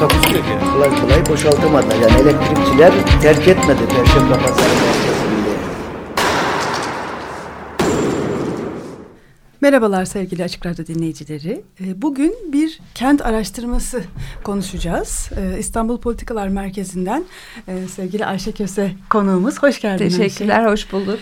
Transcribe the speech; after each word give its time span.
Takusu 0.00 0.34
yok 0.36 0.44
yani. 0.50 0.72
kolay 0.72 1.00
kolay 1.00 1.26
boşaltamadılar. 1.26 1.94
Yani 1.96 2.20
elektrikçiler 2.20 2.92
terk 3.22 3.48
etmedi 3.48 3.80
Perşembe 3.96 4.32
Pazarı 4.34 4.68
merkezinde. 4.68 5.48
Merhabalar 9.60 10.04
sevgili 10.04 10.44
Açık 10.44 10.66
Radyo 10.66 10.86
dinleyicileri. 10.86 11.62
Ee, 11.80 12.02
Bugün 12.02 12.34
bir 12.52 12.80
kent 12.94 13.26
araştırması 13.26 14.02
konuşacağız. 14.44 15.30
Ee, 15.36 15.58
İstanbul 15.58 15.98
Politikalar 16.00 16.48
Merkezi'nden 16.48 17.24
e, 17.68 17.88
sevgili 17.88 18.26
Ayşe 18.26 18.52
Köse 18.52 18.90
konuğumuz. 19.10 19.62
Hoş 19.62 19.80
geldin 19.80 20.04
Ayşe. 20.04 20.16
Teşekkürler, 20.18 20.66
hoş 20.66 20.92
bulduk. 20.92 21.18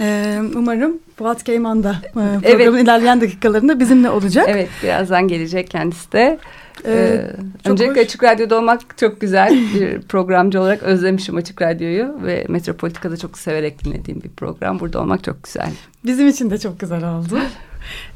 Ee, 0.00 0.38
Umarım 0.54 0.98
Fuat 1.16 1.44
Keyman 1.44 1.82
da 1.84 1.96
e, 2.06 2.12
programın 2.12 2.74
Evet. 2.74 2.84
ilerleyen 2.84 3.20
dakikalarında 3.20 3.80
bizimle 3.80 4.10
olacak. 4.10 4.46
Evet, 4.48 4.68
birazdan 4.82 5.28
gelecek 5.28 5.70
kendisi 5.70 6.12
de. 6.12 6.38
Ee, 6.84 6.92
Ee, 6.92 7.30
çok 7.64 7.72
öncelikle 7.72 8.00
hoş. 8.00 8.06
Açık 8.06 8.24
Radyo'da 8.24 8.58
olmak 8.58 8.98
çok 8.98 9.20
güzel. 9.20 9.50
Bir 9.74 10.00
programcı 10.02 10.60
olarak 10.60 10.82
özlemişim 10.82 11.36
Açık 11.36 11.62
Radyo'yu 11.62 12.16
ve 12.22 12.46
Metropolitika'da 12.48 13.16
çok 13.16 13.38
severek 13.38 13.84
dinlediğim 13.84 14.22
bir 14.22 14.28
program. 14.28 14.80
Burada 14.80 15.00
olmak 15.00 15.24
çok 15.24 15.42
güzel. 15.44 15.70
Bizim 16.04 16.28
için 16.28 16.50
de 16.50 16.58
çok 16.58 16.80
güzel 16.80 17.04
oldu. 17.10 17.38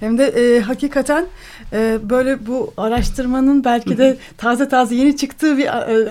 Hem 0.01 0.19
de 0.19 0.25
e, 0.27 0.61
hakikaten 0.61 1.25
e, 1.73 1.99
böyle 2.03 2.47
bu 2.47 2.73
araştırmanın 2.77 3.65
belki 3.65 3.99
de 3.99 4.17
taze 4.37 4.69
taze 4.69 4.95
yeni 4.95 5.17
çıktığı 5.17 5.59
bir 5.59 5.67
e, 5.67 6.09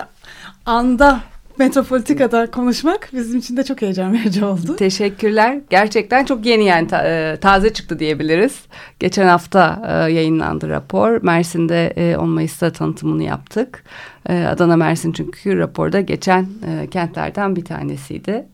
anda 0.66 1.20
Metropolitika'da 1.58 2.52
konuşmak 2.52 3.10
bizim 3.14 3.40
için 3.40 3.58
de 3.58 3.64
çok 3.64 3.82
heyecan 3.82 4.14
verici 4.14 4.46
oldu. 4.46 4.76
Teşekkürler. 4.76 5.60
Gerçekten 5.70 6.26
çok 6.26 6.46
yeni 6.46 6.66
yani 6.66 6.88
e, 7.04 7.38
taze 7.42 7.74
çıktı 7.74 8.00
diyebiliriz. 8.00 8.62
Geçen 9.00 9.28
hafta 9.28 9.82
e, 9.88 10.12
yayınlandı 10.14 10.70
rapor. 10.70 11.22
Mersin'de 11.22 11.88
e, 11.88 12.18
10 12.18 12.30
Mayıs'ta 12.30 12.72
tanıtımını 12.72 13.24
yaptık. 13.24 13.84
E, 14.30 14.46
Adana 14.46 14.76
Mersin 14.76 15.12
çünkü 15.12 15.58
raporda 15.58 16.02
geçen 16.02 16.42
e, 16.44 16.88
kentlerden 16.88 17.56
bir 17.56 17.66
tanesiydi. 17.66 18.46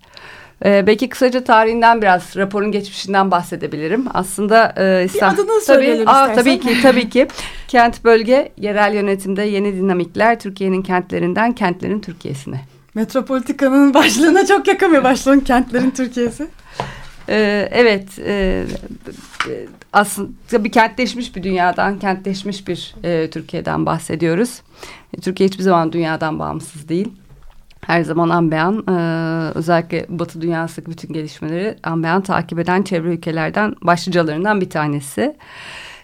E, 0.66 0.88
belki 0.88 1.10
kısaca 1.10 1.44
tarihinden 1.44 2.02
biraz 2.02 2.38
raporun 2.38 2.72
geçmişinden 2.72 3.32
bahsedebilirim. 3.32 4.06
Aslında 4.14 4.74
e, 4.78 5.06
İstanbul 5.06 5.34
adını 5.34 5.48
tabii, 5.48 5.66
söyleyelim 5.66 6.08
aa, 6.08 6.34
tabii 6.34 6.60
ki 6.60 6.82
tabii 6.82 7.10
ki. 7.10 7.28
Kent 7.68 8.04
bölge 8.04 8.52
yerel 8.58 8.94
yönetimde 8.94 9.44
yeni 9.44 9.76
dinamikler 9.76 10.40
Türkiye'nin 10.40 10.82
kentlerinden 10.82 11.54
kentlerin 11.54 12.00
Türkiye'sine. 12.00 12.62
Metropolitika'nın 13.00 13.94
başlığına 13.94 14.46
çok 14.46 14.68
yakın 14.68 14.94
bir 14.94 15.04
başlığın 15.04 15.40
kentlerin 15.40 15.92
Türkiye'si. 15.92 16.48
Ee, 17.30 17.70
evet, 17.72 18.20
e, 18.26 18.66
aslında 19.94 20.30
tabii 20.48 20.72
kentleşmiş 20.72 21.36
bir 21.36 21.44
dünyadan, 21.44 22.00
kentleşmiş 22.00 22.68
bir 22.68 22.96
e, 23.04 23.30
Türkiye'den 23.30 23.86
bahsediyoruz. 23.86 24.62
E, 25.14 25.22
Türkiye 25.22 25.50
hiçbir 25.50 25.64
zaman 25.64 25.94
dünyadan 25.94 26.40
bağımsız 26.40 26.90
değil. 26.90 27.12
Her 27.86 28.04
zaman 28.04 28.30
ambeyan, 28.30 28.84
e, 28.88 28.94
özellikle 29.56 30.06
Batı 30.10 30.42
dünyasındaki 30.42 30.92
bütün 30.92 31.14
gelişmeleri 31.14 31.78
ambeyan 31.84 32.22
takip 32.22 32.60
eden 32.60 32.84
çevre 32.84 33.08
ülkelerden 33.08 33.76
başlıcalarından 33.82 34.62
bir 34.62 34.70
tanesi. 34.70 35.36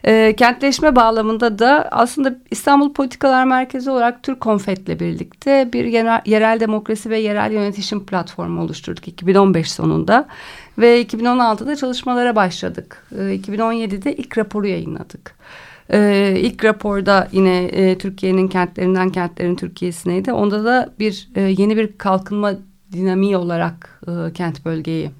E, 0.05 0.35
kentleşme 0.37 0.95
bağlamında 0.95 1.59
da 1.59 1.87
aslında 1.91 2.35
İstanbul 2.51 2.93
Politikalar 2.93 3.45
Merkezi 3.45 3.89
olarak 3.89 4.23
Türk 4.23 4.39
Konfet'le 4.39 4.99
birlikte 4.99 5.69
bir 5.73 5.85
genel, 5.85 6.21
yerel 6.25 6.59
demokrasi 6.59 7.09
ve 7.09 7.19
yerel 7.19 7.51
yönetişim 7.51 8.05
platformu 8.05 8.61
oluşturduk 8.61 9.07
2015 9.07 9.71
sonunda. 9.71 10.27
Ve 10.77 11.01
2016'da 11.01 11.75
çalışmalara 11.75 12.35
başladık. 12.35 13.07
E, 13.11 13.15
2017'de 13.15 14.15
ilk 14.15 14.37
raporu 14.37 14.67
yayınladık. 14.67 15.35
E, 15.89 16.33
ilk 16.37 16.65
raporda 16.65 17.27
yine 17.31 17.63
e, 17.63 17.97
Türkiye'nin 17.97 18.47
kentlerinden 18.47 19.09
kentlerin 19.09 19.55
Türkiye'sineydi. 19.55 20.33
Onda 20.33 20.65
da 20.65 20.89
bir 20.99 21.29
e, 21.35 21.41
yeni 21.41 21.77
bir 21.77 21.97
kalkınma 21.97 22.53
dinamiği 22.91 23.37
olarak 23.37 24.01
e, 24.07 24.33
kent 24.33 24.65
bölgeyi 24.65 25.11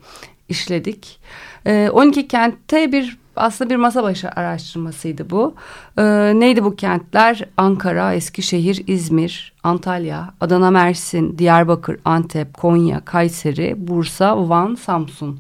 işledik. 0.50 1.20
E, 1.66 1.90
12 1.94 2.28
kentte 2.28 2.92
bir 2.92 3.25
aslında 3.36 3.70
bir 3.70 3.76
masa 3.76 4.04
başı 4.04 4.30
araştırmasıydı 4.30 5.30
bu. 5.30 5.56
E, 5.98 6.04
neydi 6.36 6.64
bu 6.64 6.76
kentler? 6.76 7.46
Ankara, 7.58 8.14
Eskişehir, 8.14 8.84
İzmir, 8.88 9.54
Antalya, 9.64 10.34
Adana, 10.42 10.72
Mersin, 10.72 11.38
Diyarbakır, 11.38 12.00
Antep, 12.06 12.54
Konya, 12.54 13.06
Kayseri, 13.06 13.76
Bursa, 13.78 14.50
Van, 14.50 14.76
Samsun. 14.76 15.40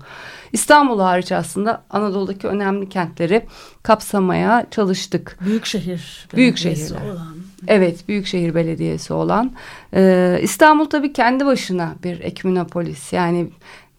İstanbul 0.54 1.00
hariç 1.00 1.32
aslında 1.32 1.84
Anadolu'daki 1.90 2.48
önemli 2.48 2.90
kentleri 2.90 3.46
kapsamaya 3.84 4.66
çalıştık. 4.72 5.38
Büyükşehir. 5.46 6.28
Büyük 6.36 6.56
belediyesi 6.56 6.90
şehirler. 6.90 7.12
olan. 7.12 7.36
Evet, 7.68 8.08
Büyükşehir 8.08 8.56
Belediyesi 8.56 9.14
olan. 9.14 9.52
Ee, 9.94 10.40
İstanbul 10.42 10.86
tabii 10.86 11.14
kendi 11.14 11.46
başına 11.46 11.96
bir 12.04 12.20
ekminopolis. 12.20 13.14
Yani 13.14 13.48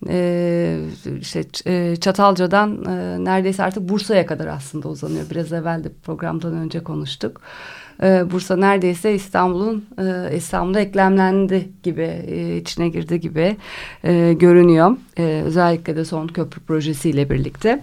e, 0.08 0.78
işte 1.20 1.44
e, 1.66 1.96
Çatalca'dan 1.96 2.84
e, 2.84 3.24
neredeyse 3.24 3.62
artık 3.62 3.88
Bursa'ya 3.88 4.26
kadar 4.26 4.46
aslında 4.46 4.88
uzanıyor. 4.88 5.24
Biraz 5.30 5.52
evvel 5.52 5.84
de 5.84 5.88
programdan 6.04 6.54
önce 6.54 6.80
konuştuk. 6.80 7.40
E, 8.02 8.30
Bursa 8.30 8.56
neredeyse 8.56 9.14
İstanbul'un 9.14 9.84
e, 9.98 10.36
İstanbul'a 10.36 10.80
eklemlendi 10.80 11.68
gibi, 11.82 12.06
içine 12.62 12.88
girdi 12.88 13.20
gibi 13.20 13.56
görünüyor. 14.38 14.96
Özellikle 15.44 15.96
de 15.96 16.04
son 16.04 16.26
köprü 16.26 16.60
projesiyle 16.60 17.30
birlikte. 17.30 17.82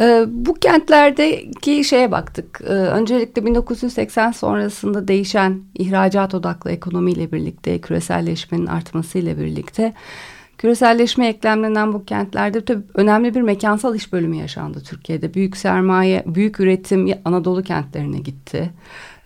Ee, 0.00 0.24
bu 0.28 0.54
kentlerdeki 0.54 1.84
şeye 1.84 2.10
baktık. 2.10 2.60
Ee, 2.64 2.72
öncelikle 2.72 3.46
1980 3.46 4.32
sonrasında 4.32 5.08
değişen 5.08 5.60
ihracat 5.74 6.34
odaklı 6.34 6.70
ekonomiyle 6.70 7.32
birlikte, 7.32 7.80
küreselleşmenin 7.80 8.66
artmasıyla 8.66 9.38
birlikte 9.38 9.94
küreselleşme 10.58 11.28
eklemlenen 11.28 11.92
bu 11.92 12.04
kentlerde 12.04 12.64
tabii 12.64 12.82
önemli 12.94 13.34
bir 13.34 13.40
mekansal 13.40 13.94
iş 13.94 14.12
bölümü 14.12 14.36
yaşandı 14.36 14.82
Türkiye'de. 14.86 15.34
Büyük 15.34 15.56
sermaye, 15.56 16.22
büyük 16.26 16.60
üretim 16.60 17.14
Anadolu 17.24 17.62
kentlerine 17.62 18.18
gitti. 18.18 18.70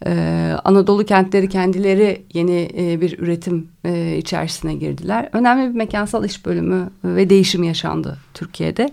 Ee, 0.06 0.56
Anadolu 0.65 1.04
kentleri 1.04 1.48
kendileri 1.48 2.22
yeni 2.34 2.71
e, 2.78 3.00
bir 3.00 3.19
üretim 3.19 3.69
e, 3.84 4.16
içerisine 4.16 4.75
girdiler. 4.75 5.28
Önemli 5.32 5.69
bir 5.69 5.75
mekansal 5.75 6.25
iş 6.25 6.47
bölümü 6.47 6.91
ve 7.04 7.31
değişim 7.31 7.62
yaşandı 7.62 8.19
Türkiye'de. 8.34 8.91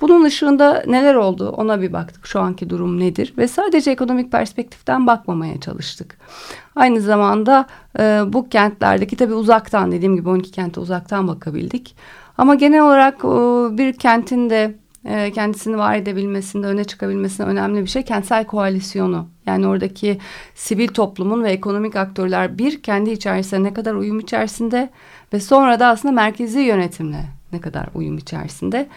Bunun 0.00 0.24
ışığında 0.24 0.82
neler 0.86 1.14
oldu 1.14 1.54
ona 1.56 1.80
bir 1.80 1.92
baktık. 1.92 2.26
Şu 2.26 2.40
anki 2.40 2.70
durum 2.70 3.00
nedir? 3.00 3.34
Ve 3.38 3.48
sadece 3.48 3.90
ekonomik 3.90 4.32
perspektiften 4.32 5.06
bakmamaya 5.06 5.60
çalıştık. 5.60 6.18
Aynı 6.76 7.00
zamanda 7.00 7.66
e, 7.98 8.22
bu 8.26 8.48
kentlerdeki 8.48 9.16
tabii 9.16 9.34
uzaktan 9.34 9.92
dediğim 9.92 10.16
gibi 10.16 10.28
12 10.28 10.50
kente 10.50 10.80
uzaktan 10.80 11.28
bakabildik. 11.28 11.96
Ama 12.38 12.54
genel 12.54 12.82
olarak 12.82 13.14
e, 13.14 13.28
bir 13.78 13.92
kentin 13.92 14.50
de 14.50 14.74
e, 15.04 15.32
kendisini 15.32 15.78
var 15.78 15.96
edebilmesinde, 15.96 16.66
öne 16.66 16.84
çıkabilmesinde 16.84 17.46
önemli 17.46 17.82
bir 17.82 17.86
şey 17.86 18.02
kentsel 18.02 18.44
koalisyonu. 18.44 19.28
Yani 19.46 19.66
oradaki 19.66 20.18
sivil 20.54 20.88
toplumun 20.88 21.44
ve 21.44 21.50
ekonomik 21.50 21.96
aktörler 21.96 22.58
bir 22.58 22.82
kendi 22.82 23.10
içerisinde 23.10 23.62
ne 23.62 23.74
kadar 23.74 23.94
uyum 23.94 24.20
içerisinde 24.20 24.90
ve 25.32 25.40
sonra 25.40 25.80
da 25.80 25.86
aslında 25.86 26.12
merkezi 26.12 26.60
yönetimle 26.60 27.24
ne 27.52 27.60
kadar 27.60 27.88
uyum 27.94 28.18
içerisinde. 28.18 28.88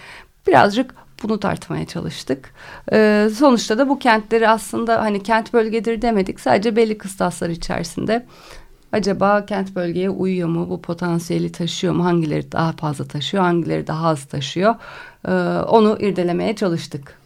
Birazcık 0.47 0.95
bunu 1.23 1.39
tartmaya 1.39 1.85
çalıştık. 1.85 2.53
Ee, 2.91 3.29
sonuçta 3.35 3.77
da 3.77 3.89
bu 3.89 3.99
kentleri 3.99 4.49
aslında 4.49 5.01
hani 5.01 5.23
kent 5.23 5.53
bölgedir 5.53 6.01
demedik. 6.01 6.39
Sadece 6.39 6.75
belli 6.75 6.97
kıstaslar 6.97 7.49
içerisinde. 7.49 8.25
Acaba 8.91 9.45
kent 9.45 9.75
bölgeye 9.75 10.09
uyuyor 10.09 10.49
mu? 10.49 10.69
Bu 10.69 10.81
potansiyeli 10.81 11.51
taşıyor 11.51 11.93
mu? 11.93 12.05
Hangileri 12.05 12.51
daha 12.51 12.71
fazla 12.71 13.07
taşıyor? 13.07 13.43
Hangileri 13.43 13.87
daha 13.87 14.07
az 14.07 14.25
taşıyor? 14.25 14.75
Ee, 15.27 15.31
onu 15.61 15.97
irdelemeye 15.99 16.55
çalıştık. 16.55 17.21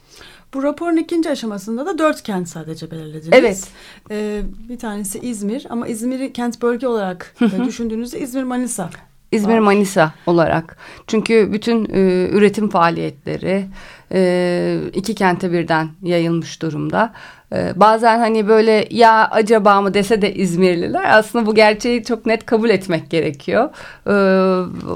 Bu 0.53 0.63
raporun 0.63 0.97
ikinci 0.97 1.29
aşamasında 1.29 1.85
da 1.85 1.97
dört 1.97 2.23
kent 2.23 2.49
sadece 2.49 2.91
belirlediniz. 2.91 3.29
Evet. 3.31 3.67
Ee, 4.11 4.41
bir 4.69 4.79
tanesi 4.79 5.19
İzmir 5.19 5.67
ama 5.69 5.87
İzmir'i 5.87 6.33
kent 6.33 6.61
bölge 6.61 6.87
olarak 6.87 7.35
düşündüğünüzde 7.65 8.19
İzmir 8.19 8.43
Manisa 8.43 8.89
İzmir. 9.31 9.59
Manisa 9.59 10.13
olarak. 10.25 10.77
Çünkü 11.07 11.49
bütün 11.53 11.85
e, 11.85 12.29
üretim 12.31 12.69
faaliyetleri 12.69 13.65
e, 14.11 14.77
iki 14.93 15.15
kente 15.15 15.51
birden 15.51 15.89
yayılmış 16.03 16.61
durumda. 16.61 17.13
E, 17.53 17.73
bazen 17.75 18.19
hani 18.19 18.47
böyle 18.47 18.87
ya 18.91 19.27
acaba 19.31 19.81
mı 19.81 19.93
dese 19.93 20.21
de 20.21 20.35
İzmirliler 20.35 21.17
aslında 21.17 21.45
bu 21.45 21.55
gerçeği 21.55 22.03
çok 22.03 22.25
net 22.25 22.45
kabul 22.45 22.69
etmek 22.69 23.09
gerekiyor. 23.09 23.69
E, 24.07 24.13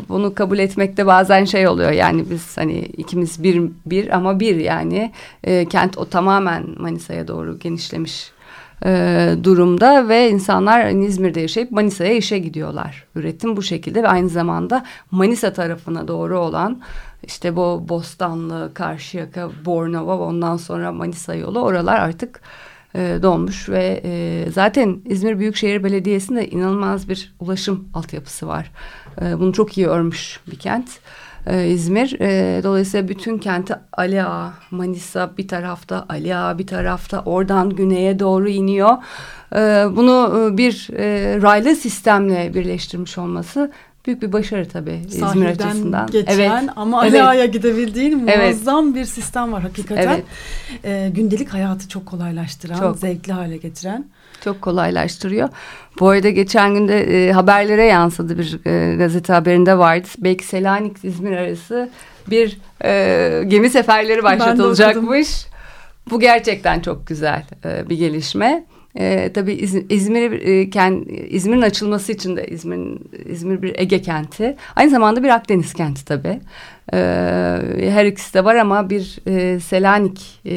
bunu 0.10 0.36
kabul 0.36 0.60
etmekte 0.60 1.06
bazen 1.06 1.46
şey 1.46 1.68
oluyor 1.68 1.92
yani 1.92 2.24
biz 2.30 2.58
hani 2.58 2.80
ikimiz 2.80 3.44
bir 3.44 3.62
bir 3.86 4.16
ama 4.16 4.40
bir 4.40 4.56
yani 4.56 5.12
e, 5.44 5.66
kent 5.66 5.98
o 5.98 6.06
tamamen 6.06 6.66
Manisa'ya 6.78 7.28
doğru 7.28 7.60
genişlemiş 7.60 8.31
e, 8.86 9.36
durumda 9.44 10.10
ve 10.10 10.30
insanlar 10.30 10.90
İzmir'de 10.90 11.42
yaşayıp 11.42 11.72
Manisa'ya 11.72 12.14
işe 12.14 12.40
gidiyorlar. 12.40 13.06
Üretim 13.16 13.58
bu 13.58 13.62
şekilde 13.62 14.04
ve 14.04 14.08
aynı 14.08 14.30
zamanda 14.30 14.86
Manisa 15.12 15.54
tarafına 15.54 16.08
doğru 16.08 16.40
olan 16.40 16.81
işte 17.24 17.56
bu 17.56 17.86
Bostanlı, 17.90 18.72
Karşıyaka, 18.74 19.50
Bornova 19.66 20.18
ondan 20.18 20.58
sonra 20.58 20.92
Manisa 20.92 21.36
yolu 21.36 21.60
oralar 21.60 22.00
artık 22.00 22.42
e, 22.96 23.20
dolmuş 23.22 23.70
ve 23.70 24.02
e, 24.04 24.46
zaten 24.52 25.02
İzmir 25.06 25.40
Büyükşehir 25.40 25.84
Belediyesi'nde 25.84 26.50
inanılmaz 26.50 27.10
bir 27.10 27.36
ulaşım 27.40 27.90
altyapısı 27.94 28.48
var. 28.48 28.72
E, 29.22 29.40
bunu 29.40 29.54
çok 29.54 29.78
iyi 29.78 29.88
örmüş 29.88 30.40
bir 30.52 30.60
kent 30.60 30.90
e, 31.47 31.68
İzmir. 31.68 32.19
E, 32.19 32.63
dolayısıyla 32.63 33.07
bütün 33.07 33.38
kenti 33.38 33.75
Ali 33.94 34.24
Ağa, 34.24 34.53
Manisa 34.71 35.38
bir 35.38 35.47
tarafta, 35.47 36.06
Ali 36.09 36.36
Ağa 36.36 36.57
bir 36.57 36.68
tarafta, 36.68 37.19
oradan 37.25 37.69
güneye 37.69 38.19
doğru 38.19 38.50
iniyor. 38.50 38.97
E, 39.56 39.57
bunu 39.95 40.50
e, 40.53 40.57
bir 40.57 40.89
e, 40.94 41.41
raylı 41.41 41.75
sistemle 41.75 42.53
birleştirmiş 42.53 43.18
olması 43.18 43.71
büyük 44.06 44.21
bir 44.21 44.33
başarı 44.33 44.68
tabii 44.69 45.01
İzmir 45.07 45.21
Sahilden 45.27 45.68
açısından. 45.68 46.07
geçen 46.12 46.69
ama 46.75 47.06
Evet. 47.07 47.13
Ali 47.13 47.24
Ağa'ya 47.24 47.45
gidebildiğin 47.45 48.27
Evet. 48.27 48.38
muazzam 48.38 48.95
bir 48.95 49.06
sistem 49.06 49.51
var 49.51 49.62
hakikaten. 49.62 50.07
Evet. 50.07 50.24
Ee, 50.83 51.12
gündelik 51.15 51.53
hayatı 51.53 51.89
çok 51.89 52.06
kolaylaştıran, 52.06 52.80
Çok. 52.80 52.97
zevkli 52.97 53.33
hale 53.33 53.57
getiren. 53.57 54.06
Çok 54.44 54.62
kolaylaştırıyor. 54.62 55.50
Bu 56.00 56.09
arada 56.09 56.30
geçen 56.30 56.74
günde 56.74 57.27
e, 57.27 57.31
haberlere 57.31 57.86
yansıdı 57.86 58.38
bir 58.38 58.59
e, 58.65 58.95
gazete 58.95 59.33
haberinde 59.33 59.77
vardı. 59.77 60.07
Belki 60.18 60.45
Selanik 60.45 61.06
İzmir 61.06 61.38
arası 61.38 61.89
bir 62.30 62.57
e, 62.83 63.44
gemi 63.47 63.69
seferleri 63.69 64.24
başlatılacakmış. 64.24 65.45
Bu 66.09 66.19
gerçekten 66.19 66.80
çok 66.80 67.07
güzel 67.07 67.44
e, 67.65 67.89
bir 67.89 67.97
gelişme. 67.97 68.65
E, 68.95 69.31
tabii 69.33 69.53
İz- 69.53 69.86
İzmir'i 69.89 70.36
e, 70.36 70.69
kend- 70.69 71.09
İzmir'in 71.12 71.62
açılması 71.62 72.12
için 72.12 72.36
de 72.38 72.47
İzmir'in 72.47 73.00
İzmir 73.30 73.62
bir 73.62 73.80
Ege 73.80 74.01
kenti. 74.01 74.56
Aynı 74.75 74.89
zamanda 74.89 75.24
bir 75.24 75.30
Akdeniz 75.30 75.74
kenti 75.74 76.06
tabii. 76.06 76.39
E, 76.94 76.97
her 77.89 78.06
ikisi 78.06 78.33
de 78.33 78.45
var 78.45 78.56
ama 78.56 78.89
bir 78.89 79.19
e, 79.27 79.59
Selanik 79.59 80.41
e, 80.45 80.51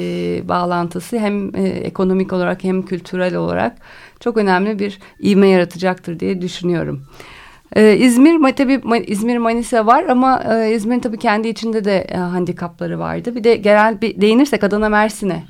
bağlantısı 0.48 1.18
hem 1.18 1.56
e, 1.56 1.62
ekonomik 1.68 2.32
olarak 2.32 2.64
hem 2.64 2.82
kültürel 2.82 3.34
olarak 3.34 3.76
çok 4.20 4.36
önemli 4.36 4.78
bir 4.78 4.98
ivme 5.22 5.48
yaratacaktır 5.48 6.20
diye 6.20 6.42
düşünüyorum. 6.42 7.02
Ee, 7.76 7.96
İzmir 7.96 8.52
tabii 8.52 8.80
İzmir 9.06 9.38
Manisa 9.38 9.86
var 9.86 10.04
ama 10.04 10.42
e, 10.54 10.74
İzmir'in 10.74 11.00
tabii 11.00 11.18
kendi 11.18 11.48
içinde 11.48 11.84
de 11.84 11.98
e, 11.98 12.16
handikapları 12.16 12.98
vardı. 12.98 13.34
Bir 13.34 13.44
de 13.44 13.56
genel 13.56 14.00
bir 14.00 14.20
değinirsek 14.20 14.64
Adana 14.64 14.88
Mersin'e 14.88 15.44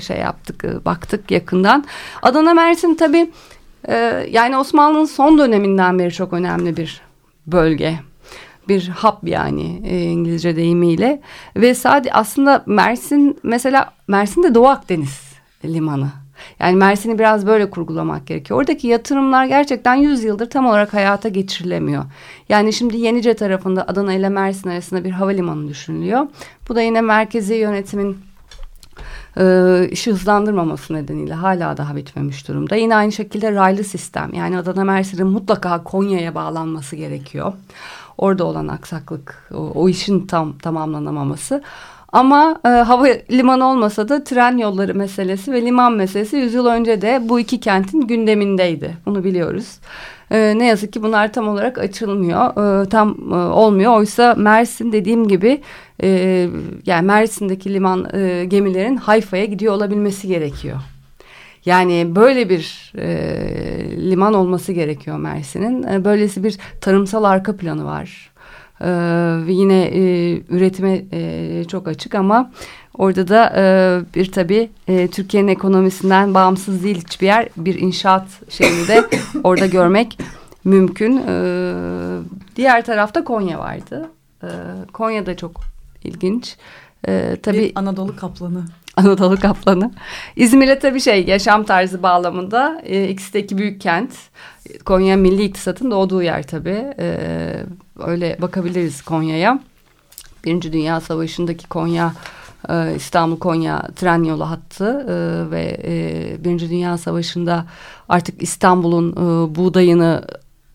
şey 0.00 0.16
yaptık 0.16 0.64
e, 0.64 0.84
baktık 0.84 1.30
yakından. 1.30 1.84
Adana 2.22 2.54
Mersin 2.54 2.94
tabii 2.94 3.30
e, 3.88 4.26
yani 4.30 4.56
Osmanlı'nın 4.56 5.04
son 5.04 5.38
döneminden 5.38 5.98
beri 5.98 6.12
çok 6.12 6.32
önemli 6.32 6.76
bir 6.76 7.00
bölge. 7.46 7.98
Bir 8.68 8.88
hub 8.88 9.28
yani 9.28 9.82
e, 9.86 10.02
İngilizce 10.02 10.56
deyimiyle 10.56 11.20
ve 11.56 11.74
sadece 11.74 12.12
aslında 12.12 12.62
Mersin 12.66 13.38
mesela 13.42 13.92
Mersin 14.08 14.42
de 14.42 14.54
Doğu 14.54 14.68
Akdeniz 14.68 15.32
limanı. 15.64 16.08
Yani 16.60 16.76
Mersin'i 16.76 17.18
biraz 17.18 17.46
böyle 17.46 17.70
kurgulamak 17.70 18.26
gerekiyor. 18.26 18.60
Oradaki 18.60 18.86
yatırımlar 18.86 19.44
gerçekten 19.44 19.94
100 19.94 20.24
yıldır 20.24 20.50
tam 20.50 20.66
olarak 20.66 20.94
hayata 20.94 21.28
geçirilemiyor. 21.28 22.04
Yani 22.48 22.72
şimdi 22.72 22.96
Yenice 22.96 23.34
tarafında 23.34 23.88
Adana 23.88 24.14
ile 24.14 24.28
Mersin 24.28 24.70
arasında 24.70 25.04
bir 25.04 25.10
havalimanı 25.10 25.68
düşünülüyor. 25.68 26.26
Bu 26.68 26.74
da 26.74 26.82
yine 26.82 27.00
merkezi 27.00 27.54
yönetimin 27.54 28.18
e, 29.40 29.88
işi 29.90 30.10
hızlandırmaması 30.10 30.94
nedeniyle 30.94 31.34
hala 31.34 31.76
daha 31.76 31.96
bitmemiş 31.96 32.48
durumda. 32.48 32.76
Yine 32.76 32.96
aynı 32.96 33.12
şekilde 33.12 33.52
raylı 33.52 33.84
sistem 33.84 34.34
yani 34.34 34.58
Adana 34.58 34.84
Mersin'in 34.84 35.26
mutlaka 35.26 35.84
Konya'ya 35.84 36.34
bağlanması 36.34 36.96
gerekiyor. 36.96 37.52
Orada 38.18 38.44
olan 38.44 38.68
aksaklık 38.68 39.48
o, 39.54 39.72
o 39.74 39.88
işin 39.88 40.26
tam 40.26 40.58
tamamlanamaması. 40.58 41.62
Ama 42.12 42.60
e, 42.64 42.68
hava 42.68 43.06
limanı 43.30 43.64
olmasa 43.64 44.08
da 44.08 44.24
tren 44.24 44.56
yolları 44.58 44.94
meselesi 44.94 45.52
ve 45.52 45.62
liman 45.62 45.92
meselesi 45.92 46.36
yüzyıl 46.36 46.66
önce 46.66 47.02
de 47.02 47.22
bu 47.28 47.40
iki 47.40 47.60
kentin 47.60 48.00
gündemindeydi. 48.00 48.96
Bunu 49.06 49.24
biliyoruz. 49.24 49.78
E, 50.32 50.58
ne 50.58 50.66
yazık 50.66 50.92
ki 50.92 51.02
bunlar 51.02 51.32
tam 51.32 51.48
olarak 51.48 51.78
açılmıyor. 51.78 52.82
E, 52.82 52.88
tam 52.88 53.16
e, 53.32 53.34
olmuyor. 53.34 53.96
Oysa 53.96 54.34
Mersin 54.38 54.92
dediğim 54.92 55.28
gibi 55.28 55.60
e, 56.02 56.48
yani 56.86 57.06
Mersin'deki 57.06 57.74
liman 57.74 58.08
e, 58.14 58.44
gemilerin 58.44 58.96
Hayfa'ya 58.96 59.44
gidiyor 59.44 59.74
olabilmesi 59.74 60.28
gerekiyor. 60.28 60.76
Yani 61.64 62.16
böyle 62.16 62.48
bir 62.48 62.92
e, 62.98 64.10
liman 64.10 64.34
olması 64.34 64.72
gerekiyor 64.72 65.18
Mersin'in. 65.18 65.82
E, 65.82 66.04
böylesi 66.04 66.44
bir 66.44 66.58
tarımsal 66.80 67.24
arka 67.24 67.56
planı 67.56 67.84
var. 67.84 68.32
Ee, 68.84 69.52
yine 69.52 69.82
e, 69.82 70.00
üretime 70.48 71.04
e, 71.12 71.64
çok 71.64 71.88
açık 71.88 72.14
ama 72.14 72.52
orada 72.98 73.28
da 73.28 73.52
e, 73.56 73.64
bir 74.14 74.32
tabii 74.32 74.70
e, 74.88 75.08
Türkiye'nin 75.08 75.48
ekonomisinden 75.48 76.34
bağımsız 76.34 76.84
değil 76.84 77.04
hiçbir 77.04 77.26
yer 77.26 77.48
bir 77.56 77.74
inşaat 77.74 78.26
şeyini 78.48 78.88
de 78.88 79.08
orada 79.44 79.66
görmek 79.66 80.18
mümkün. 80.64 81.22
Ee, 81.28 81.74
diğer 82.56 82.84
tarafta 82.84 83.24
Konya 83.24 83.58
vardı. 83.58 84.10
Ee, 84.42 84.46
Konya 84.92 85.26
da 85.26 85.36
çok 85.36 85.60
ilginç. 86.04 86.56
Ee, 87.08 87.36
tabii 87.42 87.58
Bir 87.58 87.72
Anadolu 87.74 88.16
kaplanı. 88.16 88.64
Anadolu 88.96 89.36
Kaplanı. 89.40 89.90
İzmir'e 90.36 90.78
tabii 90.78 91.00
şey 91.00 91.24
yaşam 91.26 91.64
tarzı 91.64 92.02
bağlamında 92.02 92.82
e, 92.84 93.08
ikisi 93.08 93.32
de 93.32 93.42
iki 93.42 93.58
büyük 93.58 93.80
kent. 93.80 94.10
Konya 94.84 95.16
milli 95.16 95.42
iktisatın 95.42 95.90
doğduğu 95.90 96.22
yer 96.22 96.42
tabii. 96.46 96.94
E, 96.98 97.18
öyle 97.98 98.36
bakabiliriz 98.40 99.02
Konya'ya. 99.02 99.60
Birinci 100.44 100.72
Dünya 100.72 101.00
Savaşı'ndaki 101.00 101.68
Konya 101.68 102.12
e, 102.68 102.94
İstanbul 102.96 103.38
Konya 103.38 103.88
tren 103.96 104.22
yolu 104.22 104.50
hattı 104.50 105.06
e, 105.08 105.50
ve 105.50 105.80
e, 105.84 106.44
Birinci 106.44 106.70
Dünya 106.70 106.98
Savaşı'nda 106.98 107.66
artık 108.08 108.42
İstanbul'un 108.42 109.16
buğdayını 109.54 110.24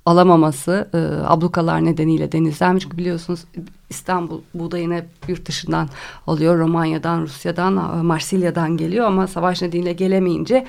alamaması 0.06 0.90
ablukalar 1.28 1.86
nedeniyle 1.86 2.32
denizden 2.32 2.78
çünkü 2.78 2.98
biliyorsunuz 2.98 3.46
İstanbul 3.90 4.42
buğdayını 4.54 5.06
yurt 5.28 5.46
dışından 5.46 5.90
alıyor 6.28 6.60
Romanya'dan 6.60 7.22
Rusya'dan 7.22 8.06
Marsilya'dan 8.06 8.78
geliyor 8.78 9.06
ama 9.06 9.28
savaş 9.28 9.62
nedeniyle 9.62 9.94
gelemeyince 9.94 10.66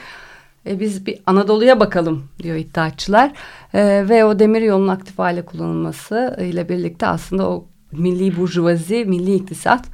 e, 0.66 0.80
biz 0.80 1.06
bir 1.06 1.18
Anadolu'ya 1.26 1.80
bakalım 1.80 2.24
diyor 2.42 2.56
iddiaçılar. 2.56 3.32
E, 3.74 4.08
ve 4.08 4.24
o 4.24 4.38
demir 4.38 4.62
yolun 4.62 4.88
aktif 4.88 5.18
hale 5.18 5.42
kullanılması 5.42 6.36
ile 6.40 6.68
birlikte 6.68 7.06
aslında 7.06 7.48
o 7.50 7.64
milli 7.92 8.36
burjuvazi, 8.36 9.04
milli 9.04 9.34
iktisat 9.34 9.84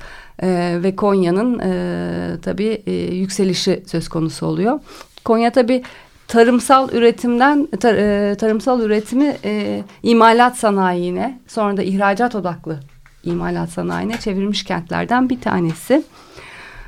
e, 0.43 0.79
ve 0.83 0.97
Konya'nın 0.97 1.59
e, 1.59 2.41
tabii 2.41 2.83
e, 2.87 2.93
yükselişi 2.93 3.83
söz 3.87 4.09
konusu 4.09 4.47
oluyor. 4.47 4.81
Konya 5.25 5.53
tabii 5.53 5.83
tarımsal 6.29 6.93
üretimden 6.93 7.67
tar, 7.81 7.95
e, 7.95 8.35
tarımsal 8.37 8.81
üretimi 8.81 9.37
e, 9.45 9.83
imalat 10.03 10.57
sanayine 10.57 11.39
sonra 11.49 11.77
da 11.77 11.83
ihracat 11.83 12.35
odaklı 12.35 12.81
imalat 13.25 13.71
sanayine 13.71 14.17
çevirmiş 14.17 14.65
kentlerden 14.65 15.29
bir 15.29 15.41
tanesi. 15.41 16.03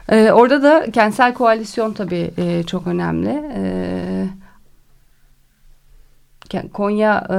E, 0.09 0.33
orada 0.33 0.62
da 0.62 0.91
kentsel 0.91 1.35
koalisyon 1.35 1.93
tabii 1.93 2.31
e, 2.38 2.62
çok 2.62 2.87
önemli. 2.87 3.43
E, 3.57 3.62
Konya 6.73 7.26
e, 7.31 7.38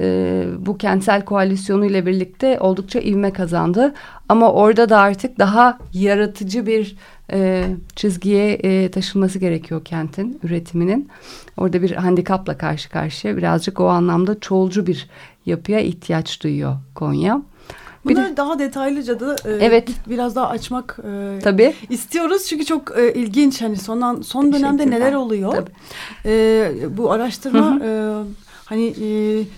e, 0.00 0.44
bu 0.58 0.78
kentsel 0.78 1.24
koalisyonu 1.24 1.84
ile 1.86 2.06
birlikte 2.06 2.58
oldukça 2.60 3.00
ivme 3.00 3.32
kazandı. 3.32 3.94
Ama 4.28 4.52
orada 4.52 4.88
da 4.88 4.98
artık 4.98 5.38
daha 5.38 5.78
yaratıcı 5.92 6.66
bir 6.66 6.96
e, 7.32 7.64
çizgiye 7.96 8.52
e, 8.52 8.90
taşınması 8.90 9.38
gerekiyor 9.38 9.84
kentin 9.84 10.40
üretiminin. 10.42 11.08
Orada 11.56 11.82
bir 11.82 11.90
handikapla 11.90 12.58
karşı 12.58 12.90
karşıya 12.90 13.36
birazcık 13.36 13.80
o 13.80 13.88
anlamda 13.88 14.40
çoğulcu 14.40 14.86
bir 14.86 15.08
yapıya 15.46 15.80
ihtiyaç 15.80 16.42
duyuyor 16.42 16.76
Konya. 16.94 17.42
Bir 18.06 18.16
Bunları 18.16 18.32
de- 18.32 18.36
daha 18.36 18.58
detaylıca 18.58 19.20
da 19.20 19.36
e, 19.44 19.52
Evet. 19.52 19.88
biraz 20.06 20.36
daha 20.36 20.48
açmak 20.48 20.98
e, 21.04 21.38
Tabii. 21.42 21.74
istiyoruz 21.90 22.46
çünkü 22.46 22.64
çok 22.64 22.98
e, 22.98 23.12
ilginç 23.14 23.62
hani 23.62 23.76
son 23.76 24.00
an, 24.00 24.20
son 24.22 24.52
dönemde 24.52 24.90
neler 24.90 25.12
oluyor. 25.12 25.52
Tabii. 25.52 25.70
E, 26.26 26.70
bu 26.96 27.10
araştırma 27.12 27.80
e, 27.84 27.90
hani 28.70 28.86
e, 28.86 29.08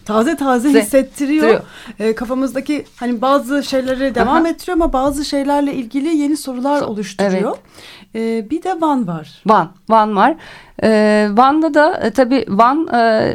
taze 0.04 0.36
taze 0.36 0.68
Size- 0.68 0.80
hissettiriyor. 0.80 1.42
Duruyor. 1.44 1.60
E, 1.98 2.14
kafamızdaki 2.14 2.84
hani 2.96 3.22
bazı 3.22 3.62
şeyleri 3.62 4.14
devam 4.14 4.36
Aha. 4.44 4.48
ettiriyor 4.48 4.76
ama 4.76 4.92
bazı 4.92 5.24
şeylerle 5.24 5.74
ilgili 5.74 6.16
yeni 6.16 6.36
sorular 6.36 6.80
So- 6.80 6.84
oluşturuyor. 6.84 7.56
E, 8.14 8.50
bir 8.50 8.62
de 8.62 8.80
Van 8.80 9.06
var. 9.06 9.42
Van, 9.46 9.72
Van 9.88 10.16
var. 10.16 10.36
Ee, 10.82 11.28
Van'da 11.32 11.74
da 11.74 11.96
e, 12.00 12.10
tabii 12.10 12.44
Van 12.48 12.88
e, 12.94 13.34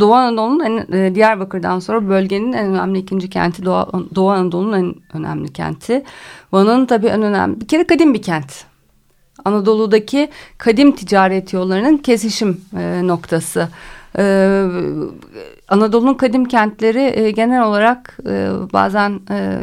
Doğu 0.00 0.14
Anadolu'nun 0.14 0.60
en, 0.64 0.92
e, 0.98 1.14
Diyarbakır'dan 1.14 1.78
sonra 1.78 2.08
bölgenin 2.08 2.52
en 2.52 2.66
önemli 2.66 2.98
ikinci 2.98 3.30
kenti. 3.30 3.64
Doğu, 3.64 4.08
Doğu 4.14 4.30
Anadolu'nun 4.30 4.72
en 4.72 4.94
önemli 5.20 5.52
kenti. 5.52 6.04
Van'ın 6.52 6.86
tabii 6.86 7.06
en 7.06 7.22
önemli 7.22 7.60
bir 7.60 7.68
kere 7.68 7.86
kadim 7.86 8.14
bir 8.14 8.22
kent. 8.22 8.64
Anadolu'daki 9.44 10.28
kadim 10.58 10.92
ticaret 10.96 11.52
yollarının 11.52 11.96
kesişim 11.96 12.60
e, 12.78 13.00
noktası. 13.06 13.68
Ee, 14.18 14.66
Anadolu'nun 15.68 16.14
kadim 16.14 16.44
kentleri 16.44 17.20
e, 17.20 17.30
genel 17.30 17.62
olarak 17.62 18.18
e, 18.28 18.48
bazen 18.72 19.20
e, 19.30 19.60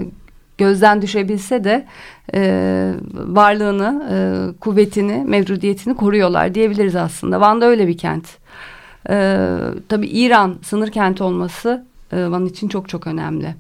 gözden 0.57 1.01
düşebilse 1.01 1.63
de 1.63 1.85
e, 2.33 2.93
varlığını, 3.13 4.03
e, 4.11 4.17
kuvvetini, 4.59 5.23
mevcudiyetini 5.25 5.95
koruyorlar 5.95 6.55
diyebiliriz 6.55 6.95
aslında. 6.95 7.41
Van'da 7.41 7.65
öyle 7.65 7.87
bir 7.87 7.97
kent. 7.97 8.27
E, 9.09 9.37
tabii 9.89 10.07
İran 10.07 10.55
sınır 10.61 10.91
kenti 10.91 11.23
olması 11.23 11.85
e, 12.11 12.31
Van 12.31 12.45
için 12.45 12.67
çok 12.67 12.89
çok 12.89 13.07
önemli. 13.07 13.55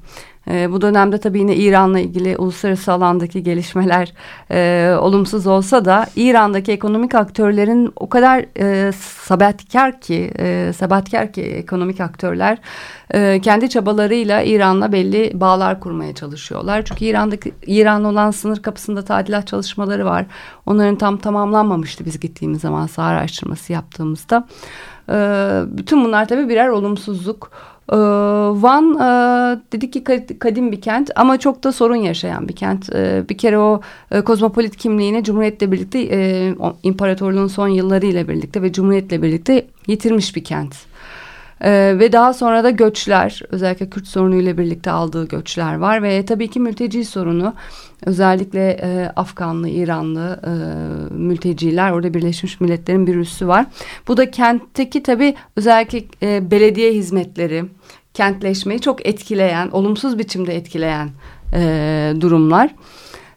E, 0.47 0.71
bu 0.71 0.81
dönemde 0.81 1.17
tabii 1.17 1.39
yine 1.39 1.55
İran'la 1.55 1.99
ilgili 1.99 2.37
uluslararası 2.37 2.91
alandaki 2.91 3.43
gelişmeler 3.43 4.13
e, 4.51 4.91
olumsuz 4.99 5.47
olsa 5.47 5.85
da 5.85 6.05
İran'daki 6.15 6.71
ekonomik 6.71 7.15
aktörlerin 7.15 7.93
o 7.95 8.09
kadar 8.09 8.45
e, 8.59 8.91
sabatkar 8.91 10.01
ki, 10.01 10.31
e, 10.39 10.73
sabatkar 10.73 11.31
ki 11.31 11.41
ekonomik 11.41 12.01
aktörler 12.01 12.57
e, 13.13 13.41
kendi 13.41 13.69
çabalarıyla 13.69 14.41
İran'la 14.41 14.91
belli 14.91 15.31
bağlar 15.33 15.79
kurmaya 15.79 16.15
çalışıyorlar. 16.15 16.85
Çünkü 16.85 17.05
İran'daki 17.05 17.53
İran 17.67 18.03
olan 18.03 18.31
sınır 18.31 18.61
kapısında 18.61 19.01
tadilat 19.01 19.47
çalışmaları 19.47 20.05
var. 20.05 20.25
Onların 20.65 20.95
tam 20.95 21.17
tamamlanmamıştı 21.17 22.05
biz 22.05 22.19
gittiğimiz 22.19 22.61
zaman 22.61 22.87
saha 22.87 23.07
araştırması 23.07 23.73
yaptığımızda. 23.73 24.47
E, 25.09 25.15
bütün 25.67 26.05
bunlar 26.05 26.27
tabii 26.27 26.49
birer 26.49 26.67
olumsuzluk. 26.67 27.51
Ee, 27.91 27.95
Van 28.61 28.93
e, 28.95 29.59
dedik 29.71 29.93
ki 29.93 30.03
kad- 30.03 30.39
kadim 30.39 30.71
bir 30.71 30.81
kent 30.81 31.09
ama 31.15 31.37
çok 31.39 31.63
da 31.63 31.71
sorun 31.71 31.95
yaşayan 31.95 32.47
bir 32.47 32.55
kent. 32.55 32.89
Ee, 32.95 33.23
Bir 33.29 33.37
kere 33.37 33.57
o 33.57 33.81
e, 34.11 34.21
kozmopolit 34.21 34.77
kimliğini 34.77 35.23
Cumhuriyet'le 35.23 35.71
birlikte 35.71 35.99
e, 36.11 36.53
imparatorluğun 36.83 37.47
son 37.47 37.67
yıllarıyla 37.67 38.27
birlikte 38.27 38.61
ve 38.61 38.71
Cumhuriyet'le 38.73 39.21
birlikte 39.21 39.65
yitirmiş 39.87 40.35
bir 40.35 40.43
kent. 40.43 40.75
Ee, 41.61 41.95
ve 41.99 42.11
daha 42.11 42.33
sonra 42.33 42.63
da 42.63 42.69
göçler 42.69 43.41
özellikle 43.49 43.89
Kürt 43.89 44.07
sorunuyla 44.07 44.57
birlikte 44.57 44.91
aldığı 44.91 45.27
göçler 45.27 45.75
var 45.75 46.03
ve 46.03 46.25
tabii 46.25 46.47
ki 46.47 46.59
mülteci 46.59 47.05
sorunu 47.05 47.53
özellikle 48.05 48.69
e, 48.69 49.11
Afganlı, 49.15 49.69
İranlı 49.69 50.39
e, 50.43 50.51
mülteciler 51.13 51.91
orada 51.91 52.13
Birleşmiş 52.13 52.61
Milletler'in 52.61 53.07
bir 53.07 53.15
üssü 53.15 53.47
var. 53.47 53.65
Bu 54.07 54.17
da 54.17 54.31
kentteki 54.31 55.03
tabii 55.03 55.35
özellikle 55.55 56.03
e, 56.21 56.51
belediye 56.51 56.93
hizmetleri, 56.93 57.65
kentleşmeyi 58.13 58.81
çok 58.81 59.05
etkileyen, 59.05 59.69
olumsuz 59.71 60.19
biçimde 60.19 60.55
etkileyen 60.55 61.09
e, 61.53 62.13
durumlar. 62.21 62.75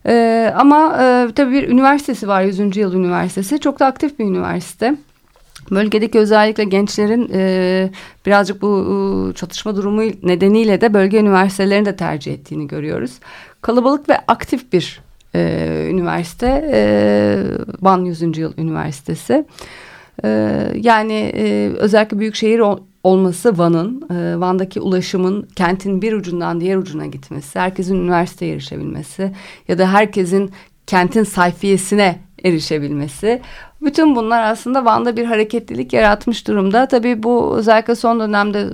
E, 0.06 0.52
ama 0.56 0.96
e, 1.02 1.32
tabii 1.34 1.52
bir 1.52 1.68
üniversitesi 1.68 2.28
var 2.28 2.42
100. 2.42 2.76
Yıl 2.76 2.94
Üniversitesi 2.94 3.60
çok 3.60 3.80
da 3.80 3.86
aktif 3.86 4.18
bir 4.18 4.24
üniversite. 4.24 4.96
Bölgedeki 5.70 6.18
özellikle 6.18 6.64
gençlerin 6.64 7.30
e, 7.34 7.90
birazcık 8.26 8.62
bu 8.62 8.86
e, 9.30 9.34
çatışma 9.34 9.76
durumu 9.76 10.02
nedeniyle 10.22 10.80
de 10.80 10.94
bölge 10.94 11.18
üniversitelerini 11.18 11.86
de 11.86 11.96
tercih 11.96 12.32
ettiğini 12.32 12.66
görüyoruz. 12.66 13.12
Kalabalık 13.60 14.08
ve 14.08 14.18
aktif 14.28 14.72
bir 14.72 15.00
e, 15.34 15.88
üniversite 15.90 16.70
e, 16.72 17.38
Van 17.82 18.04
100. 18.04 18.38
Yıl 18.38 18.52
Üniversitesi. 18.58 19.44
E, 20.24 20.28
yani 20.76 21.32
e, 21.36 21.70
özellikle 21.76 22.18
büyük 22.18 22.34
şehir 22.34 22.58
ol- 22.58 22.80
olması 23.04 23.58
Van'ın, 23.58 24.02
e, 24.10 24.40
Van'daki 24.40 24.80
ulaşımın 24.80 25.48
kentin 25.56 26.02
bir 26.02 26.12
ucundan 26.12 26.60
diğer 26.60 26.76
ucuna 26.76 27.06
gitmesi, 27.06 27.58
herkesin 27.58 27.96
üniversiteye 27.96 28.52
erişebilmesi 28.52 29.32
ya 29.68 29.78
da 29.78 29.92
herkesin 29.92 30.50
kentin 30.86 31.22
sayfiyesine 31.24 32.18
erişebilmesi. 32.44 33.42
Bütün 33.82 34.16
bunlar 34.16 34.42
aslında 34.42 34.84
Van'da 34.84 35.16
bir 35.16 35.24
hareketlilik 35.24 35.92
yaratmış 35.92 36.48
durumda. 36.48 36.88
Tabii 36.88 37.22
bu 37.22 37.56
özellikle 37.56 37.94
son 37.94 38.20
dönemde 38.20 38.68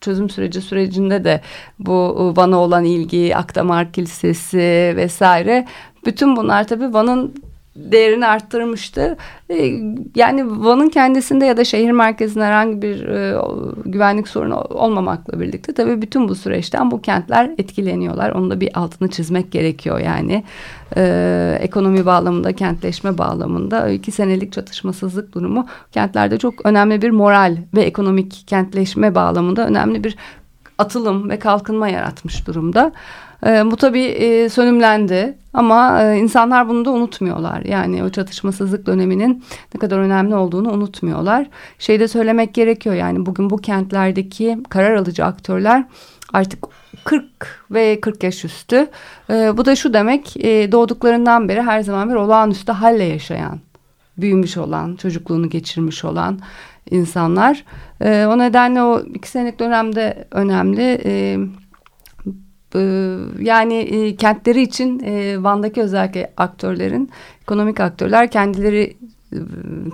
çözüm 0.00 0.30
süreci 0.30 0.60
sürecinde 0.60 1.24
de 1.24 1.40
bu 1.78 2.32
Van'a 2.36 2.58
olan 2.58 2.84
ilgi, 2.84 3.36
Akdamar 3.36 3.92
Kilisesi 3.92 4.92
vesaire 4.96 5.66
bütün 6.06 6.36
bunlar 6.36 6.68
tabii 6.68 6.94
Van'ın 6.94 7.34
değerini 7.76 8.26
arttırmıştı. 8.26 9.16
E, 9.50 9.80
Yani 10.14 10.64
Van'ın 10.64 10.88
kendisinde 10.88 11.46
ya 11.46 11.56
da 11.56 11.64
şehir 11.64 11.90
merkezinde 11.90 12.44
herhangi 12.44 12.82
bir 12.82 13.08
e, 13.08 13.36
güvenlik 13.84 14.28
sorunu 14.28 14.56
olmamakla 14.60 15.40
birlikte 15.40 15.74
tabii 15.74 16.02
bütün 16.02 16.28
bu 16.28 16.34
süreçten 16.34 16.90
bu 16.90 17.02
kentler 17.02 17.50
etkileniyorlar. 17.58 18.30
Onu 18.30 18.50
da 18.50 18.60
bir 18.60 18.78
altını 18.78 19.10
çizmek 19.10 19.52
gerekiyor 19.52 19.98
yani. 19.98 20.44
E, 20.96 21.58
ekonomi 21.60 22.06
bağlamında, 22.06 22.52
kentleşme 22.52 23.18
bağlamında 23.18 23.88
iki 23.88 24.12
senelik 24.12 24.52
çatışmasızlık 24.52 25.34
durumu 25.34 25.66
kentlerde 25.92 26.38
çok 26.38 26.66
önemli 26.66 27.02
bir 27.02 27.10
moral 27.10 27.56
ve 27.74 27.82
ekonomik 27.82 28.48
kentleşme 28.48 29.14
bağlamında 29.14 29.66
önemli 29.66 30.04
bir 30.04 30.16
atılım 30.78 31.30
ve 31.30 31.38
kalkınma 31.38 31.88
yaratmış 31.88 32.46
durumda. 32.46 32.92
E, 33.46 33.70
bu 33.70 33.76
tabii 33.76 34.04
e, 34.04 34.48
sönümlendi 34.48 35.38
ama 35.52 36.02
e, 36.02 36.18
insanlar 36.18 36.68
bunu 36.68 36.84
da 36.84 36.90
unutmuyorlar. 36.90 37.60
Yani 37.64 38.04
o 38.04 38.10
çatışmasızlık 38.10 38.86
döneminin 38.86 39.44
ne 39.74 39.80
kadar 39.80 39.98
önemli 39.98 40.34
olduğunu 40.34 40.72
unutmuyorlar. 40.72 41.46
Şey 41.78 42.00
de 42.00 42.08
söylemek 42.08 42.54
gerekiyor 42.54 42.94
yani 42.94 43.26
bugün 43.26 43.50
bu 43.50 43.56
kentlerdeki 43.56 44.58
karar 44.68 44.94
alıcı 44.94 45.24
aktörler 45.24 45.84
artık 46.32 46.64
40 47.04 47.24
ve 47.70 48.00
40 48.00 48.22
yaş 48.22 48.44
üstü. 48.44 48.86
E, 49.30 49.56
bu 49.56 49.64
da 49.64 49.76
şu 49.76 49.94
demek 49.94 50.36
e, 50.36 50.72
doğduklarından 50.72 51.48
beri 51.48 51.62
her 51.62 51.80
zaman 51.80 52.10
bir 52.10 52.14
olağanüstü 52.14 52.72
halle 52.72 53.04
yaşayan, 53.04 53.60
büyümüş 54.18 54.56
olan, 54.56 54.96
çocukluğunu 54.96 55.50
geçirmiş 55.50 56.04
olan 56.04 56.38
insanlar. 56.90 57.64
E, 58.00 58.26
o 58.26 58.38
nedenle 58.38 58.82
o 58.82 59.00
iki 59.00 59.28
senelik 59.28 59.58
dönemde 59.58 60.28
önemli. 60.30 61.00
E, 61.04 61.38
yani 63.40 63.74
e, 63.74 64.16
kentleri 64.16 64.62
için 64.62 65.00
e, 65.04 65.42
Van'daki 65.42 65.82
özellikle 65.82 66.32
aktörlerin, 66.36 67.10
ekonomik 67.42 67.80
aktörler 67.80 68.30
kendileri 68.30 68.96
e, 69.32 69.36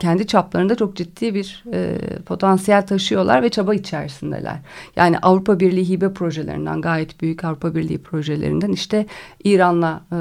kendi 0.01 0.27
çaplarında 0.27 0.75
çok 0.75 0.97
ciddi 0.97 1.35
bir 1.35 1.65
e, 1.73 1.99
potansiyel 2.27 2.87
taşıyorlar 2.87 3.43
ve 3.43 3.49
çaba 3.49 3.75
içerisindeler. 3.75 4.59
Yani 4.97 5.19
Avrupa 5.19 5.61
Birliği 5.61 5.89
hibe 5.89 6.13
projelerinden 6.13 6.81
gayet 6.81 7.21
büyük 7.21 7.45
Avrupa 7.45 7.75
Birliği 7.75 7.99
projelerinden 7.99 8.73
işte 8.73 9.07
İran'la 9.45 10.01
e, 10.13 10.19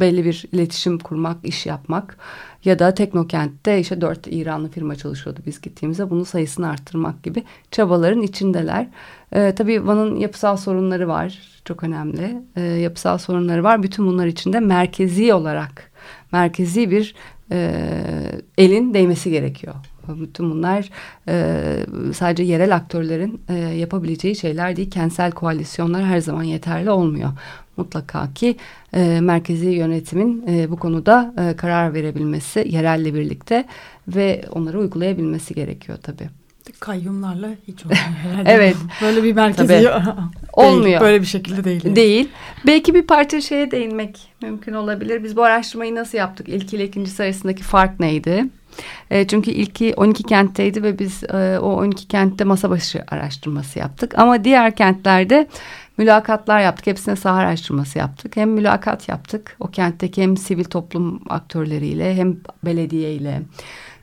belli 0.00 0.24
bir 0.24 0.44
iletişim 0.52 0.98
kurmak, 0.98 1.36
iş 1.44 1.66
yapmak 1.66 2.16
ya 2.64 2.78
da 2.78 2.94
Teknokent'te 2.94 3.80
işte 3.80 4.00
dört 4.00 4.26
İranlı 4.26 4.70
firma 4.70 4.96
çalışıyordu 4.96 5.40
biz 5.46 5.60
gittiğimizde 5.60 6.10
bunun 6.10 6.24
sayısını 6.24 6.68
arttırmak 6.68 7.22
gibi 7.22 7.42
çabaların 7.70 8.22
içindeler. 8.22 8.88
E, 9.32 9.54
tabii 9.54 9.86
Van'ın 9.86 10.16
yapısal 10.16 10.56
sorunları 10.56 11.08
var. 11.08 11.38
Çok 11.64 11.84
önemli. 11.84 12.42
E, 12.56 12.62
yapısal 12.62 13.18
sorunları 13.18 13.64
var. 13.64 13.82
Bütün 13.82 14.06
bunlar 14.06 14.26
içinde 14.26 14.60
merkezi 14.60 15.34
olarak 15.34 15.90
merkezi 16.32 16.90
bir 16.90 17.14
e, 17.52 17.72
elin 18.58 18.94
değmesi 18.94 19.30
gerekiyor. 19.30 19.74
Bütün 20.08 20.50
bunlar 20.50 20.90
e, 21.28 21.54
sadece 22.14 22.42
yerel 22.42 22.74
aktörlerin 22.74 23.40
e, 23.48 23.54
yapabileceği 23.54 24.36
şeyler 24.36 24.76
değil. 24.76 24.90
Kentsel 24.90 25.32
koalisyonlar 25.32 26.04
her 26.04 26.20
zaman 26.20 26.42
yeterli 26.42 26.90
olmuyor. 26.90 27.30
Mutlaka 27.76 28.34
ki 28.34 28.56
e, 28.94 29.20
merkezi 29.20 29.66
yönetimin 29.66 30.44
e, 30.48 30.70
bu 30.70 30.76
konuda 30.76 31.34
e, 31.38 31.56
karar 31.56 31.94
verebilmesi 31.94 32.68
yerelle 32.68 33.14
birlikte 33.14 33.64
ve 34.08 34.44
onları 34.52 34.78
uygulayabilmesi 34.78 35.54
gerekiyor 35.54 35.98
tabii. 36.02 36.28
Kayyumlarla 36.80 37.48
hiç 37.68 37.82
olmuyor 37.86 38.00
herhalde. 38.22 38.50
Evet. 38.52 38.76
Böyle 39.02 39.22
bir 39.22 39.32
merkezi 39.32 39.68
Tabii. 39.68 39.78
değil, 39.78 39.88
Olmuyor. 40.52 41.00
Böyle 41.00 41.20
bir 41.20 41.26
şekilde 41.26 41.64
değil. 41.64 41.96
Değil. 41.96 42.28
Belki 42.66 42.94
bir 42.94 43.02
parça 43.02 43.40
şeye 43.40 43.70
değinmek 43.70 44.32
mümkün 44.42 44.72
olabilir. 44.72 45.24
Biz 45.24 45.36
bu 45.36 45.42
araştırmayı 45.42 45.94
nasıl 45.94 46.18
yaptık? 46.18 46.48
İlk 46.48 46.74
ile 46.74 46.84
ikincisi 46.84 47.22
arasındaki 47.22 47.62
fark 47.62 48.00
neydi? 48.00 48.44
E, 49.10 49.26
çünkü 49.26 49.50
ilki 49.50 49.94
12 49.96 50.22
kentteydi 50.22 50.82
ve 50.82 50.98
biz 50.98 51.24
e, 51.24 51.58
o 51.58 51.72
12 51.72 52.08
kentte 52.08 52.44
masa 52.44 52.70
başı 52.70 53.04
araştırması 53.08 53.78
yaptık. 53.78 54.18
Ama 54.18 54.44
diğer 54.44 54.76
kentlerde 54.76 55.48
mülakatlar 55.98 56.60
yaptık. 56.60 56.86
Hepsine 56.86 57.16
saha 57.16 57.36
araştırması 57.36 57.98
yaptık. 57.98 58.36
Hem 58.36 58.50
mülakat 58.50 59.08
yaptık 59.08 59.56
o 59.60 59.70
kentteki 59.70 60.22
hem 60.22 60.36
sivil 60.36 60.64
toplum 60.64 61.22
aktörleriyle 61.28 62.16
hem 62.16 62.36
belediyeyle 62.64 63.42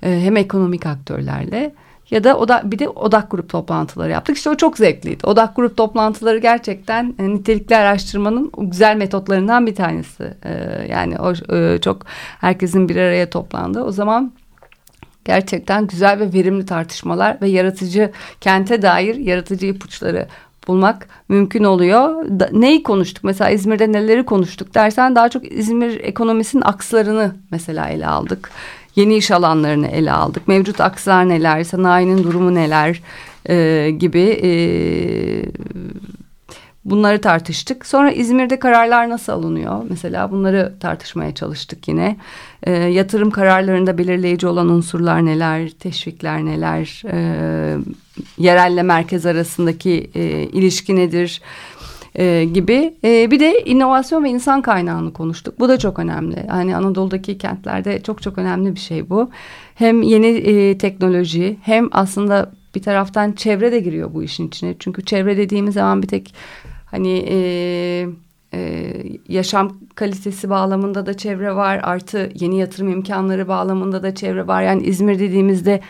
e, 0.04 0.20
hem 0.22 0.38
ekonomik 0.38 0.86
aktörlerle 0.86 1.74
ya 2.12 2.24
da 2.24 2.38
oda, 2.38 2.62
bir 2.66 2.80
de 2.80 2.90
odak 2.90 3.32
grup 3.32 3.50
toplantıları 3.50 4.12
yaptık. 4.12 4.38
İşte 4.38 4.50
o 4.50 4.56
çok 4.56 4.78
zevkliydi. 4.78 5.28
Odak 5.28 5.56
grup 5.56 5.78
toplantıları 5.78 6.38
gerçekten 6.38 7.16
e, 7.20 7.30
nitelikli 7.30 7.76
araştırmanın 7.76 8.52
güzel 8.58 8.96
metotlarından 8.96 9.68
bir 9.68 9.76
tanesi. 9.76 10.34
E, 10.44 10.52
yani 10.90 11.20
o 11.20 11.56
e, 11.56 11.82
çok 11.82 12.06
herkesin 12.42 12.90
bir 12.90 12.96
araya 12.96 13.30
toplandı. 13.30 13.84
O 13.84 13.92
zaman 13.92 14.34
gerçekten 15.26 15.88
güzel 15.88 16.20
ve 16.20 16.34
verimli 16.34 16.66
tartışmalar 16.66 17.38
ve 17.42 17.48
yaratıcı 17.48 18.12
kente 18.42 18.82
dair 18.82 19.16
yaratıcı 19.16 19.66
ipuçları 19.66 20.28
bulmak 20.68 21.08
mümkün 21.30 21.64
oluyor. 21.64 22.26
Da, 22.40 22.50
neyi 22.52 22.84
konuştuk? 22.84 23.24
Mesela 23.24 23.50
İzmir'de 23.50 23.92
neleri 23.92 24.26
konuştuk 24.26 24.76
dersen 24.76 25.16
daha 25.16 25.30
çok 25.30 25.52
İzmir 25.52 26.00
ekonomisinin 26.00 26.62
akslarını 26.62 27.36
mesela 27.52 27.90
ele 27.90 28.08
aldık. 28.08 28.52
Yeni 28.96 29.16
iş 29.16 29.32
alanlarını 29.32 29.88
ele 29.88 30.12
aldık. 30.12 30.48
Mevcut 30.48 30.82
akslar 30.82 31.30
neler, 31.30 31.64
sanayinin 31.64 32.24
durumu 32.24 32.56
neler 32.56 33.02
e, 33.50 33.90
gibi 33.92 34.40
e, 34.44 34.50
bunları 36.86 37.22
tartıştık. 37.22 37.86
Sonra 37.86 38.12
İzmir'de 38.12 38.60
kararlar 38.60 39.10
nasıl 39.10 39.34
alınıyor? 39.34 39.84
Mesela 39.90 40.32
bunları 40.32 40.74
tartışmaya 40.80 41.36
çalıştık 41.36 41.88
yine. 41.88 42.18
E, 42.64 42.72
yatırım 42.72 43.32
kararlarında 43.32 43.98
belirleyici 43.98 44.48
olan 44.48 44.70
unsurlar 44.70 45.26
neler, 45.26 45.70
teşvikler 45.70 46.46
neler, 46.46 47.04
e, 47.12 47.78
yerelle 48.38 48.84
merkez 48.84 49.26
arasındaki 49.26 50.10
e, 50.16 50.44
ilişki 50.44 50.96
nedir? 50.96 51.42
e, 52.16 52.46
gibi. 52.54 52.94
E, 53.04 53.32
bir 53.32 53.40
de 53.40 53.62
inovasyon 53.66 54.24
ve 54.24 54.30
insan 54.30 54.62
kaynağını 54.62 55.14
konuştuk. 55.14 55.60
Bu 55.60 55.70
da 55.70 55.80
çok 55.80 56.00
önemli. 56.00 56.48
Hani 56.48 56.76
Anadolu'daki 56.76 57.38
kentlerde 57.38 58.04
çok 58.04 58.22
çok 58.22 58.38
önemli 58.38 58.76
bir 58.76 58.80
şey 58.80 59.10
bu. 59.10 59.30
Hem 59.76 60.02
yeni 60.02 60.28
e, 60.28 60.78
teknoloji 60.78 61.58
hem 61.62 61.90
aslında 61.92 62.52
bir 62.76 62.82
taraftan 62.82 63.32
çevre 63.32 63.72
de 63.72 63.80
giriyor 63.80 64.14
bu 64.14 64.24
işin 64.24 64.48
içine. 64.48 64.76
Çünkü 64.80 65.06
çevre 65.06 65.38
dediğimiz 65.38 65.74
zaman 65.74 66.04
bir 66.04 66.08
tek 66.08 66.34
hani 66.96 67.26
e, 67.30 67.38
e, 68.54 68.92
yaşam 69.30 69.78
kalitesi 69.96 70.50
bağlamında 70.50 71.06
da 71.06 71.18
çevre 71.18 71.56
var. 71.56 71.80
Artı 71.84 72.32
yeni 72.36 72.60
yatırım 72.60 72.90
imkanları 72.90 73.48
bağlamında 73.48 74.04
da 74.04 74.16
çevre 74.16 74.48
var. 74.48 74.62
Yani 74.62 74.84
İzmir 74.84 75.20
dediğimizde 75.20 75.82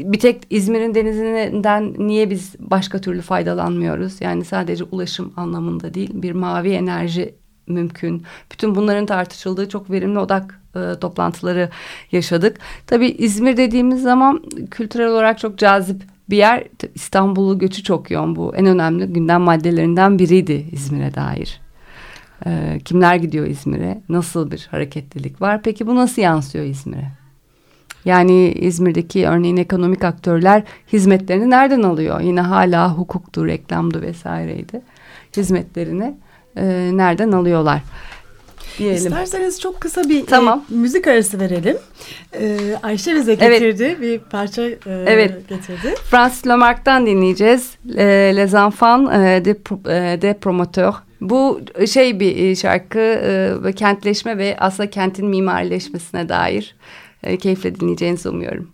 bir 0.00 0.18
tek 0.18 0.42
İzmir'in 0.50 0.94
denizinden 0.94 1.94
niye 1.98 2.30
biz 2.30 2.54
başka 2.58 3.00
türlü 3.00 3.22
faydalanmıyoruz? 3.22 4.20
Yani 4.20 4.44
sadece 4.44 4.84
ulaşım 4.84 5.32
anlamında 5.36 5.94
değil 5.94 6.10
bir 6.14 6.32
mavi 6.32 6.70
enerji 6.70 7.34
mümkün. 7.66 8.22
Bütün 8.52 8.74
bunların 8.74 9.06
tartışıldığı 9.06 9.68
çok 9.68 9.90
verimli 9.90 10.18
odak 10.18 10.60
e, 10.76 11.00
toplantıları 11.00 11.70
yaşadık. 12.12 12.58
Tabii 12.86 13.08
İzmir 13.08 13.56
dediğimiz 13.56 14.02
zaman 14.02 14.42
kültürel 14.70 15.08
olarak 15.08 15.38
çok 15.38 15.58
cazip 15.58 16.02
bir 16.30 16.36
yer. 16.36 16.64
İstanbul'u 16.94 17.58
göçü 17.58 17.82
çok 17.82 18.10
yoğun 18.10 18.36
bu. 18.36 18.54
En 18.56 18.66
önemli 18.66 19.06
gündem 19.06 19.40
maddelerinden 19.40 20.18
biriydi 20.18 20.66
İzmir'e 20.72 21.14
dair. 21.14 21.60
E, 22.46 22.80
kimler 22.84 23.16
gidiyor 23.16 23.46
İzmir'e? 23.46 24.00
Nasıl 24.08 24.50
bir 24.50 24.68
hareketlilik 24.70 25.40
var? 25.40 25.62
Peki 25.62 25.86
bu 25.86 25.94
nasıl 25.94 26.22
yansıyor 26.22 26.64
İzmir'e? 26.64 27.10
Yani 28.04 28.52
İzmir'deki 28.52 29.28
örneğin 29.28 29.56
ekonomik 29.56 30.04
aktörler 30.04 30.62
hizmetlerini 30.92 31.50
nereden 31.50 31.82
alıyor? 31.82 32.20
Yine 32.20 32.40
hala 32.40 32.92
hukuktu, 32.98 33.46
reklamdı 33.46 34.02
vesaireydi. 34.02 34.80
Hizmetlerini 35.36 36.14
e, 36.56 36.90
nereden 36.92 37.32
alıyorlar? 37.32 37.82
Diyelim. 38.80 38.96
İsterseniz 38.96 39.60
çok 39.60 39.80
kısa 39.80 40.08
bir 40.08 40.26
tamam. 40.26 40.64
e, 40.72 40.74
müzik 40.74 41.06
arası 41.06 41.40
verelim. 41.40 41.76
E, 42.32 42.58
Ayşe 42.82 43.14
bize 43.14 43.34
getirdi. 43.34 43.84
Evet. 43.84 44.00
Bir 44.00 44.18
parça 44.18 44.62
e, 44.62 44.76
evet. 44.86 45.48
getirdi. 45.48 45.94
Francis 46.10 46.46
Lamarck'tan 46.46 47.06
dinleyeceğiz. 47.06 47.70
E, 47.96 48.32
Les 48.36 48.54
Enfants 48.54 49.12
e, 49.12 49.44
de, 49.44 49.50
e, 49.50 50.22
de 50.22 50.38
Promoteur. 50.40 50.94
Bu 51.20 51.60
şey 51.90 52.20
bir 52.20 52.36
e, 52.36 52.56
şarkı 52.56 52.98
e, 53.66 53.72
kentleşme 53.72 54.38
ve 54.38 54.56
aslında 54.58 54.90
kentin 54.90 55.26
mimarileşmesine 55.26 56.28
dair 56.28 56.76
keyifle 57.40 57.80
dinleyeceğinizi 57.80 58.28
umuyorum. 58.28 58.70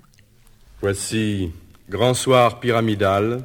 Voici 0.82 1.50
Grand 1.88 2.14
Soir 2.14 2.60
pyramidal, 2.60 3.40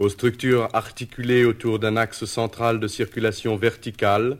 aux 0.00 0.12
structures 0.12 0.68
articulées 0.72 1.46
autour 1.46 1.82
d'un 1.82 1.96
axe 1.96 2.26
central 2.26 2.82
de 2.82 2.88
circulation 2.88 3.60
verticale, 3.62 4.36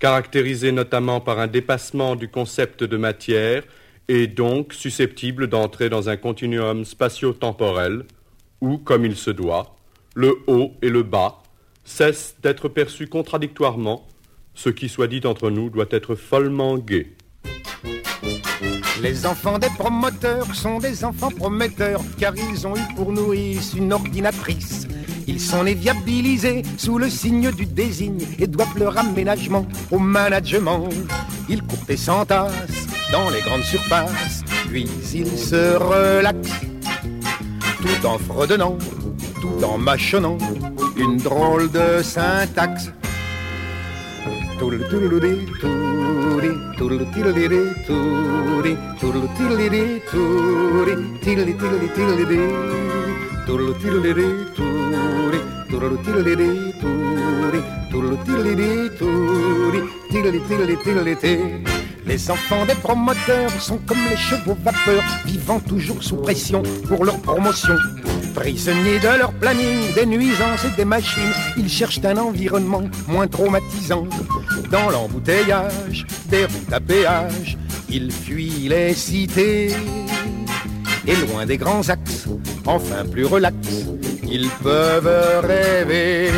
caractérisé 0.00 0.72
notamment 0.72 1.20
par 1.20 1.38
un 1.38 1.46
dépassement 1.46 2.16
du 2.16 2.28
concept 2.28 2.82
de 2.82 2.96
matière 2.96 3.62
et 4.08 4.26
donc 4.26 4.72
susceptible 4.72 5.46
d'entrer 5.46 5.88
dans 5.88 6.08
un 6.08 6.16
continuum 6.16 6.84
spatio-temporel 6.84 8.04
où, 8.60 8.78
comme 8.78 9.04
il 9.04 9.14
se 9.14 9.30
doit, 9.30 9.76
le 10.14 10.34
haut 10.48 10.72
et 10.82 10.88
le 10.88 11.04
bas 11.04 11.42
cessent 11.84 12.34
d'être 12.42 12.68
perçus 12.68 13.06
contradictoirement, 13.06 14.08
ce 14.54 14.70
qui, 14.70 14.88
soit 14.88 15.06
dit 15.06 15.20
entre 15.24 15.50
nous, 15.50 15.70
doit 15.70 15.86
être 15.90 16.14
follement 16.14 16.76
gai. 16.76 17.14
Les 19.02 19.26
enfants 19.26 19.58
des 19.58 19.70
promoteurs 19.78 20.54
sont 20.54 20.78
des 20.78 21.04
enfants 21.04 21.30
prometteurs, 21.30 22.02
car 22.18 22.34
ils 22.36 22.66
ont 22.66 22.76
eu 22.76 22.94
pour 22.96 23.12
nourrice 23.12 23.74
une 23.74 23.92
ordinatrice. 23.92 24.86
Ils 25.30 25.38
sont 25.40 25.62
nés 25.62 25.74
viabilisés 25.74 26.62
sous 26.76 26.98
le 26.98 27.08
signe 27.08 27.52
du 27.52 27.64
désigne 27.64 28.26
et 28.40 28.48
doivent 28.48 28.76
leur 28.76 28.98
aménagement 28.98 29.64
au 29.92 30.00
management. 30.00 30.88
Ils 31.48 31.62
courent 31.62 31.88
et 31.88 31.96
s'entassent 31.96 32.88
dans 33.12 33.30
les 33.30 33.40
grandes 33.40 33.62
surfaces, 33.62 34.42
puis 34.68 34.88
ils 35.14 35.38
se 35.38 35.76
relaxent, 35.76 36.60
tout 37.80 38.06
en 38.06 38.18
fredonnant, 38.18 38.76
tout 39.40 39.64
en 39.64 39.78
mâchonnant 39.78 40.36
une 40.96 41.16
drôle 41.18 41.70
de 41.70 42.02
syntaxe. 42.02 42.90
Les 62.06 62.30
enfants 62.30 62.66
des 62.66 62.74
promoteurs 62.74 63.50
sont 63.60 63.78
comme 63.86 63.98
les 64.10 64.16
chevaux 64.16 64.56
vapeurs, 64.64 65.04
vivant 65.26 65.60
toujours 65.60 66.02
sous 66.02 66.16
pression 66.16 66.62
pour 66.88 67.04
leur 67.04 67.18
promotion. 67.20 67.76
Prisonniers 68.34 68.98
de 68.98 69.18
leur 69.18 69.32
planning, 69.34 69.94
des 69.94 70.06
nuisances 70.06 70.64
et 70.64 70.76
des 70.76 70.84
machines, 70.84 71.32
ils 71.56 71.68
cherchent 71.68 72.04
un 72.04 72.16
environnement 72.16 72.82
moins 73.06 73.28
traumatisant. 73.28 74.06
Dans 74.70 74.90
l'embouteillage 74.90 76.06
des 76.28 76.46
routes 76.46 76.72
à 76.72 76.80
péage, 76.80 77.56
ils 77.88 78.10
fuient 78.10 78.68
les 78.68 78.94
cités. 78.94 79.72
Et 81.06 81.16
loin 81.26 81.46
des 81.46 81.56
grands 81.56 81.88
axes, 81.88 82.26
enfin 82.66 83.04
plus 83.10 83.24
relax, 83.24 83.56
ils 84.30 84.48
peuvent 84.62 85.44
rêver. 85.44 86.30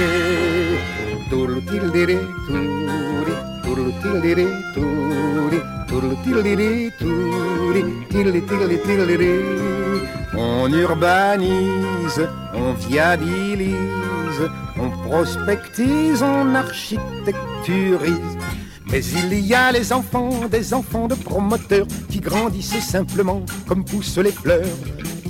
On 10.34 10.72
urbanise, 10.72 12.28
on 12.54 12.72
viabilise, 12.74 13.76
on 14.78 14.90
prospectise, 15.08 16.22
on 16.22 16.54
architecturise. 16.54 18.38
Mais 18.90 19.04
il 19.04 19.40
y 19.40 19.54
a 19.54 19.72
les 19.72 19.92
enfants, 19.92 20.48
des 20.50 20.74
enfants 20.74 21.08
de 21.08 21.14
promoteurs 21.14 21.86
qui 22.08 22.20
grandissent 22.20 22.80
simplement 22.80 23.42
comme 23.66 23.84
poussent 23.84 24.18
les 24.18 24.32
fleurs. 24.32 24.66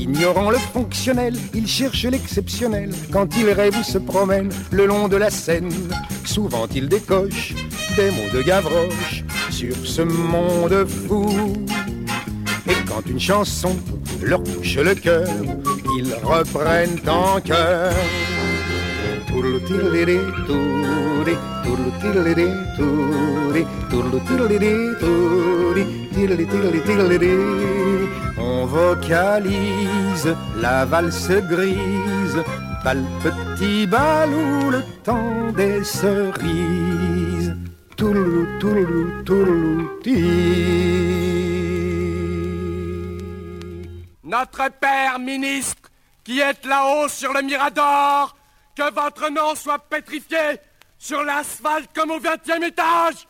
Ignorant 0.03 0.51
le 0.51 0.59
fonctionnel, 0.59 1.37
ils 1.55 1.69
cherchent 1.69 2.07
l'exceptionnel. 2.07 2.91
Quand 3.13 3.29
ils 3.37 3.49
rêvent 3.51 3.79
ou 3.79 3.85
se 3.85 3.99
promènent 3.99 4.51
le 4.73 4.87
long 4.87 5.07
de 5.07 5.17
la 5.17 5.31
Seine, 5.31 5.71
souvent 6.25 6.67
ils 6.75 6.89
décochent 6.89 7.55
des 7.95 8.11
mots 8.11 8.33
de 8.35 8.43
Gavroche 8.43 9.23
sur 9.51 9.77
ce 9.85 10.03
monde 10.03 10.85
fou. 10.89 11.53
Et 12.69 12.75
quand 12.89 13.07
une 13.09 13.21
chanson 13.21 13.77
leur 14.21 14.43
touche 14.43 14.77
le 14.79 14.97
cœur, 14.97 15.29
ils 15.97 16.13
reprennent 16.25 16.99
en 17.09 17.41
cœur. 17.41 17.93
On 28.63 28.67
vocalise 28.67 30.37
la 30.57 30.85
valse 30.85 31.33
grise, 31.51 32.45
le 32.85 33.05
petit 33.25 33.89
bal 33.89 34.31
ou 34.33 34.71
le 34.71 34.85
temps 35.03 35.51
des 35.51 35.83
cerises. 35.83 37.57
Tourlou, 37.97 38.47
tourlou, 38.61 39.25
tourlou, 39.25 39.91
votre 44.23 44.71
père, 44.79 45.19
ministre, 45.19 45.91
qui 46.23 46.39
êtes 46.39 46.65
là-haut 46.65 47.09
sur 47.09 47.33
le 47.33 47.43
Mirador, 47.43 48.37
que 48.77 48.93
votre 48.93 49.29
nom 49.29 49.57
soit 49.57 49.81
pétrifié 49.81 50.61
sur 51.01 51.25
l'asphalte 51.25 51.91
comme 51.93 52.13
au 52.13 52.21
vingtième 52.21 52.63
étage. 52.63 53.27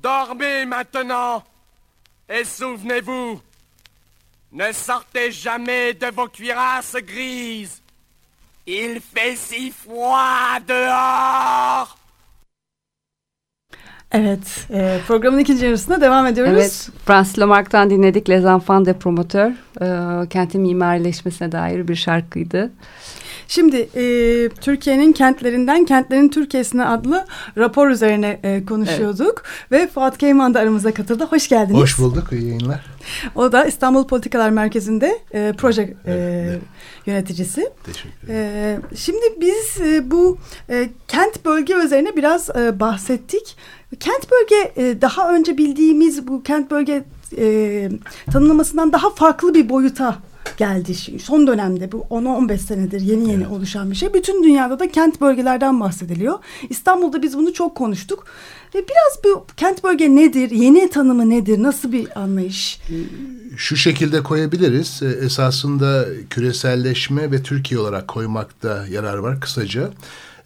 Dormez 0.00 0.66
maintenant 0.66 1.42
et 2.28 2.44
souvenez-vous, 2.44 3.40
ne 4.52 4.72
sortez 4.72 5.32
jamais 5.32 5.94
de 5.94 6.10
vos 6.16 6.28
cuirasses 6.28 6.96
grises. 7.06 7.80
Il 8.66 9.00
fait 9.00 9.36
si 9.36 9.70
froid 9.70 10.60
dehors. 10.68 11.96
Evet, 14.12 14.66
e, 14.70 14.98
programın 15.06 15.38
ikinci 15.38 15.64
yarısına 15.64 16.00
devam 16.00 16.26
ediyoruz. 16.26 16.52
Evet, 16.54 16.88
Francis 17.04 17.38
Lamarck'tan 17.38 17.90
dinledik 17.90 18.30
Les 18.30 18.44
Enfants 18.44 18.86
de 18.86 18.92
Promoteur. 18.92 19.50
E, 19.80 20.28
kentin 20.28 20.60
mimarileşmesine 20.60 21.52
dair 21.52 21.88
bir 21.88 21.94
şarkıydı. 21.94 22.70
Şimdi 23.48 23.76
e, 23.76 24.02
Türkiye'nin 24.48 25.12
kentlerinden 25.12 25.84
Kentlerin 25.84 26.28
Türkiye'sine 26.28 26.84
adlı 26.84 27.26
rapor 27.56 27.88
üzerine 27.88 28.40
e, 28.42 28.64
konuşuyorduk. 28.64 29.42
Ve 29.72 29.86
Fuat 29.86 30.18
Keyman 30.18 30.54
da 30.54 30.60
aramıza 30.60 30.94
katıldı. 30.94 31.24
Hoş 31.30 31.48
geldiniz. 31.48 31.80
Hoş 31.80 31.98
bulduk, 31.98 32.32
iyi 32.32 32.46
yayınlar. 32.46 32.84
O 33.34 33.52
da 33.52 33.64
İstanbul 33.64 34.06
Politikalar 34.06 34.50
Merkezi'nde 34.50 35.18
e, 35.34 35.54
proje 35.58 35.82
e, 35.82 36.12
evet. 36.12 36.62
yöneticisi. 37.06 37.70
Teşekkür 37.84 38.08
ederim. 38.24 38.82
E, 38.92 38.96
şimdi 38.96 39.26
biz 39.40 39.80
e, 39.80 40.10
bu 40.10 40.38
e, 40.70 40.88
kent 41.08 41.44
bölge 41.44 41.74
üzerine 41.74 42.16
biraz 42.16 42.50
e, 42.50 42.80
bahsettik. 42.80 43.56
Kent 44.00 44.30
bölge 44.30 44.72
e, 44.76 45.00
daha 45.00 45.34
önce 45.34 45.58
bildiğimiz 45.58 46.26
bu 46.26 46.42
kent 46.42 46.70
bölge 46.70 47.04
e, 47.38 47.88
tanımlamasından 48.32 48.92
daha 48.92 49.10
farklı 49.10 49.54
bir 49.54 49.68
boyuta 49.68 50.18
geldi. 50.56 50.94
Son 51.18 51.46
dönemde 51.46 51.92
bu 51.92 52.06
10-15 52.10 52.58
senedir 52.58 53.00
yeni 53.00 53.30
yeni 53.30 53.42
evet. 53.42 53.52
oluşan 53.52 53.90
bir 53.90 53.96
şey. 53.96 54.14
Bütün 54.14 54.44
dünyada 54.44 54.78
da 54.78 54.90
kent 54.90 55.20
bölgelerden 55.20 55.80
bahsediliyor. 55.80 56.38
İstanbul'da 56.70 57.22
biz 57.22 57.38
bunu 57.38 57.52
çok 57.52 57.74
konuştuk. 57.74 58.26
Ve 58.74 58.78
biraz 58.78 59.24
bu 59.24 59.46
kent 59.56 59.84
bölge 59.84 60.16
nedir? 60.16 60.50
Yeni 60.50 60.90
tanımı 60.90 61.30
nedir? 61.30 61.62
Nasıl 61.62 61.92
bir 61.92 62.20
anlayış? 62.20 62.80
Şu 63.56 63.76
şekilde 63.76 64.22
koyabiliriz. 64.22 65.02
Esasında 65.02 66.06
küreselleşme 66.30 67.30
ve 67.30 67.42
Türkiye 67.42 67.80
olarak 67.80 68.08
koymakta 68.08 68.86
yarar 68.90 69.18
var 69.18 69.40
kısaca 69.40 69.90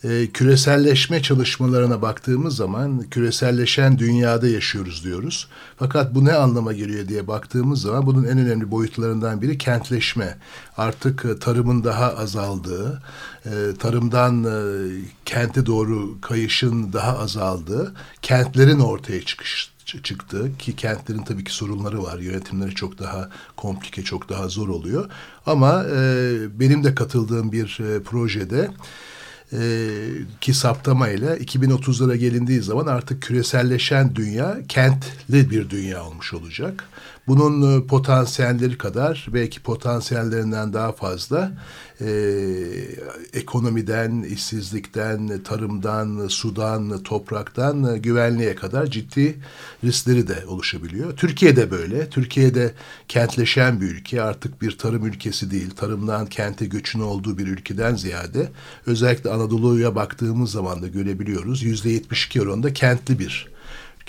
e, 0.05 0.27
küreselleşme 0.27 1.23
çalışmalarına 1.23 2.03
baktığımız 2.03 2.57
zaman 2.57 3.03
küreselleşen 3.03 3.99
dünyada 3.99 4.49
yaşıyoruz 4.49 5.05
diyoruz. 5.05 5.49
Fakat 5.79 6.15
bu 6.15 6.25
ne 6.25 6.33
anlama 6.33 6.73
geliyor 6.73 7.09
diye 7.09 7.27
baktığımız 7.27 7.83
zaman 7.83 8.07
bunun 8.07 8.25
en 8.25 8.39
önemli 8.39 8.71
boyutlarından 8.71 9.43
biri 9.43 9.59
kentleşme. 9.59 10.39
Artık 10.77 11.25
e, 11.25 11.39
tarımın 11.39 11.85
daha 11.85 12.17
azaldığı, 12.17 13.03
e, 13.45 13.51
tarımdan 13.79 14.45
e, 14.45 14.53
kente 15.25 15.67
doğru 15.67 16.21
kayışın 16.21 16.93
daha 16.93 17.19
azaldığı, 17.19 17.95
kentlerin 18.23 18.81
ortaya 18.81 19.23
çıkış 19.23 19.71
çıktı 20.03 20.51
ki 20.59 20.77
kentlerin 20.77 21.23
tabii 21.23 21.45
ki 21.45 21.55
sorunları 21.55 22.03
var. 22.03 22.19
Yönetimleri 22.19 22.75
çok 22.75 22.99
daha 22.99 23.29
komplike, 23.57 24.03
çok 24.03 24.29
daha 24.29 24.49
zor 24.49 24.69
oluyor. 24.69 25.11
Ama 25.47 25.85
e, 25.85 26.33
benim 26.61 26.85
de 26.85 26.95
katıldığım 26.95 27.53
bir 27.53 27.81
e, 27.81 28.03
projede 28.03 28.71
e, 29.53 29.61
ki 30.41 30.55
saptamayla 30.55 31.37
2030'lara 31.37 32.17
gelindiği 32.17 32.61
zaman 32.61 32.87
artık 32.87 33.23
küreselleşen 33.23 34.15
dünya 34.15 34.59
kentli 34.69 35.51
bir 35.51 35.71
dünya 35.71 36.05
olmuş 36.05 36.35
olacak. 36.35 36.85
Bunun 37.29 37.81
e, 37.81 37.87
potansiyelleri 37.87 38.79
kadar 38.79 39.27
belki 39.35 39.63
potansiyellerinden 39.63 40.73
daha 40.73 40.93
fazla 40.93 41.53
e, 42.01 42.11
ekonomiden, 43.33 44.23
işsizlikten, 44.23 45.43
tarımdan, 45.43 46.29
sudan, 46.29 47.03
topraktan, 47.03 47.95
e, 47.95 47.99
güvenliğe 47.99 48.55
kadar 48.55 48.87
ciddi 48.87 49.37
riskleri 49.85 50.29
de 50.29 50.47
oluşabiliyor. 50.47 51.17
Türkiye'de 51.17 51.71
böyle. 51.71 52.09
Türkiye'de 52.09 52.75
kentleşen 53.09 53.81
bir 53.81 53.87
ülke 53.87 54.23
artık 54.23 54.63
bir 54.63 54.79
tarım 54.79 55.07
ülkesi 55.07 55.51
değil. 55.51 55.71
Tarımdan 55.71 56.27
kente 56.27 56.67
göçün 56.67 57.01
olduğu 57.01 57.39
bir 57.39 57.47
ülkeden 57.47 57.95
ziyade 57.95 58.49
özellikle 58.87 59.31
Anadolu'ya 59.31 59.95
baktığımız 59.95 60.51
zaman 60.51 60.83
da 60.83 60.89
görebiliyoruz. 60.89 61.63
Yüzde 61.63 61.91
72 61.91 62.43
oranında 62.43 62.73
kentli 62.73 63.19
bir 63.19 63.50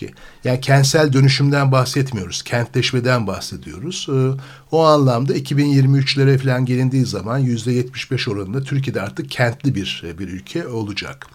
ki. 0.02 0.14
Yani 0.44 0.62
kentsel 0.62 1.14
dönüşümden 1.14 1.72
bahsetmiyoruz. 1.72 2.44
Kentleşmeden 2.44 3.28
bahsediyoruz. 3.28 4.08
Ee, 4.10 4.30
o 4.72 4.84
anlamda 4.84 5.38
2023'lere 5.38 6.38
falan 6.38 6.66
gelindiği 6.66 7.06
zaman 7.06 7.38
yüzde 7.38 7.72
75 7.72 8.28
oranında 8.28 8.64
Türkiye'de 8.64 9.02
artık 9.02 9.32
kentli 9.32 9.76
bir 9.76 10.04
bir 10.20 10.28
ülke 10.28 10.68
olacak. 10.68 11.28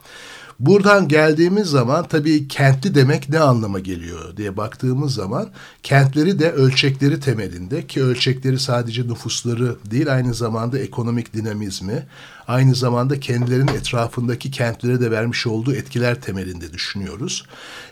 Buradan 0.60 1.08
geldiğimiz 1.08 1.66
zaman 1.66 2.08
tabii 2.08 2.48
kentli 2.48 2.94
demek 2.94 3.28
ne 3.28 3.38
anlama 3.38 3.78
geliyor 3.78 4.36
diye 4.36 4.56
baktığımız 4.56 5.14
zaman 5.14 5.48
kentleri 5.82 6.38
de 6.38 6.52
ölçekleri 6.52 7.20
temelinde 7.20 7.86
ki 7.86 8.02
ölçekleri 8.02 8.58
sadece 8.58 9.02
nüfusları 9.02 9.76
değil 9.90 10.14
aynı 10.14 10.34
zamanda 10.34 10.78
ekonomik 10.78 11.34
dinamizmi, 11.34 12.06
aynı 12.48 12.74
zamanda 12.74 13.20
kendilerinin 13.20 13.74
etrafındaki 13.74 14.50
kentlere 14.50 15.00
de 15.00 15.10
vermiş 15.10 15.46
olduğu 15.46 15.74
etkiler 15.74 16.20
temelinde 16.20 16.72
düşünüyoruz. 16.72 17.44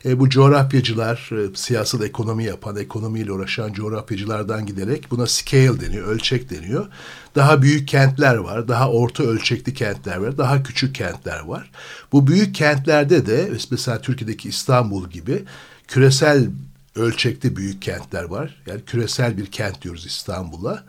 E, 0.05 0.19
bu 0.21 0.29
coğrafyacılar, 0.29 1.31
e, 1.33 1.57
siyasal 1.57 2.03
ekonomi 2.03 2.45
yapan, 2.45 2.77
ekonomiyle 2.77 3.33
uğraşan 3.33 3.73
coğrafyacılardan 3.73 4.67
giderek 4.67 5.11
buna 5.11 5.27
scale 5.27 5.81
deniyor, 5.81 6.07
ölçek 6.07 6.51
deniyor. 6.51 6.87
Daha 7.35 7.63
büyük 7.63 7.89
kentler 7.89 8.37
var, 8.37 8.69
daha 8.69 8.91
orta 8.91 9.23
ölçekli 9.23 9.75
kentler 9.75 10.17
var, 10.17 10.39
daha 10.39 10.63
küçük 10.63 10.95
kentler 10.95 11.41
var. 11.41 11.71
Bu 12.13 12.27
büyük 12.27 12.55
kentlerde 12.55 13.27
de 13.27 13.51
mesela 13.71 14.01
Türkiye'deki 14.01 14.49
İstanbul 14.49 15.11
gibi 15.11 15.45
küresel 15.89 16.49
ölçekte 16.97 17.57
büyük 17.57 17.83
kentler 17.83 18.25
var. 18.25 18.63
Yani 18.67 18.81
küresel 18.85 19.37
bir 19.37 19.47
kent 19.47 19.83
diyoruz 19.83 20.07
İstanbul'a. 20.07 20.85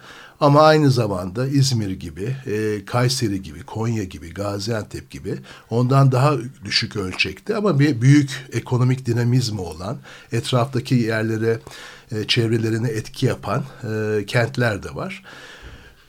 Ama 0.46 0.62
aynı 0.62 0.92
zamanda 0.92 1.48
İzmir 1.48 1.92
gibi, 1.92 2.36
e, 2.46 2.86
Kayseri 2.86 3.42
gibi, 3.42 3.64
Konya 3.64 4.04
gibi, 4.04 4.34
Gaziantep 4.34 5.10
gibi 5.10 5.38
ondan 5.70 6.12
daha 6.12 6.34
düşük 6.66 6.96
ölçekte 6.96 7.56
ama 7.56 7.80
bir 7.80 8.02
büyük 8.02 8.48
ekonomik 8.54 9.06
dinamizmi 9.06 9.62
olan, 9.62 9.98
etraftaki 10.32 10.96
yerlere, 10.96 11.60
e, 12.12 12.28
çevrelerine 12.28 12.88
etki 12.90 13.26
yapan 13.26 13.64
e, 13.84 14.26
kentler 14.26 14.84
de 14.84 14.96
var. 14.96 15.24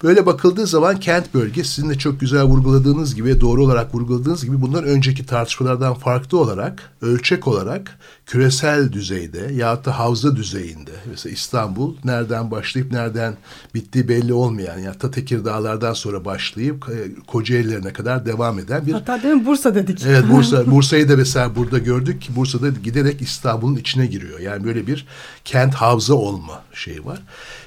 Böyle 0.02 0.26
bakıldığı 0.26 0.66
zaman 0.66 1.00
kent 1.00 1.34
bölge 1.34 1.64
sizin 1.64 1.90
de 1.90 1.98
çok 1.98 2.20
güzel 2.20 2.42
vurguladığınız 2.42 3.14
gibi, 3.14 3.40
doğru 3.40 3.64
olarak 3.64 3.94
vurguladığınız 3.94 4.44
gibi 4.44 4.60
bundan 4.60 4.84
önceki 4.84 5.26
tartışmalardan 5.26 5.94
farklı 5.94 6.38
olarak, 6.38 6.90
ölçek 7.02 7.48
olarak 7.48 7.98
küresel 8.26 8.92
düzeyde 8.92 9.50
ya 9.54 9.84
da 9.84 9.98
havza 9.98 10.36
düzeyinde 10.36 10.90
mesela 11.10 11.32
İstanbul 11.32 11.96
nereden 12.04 12.50
başlayıp 12.50 12.92
nereden 12.92 13.36
bittiği 13.74 14.08
belli 14.08 14.32
olmayan 14.32 14.78
ya 14.78 14.92
ta 14.92 15.10
Tekirdağlardan 15.10 15.92
sonra 15.92 16.24
başlayıp 16.24 16.88
e, 16.88 17.24
Kocaeli'lerine 17.26 17.92
kadar 17.92 18.26
devam 18.26 18.58
eden 18.58 18.86
bir 18.86 18.92
Hatta 18.92 19.22
değil 19.22 19.34
mi 19.34 19.46
Bursa 19.46 19.74
dedik. 19.74 20.02
Evet 20.06 20.24
Bursa 20.30 20.66
Bursa'yı 20.70 21.08
da 21.08 21.16
mesela 21.16 21.56
burada 21.56 21.78
gördük 21.78 22.22
ki 22.22 22.36
Bursa'da 22.36 22.68
giderek 22.68 23.22
İstanbul'un 23.22 23.76
içine 23.76 24.06
giriyor. 24.06 24.38
Yani 24.38 24.64
böyle 24.64 24.86
bir 24.86 25.06
kent 25.44 25.74
havza 25.74 26.14
olma 26.14 26.62
şeyi 26.72 27.04
var. 27.04 27.22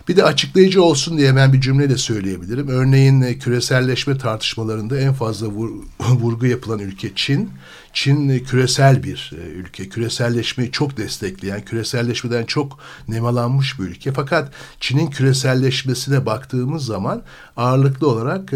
Bir 0.08 0.16
de 0.16 0.24
açıklayıcı 0.24 0.84
olsun 0.84 1.18
diye 1.18 1.36
ben 1.36 1.54
bir 1.54 1.62
cümle 1.62 1.90
de 1.90 1.98
söyleyebilirim. 2.20 2.68
Örneğin 2.68 3.22
e, 3.22 3.38
küreselleşme 3.38 4.18
tartışmalarında 4.18 5.00
en 5.00 5.14
fazla 5.14 5.48
vur, 5.48 5.70
vurgu 6.00 6.46
yapılan 6.46 6.80
ülke 6.80 7.12
Çin. 7.16 7.50
Çin 7.94 8.30
e, 8.30 8.40
küresel 8.40 9.04
bir 9.04 9.32
e, 9.34 9.50
ülke. 9.50 9.90
Küreselleşmeyi 9.90 10.72
çok 10.72 10.98
destekleyen, 10.98 11.62
küreselleşmeden 11.62 12.46
çok 12.46 12.80
nemalanmış 13.08 13.80
bir 13.80 13.84
ülke. 13.84 14.12
Fakat 14.12 14.54
Çin'in 14.80 15.08
küreselleşmesine 15.08 16.26
baktığımız 16.26 16.86
zaman 16.86 17.22
ağırlıklı 17.58 18.10
olarak 18.10 18.54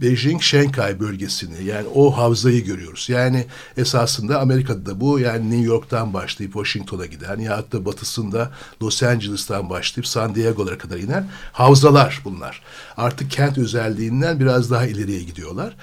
Beijing 0.00 0.42
Şenkay 0.42 1.00
bölgesini 1.00 1.64
yani 1.64 1.88
o 1.94 2.16
havzayı 2.16 2.64
görüyoruz. 2.64 3.06
Yani 3.08 3.46
esasında 3.76 4.40
Amerika'da 4.40 4.86
da 4.86 5.00
bu 5.00 5.18
yani 5.18 5.50
New 5.50 5.66
York'tan 5.66 6.14
başlayıp 6.14 6.52
Washington'a 6.52 7.06
giden 7.06 7.38
ya 7.38 7.64
da 7.72 7.84
batısında 7.84 8.52
Los 8.82 9.02
Angeles'tan 9.02 9.70
başlayıp 9.70 10.06
San 10.06 10.34
Diego'lara 10.34 10.78
kadar 10.78 10.96
inen 10.96 11.28
havzalar 11.52 12.22
bunlar. 12.24 12.62
Artık 12.96 13.30
kent 13.30 13.58
özelliğinden 13.58 14.40
biraz 14.40 14.70
daha 14.70 14.86
ileriye 14.86 15.22
gidiyorlar. 15.22 15.76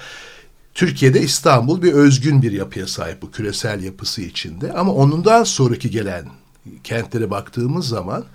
Türkiye'de 0.74 1.22
İstanbul 1.22 1.82
bir 1.82 1.94
özgün 1.94 2.42
bir 2.42 2.52
yapıya 2.52 2.88
sahip 2.88 3.22
bu 3.22 3.32
küresel 3.32 3.84
yapısı 3.84 4.22
içinde 4.22 4.74
ama 4.74 4.94
onundan 4.94 5.44
sonraki 5.44 5.90
gelen 5.90 6.26
kentlere 6.84 7.30
baktığımız 7.30 7.88
zaman 7.88 8.26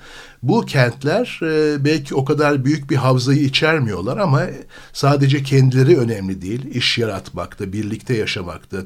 bu 0.43 0.67
kentler 0.67 1.41
e, 1.43 1.85
belki 1.85 2.15
o 2.15 2.25
kadar 2.25 2.65
büyük 2.65 2.91
bir 2.91 2.97
havzayı 2.97 3.41
içermiyorlar 3.41 4.17
ama 4.17 4.47
sadece 4.93 5.43
kendileri 5.43 5.99
önemli 5.99 6.43
değil. 6.43 6.75
İş 6.75 6.99
yaratmakta, 6.99 7.73
birlikte 7.73 8.17
yaşamakta, 8.17 8.77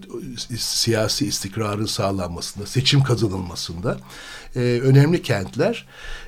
siyasi 0.59 1.26
istikrarın 1.26 1.87
sağlanmasında, 1.87 2.66
seçim 2.66 3.02
kazanılmasında 3.02 3.98
e, 4.57 4.61
önemli 4.61 5.22
kentler. 5.22 5.87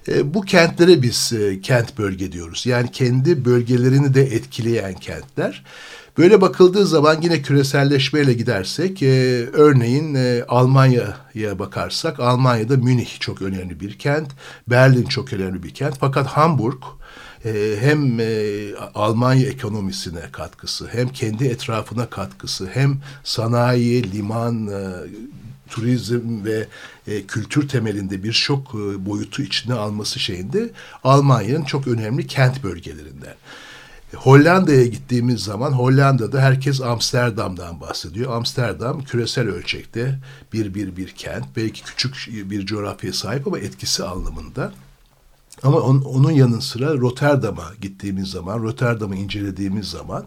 E, 0.09 0.35
bu 0.35 0.43
kentlere 0.43 1.03
biz 1.03 1.33
e, 1.33 1.61
kent 1.61 1.99
bölge 1.99 2.33
diyoruz. 2.33 2.67
Yani 2.67 2.91
kendi 2.91 3.45
bölgelerini 3.45 4.15
de 4.15 4.23
etkileyen 4.23 4.95
kentler. 4.95 5.65
Böyle 6.19 6.41
bakıldığı 6.41 6.87
zaman 6.87 7.23
yine 7.23 7.43
küreselleşmeyle 7.43 8.33
gidersek 8.33 9.03
e, 9.03 9.47
örneğin 9.53 10.15
e, 10.15 10.45
Almanya'ya 10.49 11.59
bakarsak 11.59 12.21
Almanya'da 12.21 12.77
Münih 12.77 13.21
çok 13.21 13.43
önemli 13.43 13.81
bir 13.81 13.99
kent, 13.99 14.31
Berlin 14.69 15.05
çok 15.05 15.33
önemli 15.33 15.63
bir 15.63 15.71
kent 15.71 15.97
fakat 16.01 16.27
Hamburg 16.27 16.83
e, 17.45 17.77
hem 17.81 18.21
e, 18.21 18.27
Almanya 18.95 19.49
ekonomisine 19.49 20.21
katkısı 20.33 20.89
hem 20.93 21.09
kendi 21.09 21.45
etrafına 21.45 22.11
katkısı 22.11 22.69
hem 22.75 22.99
sanayi, 23.25 24.13
liman, 24.13 24.67
e, 24.67 24.81
turizm 25.71 26.45
ve 26.45 26.67
kültür 27.29 27.69
temelinde 27.69 28.23
birçok 28.23 28.75
e, 28.75 29.07
boyutu 29.07 29.43
içine 29.43 29.75
alması 29.75 30.19
şeyinde 30.19 30.71
Almanya'nın 31.05 31.65
çok 31.65 31.87
önemli 31.87 32.27
kent 32.27 32.65
bölgelerinden. 32.65 33.35
Hollanda'ya 34.15 34.87
gittiğimiz 34.87 35.41
zaman 35.45 35.73
Hollanda'da 35.73 36.41
herkes 36.41 36.81
Amsterdam'dan 36.81 37.81
bahsediyor. 37.81 38.33
Amsterdam 38.33 39.05
küresel 39.05 39.49
ölçekte 39.49 40.19
bir 40.53 40.75
bir 40.75 40.97
bir 40.97 41.09
kent. 41.09 41.45
Belki 41.57 41.83
küçük 41.83 42.29
bir 42.51 42.67
coğrafyaya 42.67 43.13
sahip 43.13 43.47
ama 43.47 43.59
etkisi 43.59 44.05
anlamında. 44.05 44.73
Ama 45.63 45.79
on, 45.79 46.01
onun 46.01 46.31
yanı 46.31 46.63
sıra 46.63 46.95
Rotterdam'a 46.95 47.73
gittiğimiz 47.81 48.31
zaman, 48.31 48.63
Rotterdam'ı 48.63 49.17
incelediğimiz 49.17 49.91
zaman 49.91 50.27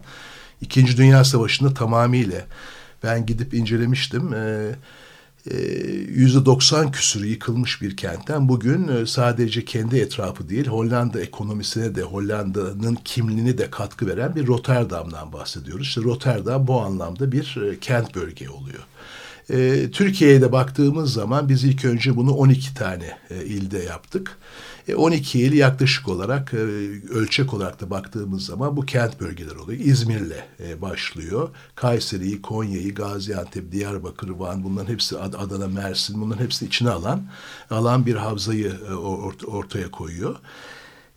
İkinci 0.60 0.96
Dünya 0.96 1.24
Savaşı'nda 1.24 1.74
tamamıyla 1.74 2.46
ben 3.02 3.26
gidip 3.26 3.54
incelemiştim. 3.54 4.34
Ee, 4.34 4.74
90 5.46 6.92
küsürü 6.92 7.26
yıkılmış 7.26 7.82
bir 7.82 7.96
kentten 7.96 8.48
bugün 8.48 8.88
e, 8.88 9.06
sadece 9.06 9.64
kendi 9.64 9.98
etrafı 9.98 10.48
değil 10.48 10.66
Hollanda 10.66 11.20
ekonomisine 11.20 11.94
de 11.94 12.02
Hollanda'nın 12.02 12.94
kimliğine 13.04 13.58
de 13.58 13.70
katkı 13.70 14.06
veren 14.06 14.34
bir 14.34 14.46
Rotterdam'dan 14.46 15.32
bahsediyoruz. 15.32 15.86
İşte 15.86 16.00
Rotterdam 16.00 16.66
bu 16.66 16.80
anlamda 16.80 17.32
bir 17.32 17.58
e, 17.72 17.78
kent 17.78 18.14
bölge 18.14 18.48
oluyor. 18.48 18.82
E, 19.50 19.90
Türkiye'ye 19.90 20.40
de 20.40 20.52
baktığımız 20.52 21.12
zaman 21.12 21.48
biz 21.48 21.64
ilk 21.64 21.84
önce 21.84 22.16
bunu 22.16 22.32
12 22.32 22.74
tane 22.74 23.18
ilde 23.44 23.78
yaptık. 23.78 24.38
12 24.96 25.40
il 25.40 25.52
yaklaşık 25.52 26.08
olarak 26.08 26.54
ölçek 27.10 27.54
olarak 27.54 27.80
da 27.80 27.90
baktığımız 27.90 28.46
zaman 28.46 28.76
bu 28.76 28.86
kent 28.86 29.20
bölgeleri 29.20 29.58
oluyor. 29.58 29.80
İzmir'le 29.80 30.44
başlıyor. 30.82 31.48
Kayseri'yi, 31.74 32.42
Konya'yı, 32.42 32.94
Gaziantep, 32.94 33.72
Diyarbakır, 33.72 34.28
Van 34.28 34.64
bunların 34.64 34.92
hepsi 34.92 35.18
Adana, 35.18 35.68
Mersin 35.68 36.20
bunların 36.20 36.44
hepsini 36.44 36.68
içine 36.68 36.90
alan 36.90 37.22
alan 37.70 38.06
bir 38.06 38.14
havzayı 38.14 38.72
ortaya 39.46 39.90
koyuyor. 39.90 40.36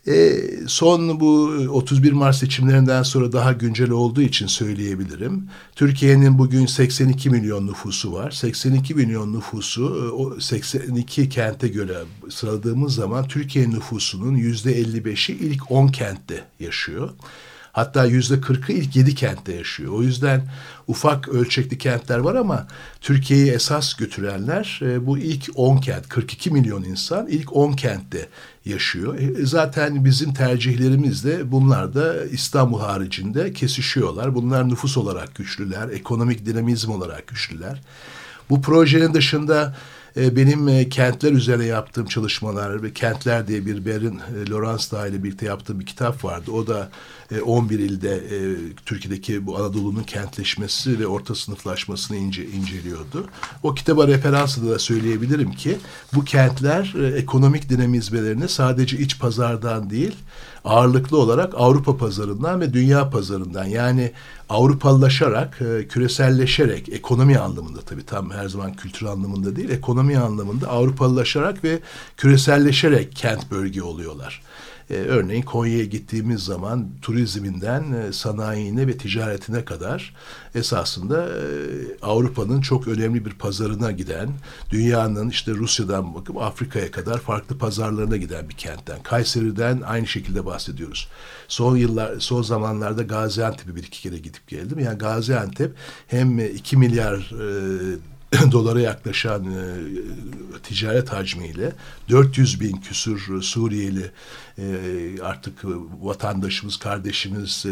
E, 0.08 0.42
son 0.68 1.20
bu 1.20 1.44
31 1.70 2.12
Mart 2.12 2.36
seçimlerinden 2.36 3.04
sonra 3.04 3.32
daha 3.32 3.52
güncel 3.52 3.90
olduğu 3.90 4.22
için 4.22 4.48
söyleyebilirim. 4.48 5.50
Türkiye'nin 5.76 6.38
bugün 6.38 6.66
82 6.66 7.30
milyon 7.30 7.68
nüfusu 7.68 8.14
var. 8.14 8.32
82 8.32 8.96
milyon 8.96 9.34
nüfusu 9.34 9.84
e, 9.84 10.12
o 10.12 10.40
82 10.40 11.30
kente 11.30 11.68
göre 11.68 11.98
sıraladığımız 12.30 12.96
zaman 12.96 13.28
Türkiye 13.28 13.70
nüfusunun 13.70 14.36
%55'i 14.36 15.36
ilk 15.36 15.72
10 15.72 15.88
kentte 15.88 16.44
yaşıyor. 16.60 17.10
Hatta 17.74 18.06
yüzde 18.06 18.42
kırkı 18.42 18.72
ilk 18.72 18.96
yedi 18.96 19.16
kentte 19.16 19.54
yaşıyor. 19.54 19.94
O 19.94 20.04
yüzden 20.04 20.48
ufak 20.88 21.30
ölçekli 21.30 21.78
kentler 21.78 22.18
var 22.18 22.36
ama 22.36 22.68
Türkiye'yi 23.02 23.52
esas 23.52 23.94
götürenler 23.94 24.80
e, 24.84 25.06
bu 25.06 25.18
ilk 25.18 25.50
10 25.56 25.78
kent, 25.78 26.10
42 26.10 26.52
milyon 26.52 26.84
insan 26.84 27.28
ilk 27.28 27.56
10 27.56 27.74
kentte 27.74 28.30
yaşıyor. 28.66 29.20
E, 29.20 29.46
zaten 29.46 30.06
bizim 30.06 30.34
tercihlerimiz 30.34 31.26
de 31.26 31.52
bunlar 31.52 31.94
da 31.94 32.26
İstanbul 32.26 32.80
haricinde 32.80 33.54
kesişiyorlar. 33.54 34.36
Bunlar 34.36 34.70
nüfus 34.70 34.98
olarak 34.98 35.36
güçlüler, 35.36 35.90
ekonomik 35.90 36.46
dinamizm 36.46 36.92
olarak 36.92 37.28
güçlüler. 37.28 37.82
Bu 38.50 38.62
projenin 38.62 39.14
dışında 39.14 39.76
e, 40.18 40.36
benim 40.36 40.68
e, 40.68 40.90
kentler 40.90 41.32
üzerine 41.32 41.66
yaptığım 41.66 42.06
çalışmalar 42.06 42.84
ve 42.84 42.94
Kentler 42.94 43.48
diye 43.48 43.66
bir 43.66 43.86
Berin 43.86 44.20
Lawrence 44.50 45.10
ile 45.10 45.24
birlikte 45.24 45.46
yaptığım 45.46 45.80
bir 45.80 45.86
kitap 45.86 46.24
vardı. 46.24 46.52
O 46.52 46.68
da 46.68 46.90
11 47.46 47.80
ilde 47.80 48.24
Türkiye'deki 48.86 49.46
bu 49.48 49.58
Anadolu'nun 49.58 50.04
kentleşmesi 50.04 51.00
ve 51.00 51.08
orta 51.08 51.36
sınıflaşmasını 51.36 52.18
ince, 52.18 52.46
inceliyordu. 52.46 53.26
O 53.64 53.74
kitaba 53.74 54.08
referansla 54.08 54.70
da 54.70 54.80
söyleyebilirim 54.80 55.52
ki 55.52 55.78
bu 56.14 56.24
kentler 56.24 57.14
ekonomik 57.18 57.70
dinamizmelerini 57.70 58.50
sadece 58.50 58.98
iç 58.98 59.20
pazardan 59.20 59.90
değil 59.90 60.16
ağırlıklı 60.66 61.18
olarak 61.18 61.54
Avrupa 61.56 61.98
pazarından 61.98 62.62
ve 62.62 62.74
dünya 62.74 63.10
pazarından 63.10 63.66
yani 63.66 64.12
Avrupalılaşarak, 64.50 65.62
e, 65.62 65.88
küreselleşerek, 65.88 66.90
ekonomi 66.90 67.38
anlamında 67.38 67.82
tabii 67.82 68.06
tam 68.06 68.32
her 68.32 68.50
zaman 68.50 68.74
kültür 68.74 69.06
anlamında 69.06 69.56
değil, 69.56 69.70
ekonomi 69.70 70.18
anlamında 70.18 70.68
Avrupalılaşarak 70.68 71.64
ve 71.64 71.80
küreselleşerek 72.18 73.16
kent 73.16 73.52
bölge 73.52 73.82
oluyorlar. 73.82 74.42
E, 74.90 74.94
örneğin 74.94 75.42
Konya'ya 75.42 75.86
gittiğimiz 75.86 76.44
zaman 76.44 76.90
turizminden 77.02 77.92
e, 77.92 78.14
sanayine 78.14 78.88
ve 78.88 78.98
ticaretine 78.98 79.66
kadar 79.66 80.16
esasında 80.56 81.30
e, 81.30 81.42
Avrupa'nın 82.02 82.62
çok 82.62 82.88
önemli 82.88 83.26
bir 83.26 83.34
pazarına 83.34 83.92
giden, 83.92 84.30
dünyanın 84.70 85.30
işte 85.30 85.52
Rusya'dan 85.52 86.16
bakıp 86.16 86.42
Afrika'ya 86.42 86.92
kadar 86.92 87.18
farklı 87.18 87.58
pazarlarına 87.58 88.18
giden 88.18 88.50
bir 88.50 88.56
kentten. 88.56 89.04
Kayseri'den 89.04 89.82
aynı 89.82 90.08
şekilde 90.08 90.46
bahsediyoruz. 90.46 91.08
Son 91.48 91.76
yıllar, 91.76 92.20
son 92.20 92.42
zamanlarda 92.42 93.04
Gaziantep'e 93.04 93.76
bir 93.76 93.84
iki 93.84 94.02
kere 94.02 94.18
gidip 94.18 94.48
geldim. 94.48 94.80
Yani 94.80 94.98
Gaziantep 94.98 95.76
hem 96.08 96.40
2 96.40 96.78
milyar 96.78 97.14
e, 97.14 98.13
dolara 98.52 98.82
yaklaşan 98.82 99.46
e, 99.46 99.64
ticaret 100.64 101.10
hacmiyle 101.10 101.72
400 102.10 102.62
bin 102.62 102.76
küsur 102.76 103.42
Suriyeli 103.42 104.12
e, 104.58 104.64
artık 105.24 105.54
vatandaşımız, 106.02 106.78
kardeşimiz, 106.78 107.66
e, 107.66 107.70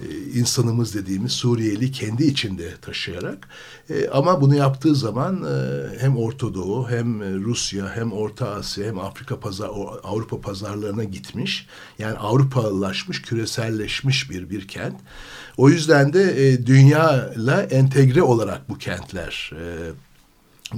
e, 0.00 0.06
insanımız 0.34 0.94
dediğimiz 0.94 1.32
Suriyeli 1.32 1.92
kendi 1.92 2.24
içinde 2.24 2.74
taşıyarak 2.82 3.48
e, 3.90 4.08
ama 4.08 4.40
bunu 4.40 4.54
yaptığı 4.54 4.94
zaman 4.94 5.44
e, 5.44 5.98
hem 6.00 6.16
Orta 6.16 6.54
Doğu 6.54 6.90
hem 6.90 7.20
Rusya 7.44 7.96
hem 7.96 8.12
Orta 8.12 8.50
Asya 8.50 8.86
hem 8.86 8.98
Afrika 8.98 9.40
pazar 9.40 9.68
Avrupa 10.02 10.40
pazarlarına 10.40 11.04
gitmiş. 11.04 11.66
Yani 11.98 12.16
Avrupalılaşmış, 12.16 13.22
küreselleşmiş 13.22 14.30
bir 14.30 14.50
bir 14.50 14.68
kent. 14.68 15.00
O 15.58 15.68
yüzden 15.68 16.12
de 16.12 16.48
e, 16.48 16.66
dünyayla 16.66 17.62
entegre 17.62 18.22
olarak 18.22 18.68
bu 18.68 18.78
kentler 18.78 19.52
e, 19.54 19.62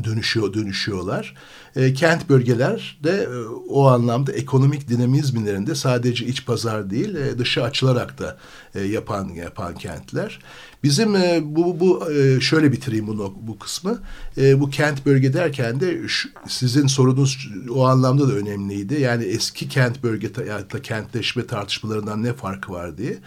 dönüşüyor 0.04 0.54
dönüşüyorlar. 0.54 1.34
E, 1.76 1.94
kent 1.94 2.28
bölgeler 2.28 2.98
de 3.04 3.10
e, 3.10 3.28
o 3.68 3.86
anlamda 3.86 4.32
ekonomik 4.32 4.88
dinamizmlerinde 4.88 5.74
sadece 5.74 6.26
iç 6.26 6.46
pazar 6.46 6.90
değil 6.90 7.14
e, 7.14 7.38
dışı 7.38 7.62
açılarak 7.62 8.18
da 8.18 8.38
e, 8.74 8.80
yapan 8.80 9.28
yapan 9.28 9.74
kentler. 9.74 10.38
Bizim 10.82 11.16
e, 11.16 11.40
bu 11.42 11.80
bu 11.80 12.12
e, 12.12 12.40
şöyle 12.40 12.72
bitireyim 12.72 13.06
bunu 13.06 13.34
bu 13.40 13.58
kısmı. 13.58 13.98
E, 14.38 14.60
bu 14.60 14.70
kent 14.70 15.06
bölge 15.06 15.32
derken 15.32 15.80
de 15.80 16.08
şu, 16.08 16.28
sizin 16.48 16.86
sorunuz 16.86 17.48
o 17.70 17.86
anlamda 17.86 18.28
da 18.28 18.32
önemliydi. 18.32 19.00
Yani 19.00 19.24
eski 19.24 19.68
kent 19.68 20.02
bölge 20.02 20.30
ya 20.48 20.70
da 20.70 20.82
kentleşme 20.82 21.46
tartışmalarından 21.46 22.22
ne 22.22 22.32
farkı 22.32 22.72
var 22.72 22.98
diye. 22.98 23.18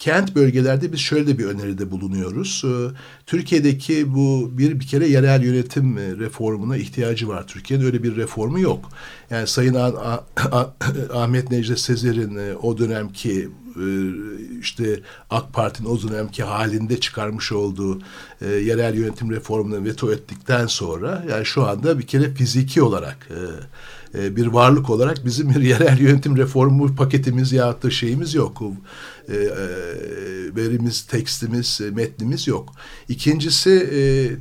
Kent 0.00 0.34
bölgelerde 0.34 0.92
biz 0.92 1.00
şöyle 1.00 1.38
bir 1.38 1.44
öneride 1.44 1.90
bulunuyoruz. 1.90 2.64
E, 2.64 2.72
Türkiye'deki 3.26 4.14
bu 4.14 4.50
bir 4.52 4.80
bir 4.80 4.86
kere 4.86 5.08
yerel 5.08 5.42
yönetim 5.42 5.98
e, 5.98 6.16
reformuna 6.16 6.76
ihtiyacı 6.76 7.28
var. 7.28 7.46
Türkiye'nin 7.46 7.84
öyle 7.84 8.02
bir 8.02 8.16
reformu 8.16 8.60
yok. 8.60 8.88
Yani 9.30 9.46
Sayın 9.46 9.74
A 9.74 9.92
A 10.36 10.74
Ahmet 11.14 11.50
Necdet 11.50 11.80
Sezer'in 11.80 12.36
e, 12.36 12.54
o 12.54 12.78
dönemki 12.78 13.48
e, 13.76 13.84
işte 14.60 15.00
AK 15.30 15.52
Parti'nin 15.52 15.88
o 15.88 16.02
dönemki 16.02 16.42
halinde 16.42 17.00
çıkarmış 17.00 17.52
olduğu 17.52 18.00
yerel 18.40 18.94
yönetim 18.94 19.30
reformunu 19.30 19.84
veto 19.84 20.12
ettikten 20.12 20.66
sonra 20.66 21.24
yani 21.30 21.46
şu 21.46 21.66
anda 21.66 21.98
bir 21.98 22.06
kere 22.06 22.34
fiziki 22.34 22.82
olarak 22.82 23.28
e, 24.14 24.36
bir 24.36 24.46
varlık 24.46 24.90
olarak 24.90 25.24
bizim 25.24 25.50
bir 25.50 25.60
yerel 25.60 25.98
yönetim 25.98 26.36
reformu 26.36 26.96
paketimiz 26.96 27.52
ya 27.52 27.82
da 27.82 27.90
şeyimiz 27.90 28.34
yok. 28.34 28.62
E, 29.28 29.34
e, 29.34 29.50
verimiz, 30.56 31.02
tekstimiz, 31.02 31.80
metnimiz 31.92 32.46
yok. 32.46 32.72
İkincisi 33.08 33.90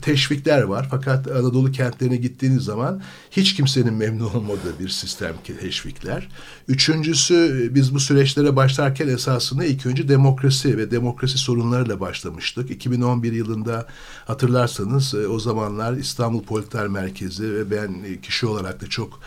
teşvikler 0.01 0.61
var. 0.61 0.87
Fakat 0.91 1.27
Anadolu 1.27 1.71
kentlerine 1.71 2.15
gittiğiniz 2.15 2.63
zaman 2.63 3.01
hiç 3.31 3.55
kimsenin 3.55 3.93
memnun 3.93 4.29
olmadığı 4.33 4.79
bir 4.79 4.89
sistem 4.89 5.33
ki 5.43 5.57
teşvikler. 5.57 6.29
Üçüncüsü 6.67 7.69
biz 7.75 7.93
bu 7.93 7.99
süreçlere 7.99 8.55
başlarken 8.55 9.07
esasında 9.07 9.65
ilk 9.65 9.85
önce 9.85 10.07
demokrasi 10.07 10.77
ve 10.77 10.91
demokrasi 10.91 11.37
sorunlarıyla 11.37 11.99
başlamıştık. 11.99 12.71
2011 12.71 13.33
yılında 13.33 13.87
hatırlarsanız 14.25 15.13
o 15.13 15.39
zamanlar 15.39 15.93
İstanbul 15.93 16.43
Politer 16.43 16.87
Merkezi 16.87 17.53
ve 17.53 17.71
ben 17.71 18.21
kişi 18.21 18.45
olarak 18.45 18.81
da 18.81 18.87
çok 18.87 19.19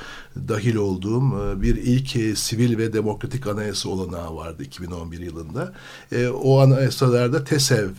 dahil 0.48 0.76
olduğum 0.76 1.22
e, 1.22 1.62
bir 1.62 1.76
ilk 1.76 2.16
e, 2.16 2.36
sivil 2.36 2.78
ve 2.78 2.92
demokratik 2.92 3.46
anayasa 3.46 3.88
olanağı 3.88 4.36
vardı 4.36 4.62
2011 4.62 5.18
yılında. 5.18 5.72
E, 6.12 6.28
o 6.28 6.58
anayasalarda 6.58 7.44
TESEV 7.44 7.90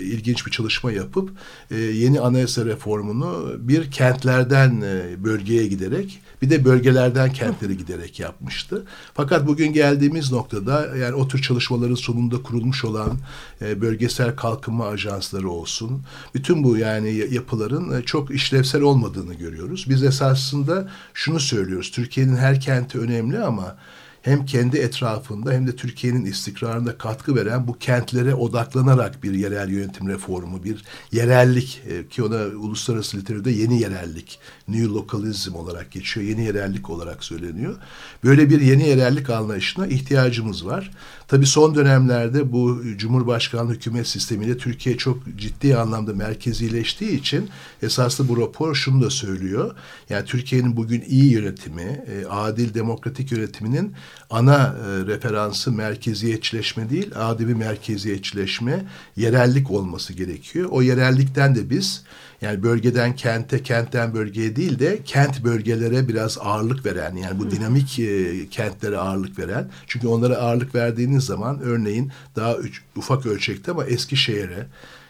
ilginç 0.00 0.46
bir 0.46 0.50
çalışma 0.50 0.92
yapıp 0.92 1.30
yeni 1.70 2.20
anayasa 2.20 2.64
reformunu 2.64 3.54
bir 3.58 3.90
kentlerden 3.90 4.82
bölgeye 5.24 5.66
giderek 5.66 6.20
bir 6.42 6.50
de 6.50 6.64
bölgelerden 6.64 7.32
kentlere 7.32 7.74
giderek 7.74 8.20
yapmıştı. 8.20 8.84
Fakat 9.14 9.46
bugün 9.46 9.72
geldiğimiz 9.72 10.32
noktada 10.32 10.96
yani 10.96 11.14
o 11.14 11.28
tür 11.28 11.42
çalışmaların 11.42 11.94
sonunda 11.94 12.42
kurulmuş 12.42 12.84
olan 12.84 13.18
bölgesel 13.60 14.36
kalkınma 14.36 14.86
ajansları 14.86 15.50
olsun. 15.50 16.02
Bütün 16.34 16.64
bu 16.64 16.76
yani 16.76 17.26
yapıların 17.30 18.02
çok 18.02 18.30
işlevsel 18.30 18.82
olmadığını 18.82 19.34
görüyoruz. 19.34 19.86
Biz 19.88 20.02
esasında 20.02 20.90
şunu 21.14 21.40
söylüyoruz 21.40 21.73
söylüyoruz. 21.74 21.90
Türkiye'nin 21.90 22.36
her 22.36 22.60
kenti 22.60 22.98
önemli 22.98 23.38
ama 23.38 23.76
hem 24.22 24.46
kendi 24.46 24.78
etrafında 24.78 25.52
hem 25.52 25.66
de 25.66 25.76
Türkiye'nin 25.76 26.24
istikrarına 26.24 26.98
katkı 26.98 27.36
veren 27.36 27.66
bu 27.66 27.78
kentlere 27.78 28.34
odaklanarak 28.34 29.22
bir 29.22 29.34
yerel 29.34 29.68
yönetim 29.68 30.08
reformu, 30.08 30.64
bir 30.64 30.84
yerellik 31.12 31.82
e, 31.88 32.08
ki 32.08 32.22
ona 32.22 32.36
uluslararası 32.36 33.16
literatürde 33.16 33.50
yeni 33.50 33.80
yerellik, 33.80 34.38
new 34.68 34.94
localism 34.94 35.54
olarak 35.54 35.90
geçiyor, 35.90 36.26
yeni 36.26 36.44
yerellik 36.44 36.90
olarak 36.90 37.24
söyleniyor. 37.24 37.76
Böyle 38.24 38.50
bir 38.50 38.60
yeni 38.60 38.88
yerellik 38.88 39.30
anlayışına 39.30 39.86
ihtiyacımız 39.86 40.66
var. 40.66 40.90
Tabii 41.28 41.46
son 41.46 41.74
dönemlerde 41.74 42.52
bu 42.52 42.82
Cumhurbaşkanlığı 42.96 43.72
hükümet 43.72 44.08
sistemiyle 44.08 44.56
Türkiye 44.56 44.96
çok 44.96 45.18
ciddi 45.36 45.76
anlamda 45.76 46.12
merkezileştiği 46.12 47.20
için 47.20 47.50
esaslı 47.82 48.28
bu 48.28 48.40
rapor 48.40 48.74
şunu 48.74 49.02
da 49.02 49.10
söylüyor. 49.10 49.74
Yani 50.10 50.24
Türkiye'nin 50.24 50.76
bugün 50.76 51.04
iyi 51.08 51.32
yönetimi, 51.32 52.04
e, 52.06 52.26
adil 52.26 52.74
demokratik 52.74 53.32
yönetiminin 53.32 53.94
ana 54.30 54.56
e, 54.56 55.06
referansı 55.06 55.72
merkeziyetçileşme 55.72 56.90
değil, 56.90 57.10
adil 57.14 57.48
bir 57.48 57.54
merkeziyetçileşme, 57.54 58.84
yerellik 59.16 59.70
olması 59.70 60.12
gerekiyor. 60.12 60.68
O 60.72 60.82
yerellikten 60.82 61.54
de 61.54 61.70
biz 61.70 62.04
yani 62.40 62.62
bölgeden 62.62 63.16
kente, 63.16 63.62
kentten 63.62 64.14
bölgeye 64.14 64.56
değil 64.56 64.78
de 64.78 64.98
kent 65.04 65.44
bölgelere 65.44 66.08
biraz 66.08 66.38
ağırlık 66.40 66.86
veren 66.86 67.16
yani 67.16 67.38
bu 67.38 67.50
dinamik 67.50 67.98
e, 67.98 68.48
kentlere 68.48 68.98
ağırlık 68.98 69.38
veren. 69.38 69.70
Çünkü 69.86 70.06
onlara 70.06 70.36
ağırlık 70.36 70.74
verdiğiniz 70.74 71.24
zaman 71.24 71.60
örneğin 71.60 72.12
daha 72.36 72.56
üç, 72.56 72.82
ufak 72.96 73.26
ölçekte 73.26 73.70
ama 73.70 73.84
Eskişehir'e 73.84 74.66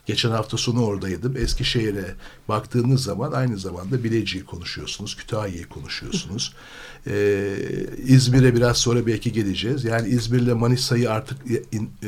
Geçen 0.07 0.31
hafta 0.31 0.57
sonu 0.57 0.85
oradaydım. 0.85 1.37
Eskişehir'e 1.37 2.15
baktığınız 2.49 3.03
zaman 3.03 3.33
aynı 3.33 3.59
zamanda 3.59 4.05
Bilecik'i 4.05 4.45
konuşuyorsunuz, 4.45 5.17
Kütahya'yı 5.17 5.69
konuşuyorsunuz. 5.69 6.55
Ee, 7.07 7.57
İzmir'e 8.07 8.55
biraz 8.55 8.77
sonra 8.77 9.07
belki 9.07 9.33
geleceğiz. 9.33 9.85
Yani 9.85 10.09
İzmir'le 10.09 10.55
Manisa'yı 10.55 11.11
artık 11.11 11.39
e, 11.51 11.55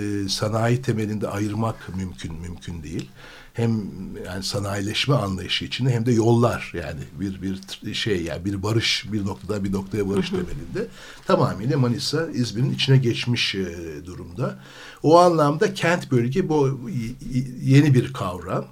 e, 0.01 0.29
sanayi 0.29 0.83
temelinde 0.83 1.29
ayırmak 1.29 1.97
mümkün 1.97 2.35
mümkün 2.35 2.83
değil 2.83 3.09
hem 3.57 3.81
yani 4.27 4.43
sanayileşme 4.43 5.15
anlayışı 5.15 5.65
içinde 5.65 5.91
hem 5.91 6.07
de 6.07 6.13
yollar 6.13 6.73
yani 6.75 7.01
bir 7.21 7.41
bir 7.43 7.95
şey 7.95 8.23
yani 8.23 8.45
bir 8.45 8.63
barış 8.63 9.05
bir 9.13 9.25
noktada 9.25 9.65
bir 9.65 9.73
noktaya 9.73 10.09
barış 10.09 10.31
temelinde 10.31 10.87
tamamıyla 11.27 11.79
Manisa 11.79 12.27
İzmir'in 12.31 12.71
içine 12.71 12.97
geçmiş 12.97 13.55
e, 13.55 13.67
durumda. 14.07 14.59
O 15.03 15.19
anlamda 15.19 15.75
kent 15.75 16.11
bölge 16.11 16.49
bu 16.49 16.91
yeni 17.63 17.95
bir 17.95 18.13
kavram. 18.13 18.65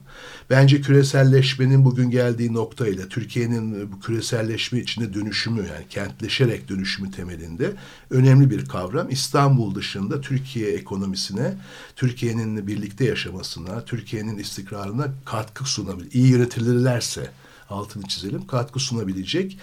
Bence 0.50 0.80
küreselleşmenin 0.80 1.84
bugün 1.84 2.10
geldiği 2.10 2.52
noktayla 2.54 3.08
Türkiye'nin 3.08 3.92
bu 3.92 4.00
küreselleşme 4.00 4.78
içinde 4.78 5.14
dönüşümü 5.14 5.58
yani 5.58 5.88
kentleşerek 5.90 6.68
dönüşümü 6.68 7.10
temelinde 7.10 7.72
önemli 8.10 8.50
bir 8.50 8.64
kavram. 8.64 9.10
İstanbul 9.10 9.74
dışında 9.74 10.20
Türkiye 10.20 10.70
ekonomisine, 10.70 11.54
Türkiye'nin 11.96 12.66
birlikte 12.66 13.04
yaşamasına, 13.04 13.84
Türkiye'nin 13.84 14.38
istikrarına 14.38 15.08
katkı 15.24 15.64
sunabilir. 15.64 16.12
İyi 16.12 16.28
yönetilirlerse 16.28 17.30
altını 17.70 18.02
çizelim 18.02 18.46
katkı 18.46 18.80
sunabilecek 18.80 19.58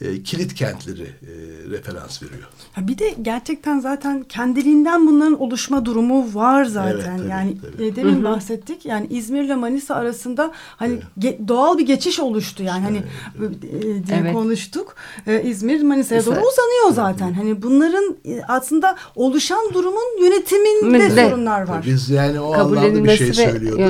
e, 0.00 0.22
kilit 0.22 0.54
kentleri 0.54 1.02
e, 1.02 1.32
referans 1.70 2.22
veriyor. 2.22 2.48
Ha 2.72 2.88
bir 2.88 2.98
de 2.98 3.14
gerçekten 3.22 3.80
zaten 3.80 4.22
kendiliğinden 4.28 5.06
bunların 5.06 5.40
oluşma 5.40 5.84
durumu 5.84 6.34
var 6.34 6.64
zaten. 6.64 6.94
Evet, 6.94 7.04
tabii, 7.18 7.28
yani 7.28 7.56
tabii. 7.72 7.86
E, 7.86 7.96
demin 7.96 8.14
Hı-hı. 8.14 8.24
bahsettik. 8.24 8.86
Yani 8.86 9.06
İzmir 9.10 9.42
ile 9.42 9.54
Manisa 9.54 9.94
arasında 9.94 10.52
hani 10.54 10.94
evet. 10.94 11.04
ge- 11.18 11.48
doğal 11.48 11.78
bir 11.78 11.86
geçiş 11.86 12.20
oluştu 12.20 12.62
yani 12.62 12.82
hani 12.82 13.02
evet, 13.38 13.50
e, 13.64 14.06
diye 14.06 14.18
evet. 14.18 14.32
konuştuk. 14.32 14.94
E, 15.26 15.42
İzmir 15.42 15.82
Manisa'ya 15.82 16.24
doğru 16.24 16.30
uzanıyor 16.34 16.92
zaten. 16.92 17.26
Evet. 17.26 17.36
Hani 17.38 17.62
bunların 17.62 18.16
e, 18.24 18.42
aslında 18.48 18.96
oluşan 19.14 19.74
durumun 19.74 20.22
yönetiminde 20.24 21.16
de, 21.16 21.28
sorunlar 21.28 21.68
var. 21.68 21.84
Biz 21.86 22.10
yani 22.10 22.40
o 22.40 22.54
anlamda 22.54 23.04
bir 23.04 23.16
şey 23.16 23.32
söylüyorduk. 23.32 23.80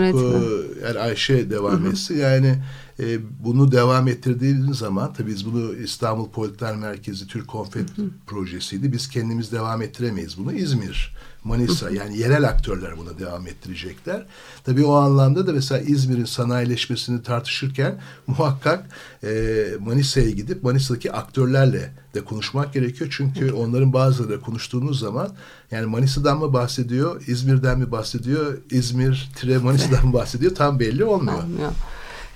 Yani 0.85 0.99
Ayşe 0.99 1.51
devam 1.51 1.87
etsin. 1.87 2.19
Yani 2.19 2.55
e, 3.01 3.19
bunu 3.45 3.73
devam 3.73 4.09
ettirdiğimiz 4.09 4.79
zaman 4.79 5.13
tabii 5.13 5.31
biz 5.31 5.47
bunu 5.47 5.75
İstanbul 5.75 6.31
Politer 6.31 6.77
Merkezi 6.77 7.27
Türk 7.27 7.49
Konfet 7.49 7.89
projesiydi. 8.27 8.93
Biz 8.93 9.09
kendimiz 9.09 9.53
devam 9.53 9.83
ettiremeyiz 9.83 10.39
bunu. 10.39 10.53
İzmir, 10.53 11.15
Manisa 11.45 11.91
yani 11.91 12.19
yerel 12.19 12.49
aktörler 12.49 12.99
buna 12.99 13.19
devam 13.19 13.47
ettirecekler. 13.47 14.27
Tabii 14.65 14.85
o 14.85 14.95
anlamda 14.95 15.47
da 15.47 15.53
mesela 15.53 15.81
İzmir'in 15.81 16.25
sanayileşmesini 16.25 17.23
tartışırken 17.23 18.01
muhakkak 18.27 18.87
e, 19.25 19.65
Manisa'ya 19.81 20.31
gidip 20.31 20.63
Manisa'daki 20.63 21.13
aktörlerle 21.13 21.93
de 22.15 22.21
konuşmak 22.21 22.73
gerekiyor. 22.73 23.15
Çünkü 23.17 23.53
onların 23.53 23.93
bazıları 23.93 24.41
konuştuğunuz 24.41 25.01
zaman 25.01 25.29
yani 25.71 25.87
Manisa'dan 25.87 26.39
mı 26.39 26.53
bahsediyor, 26.53 27.23
İzmir'den 27.27 27.79
mi 27.79 27.91
bahsediyor, 27.91 28.59
İzmir, 28.71 29.31
Tire 29.37 29.59
Manisa'dan 29.59 30.07
mı 30.07 30.13
bahsediyor 30.13 30.55
tam 30.55 30.81
belli 30.81 31.05
olmuyor. 31.05 31.43
olmuyor. 31.43 31.71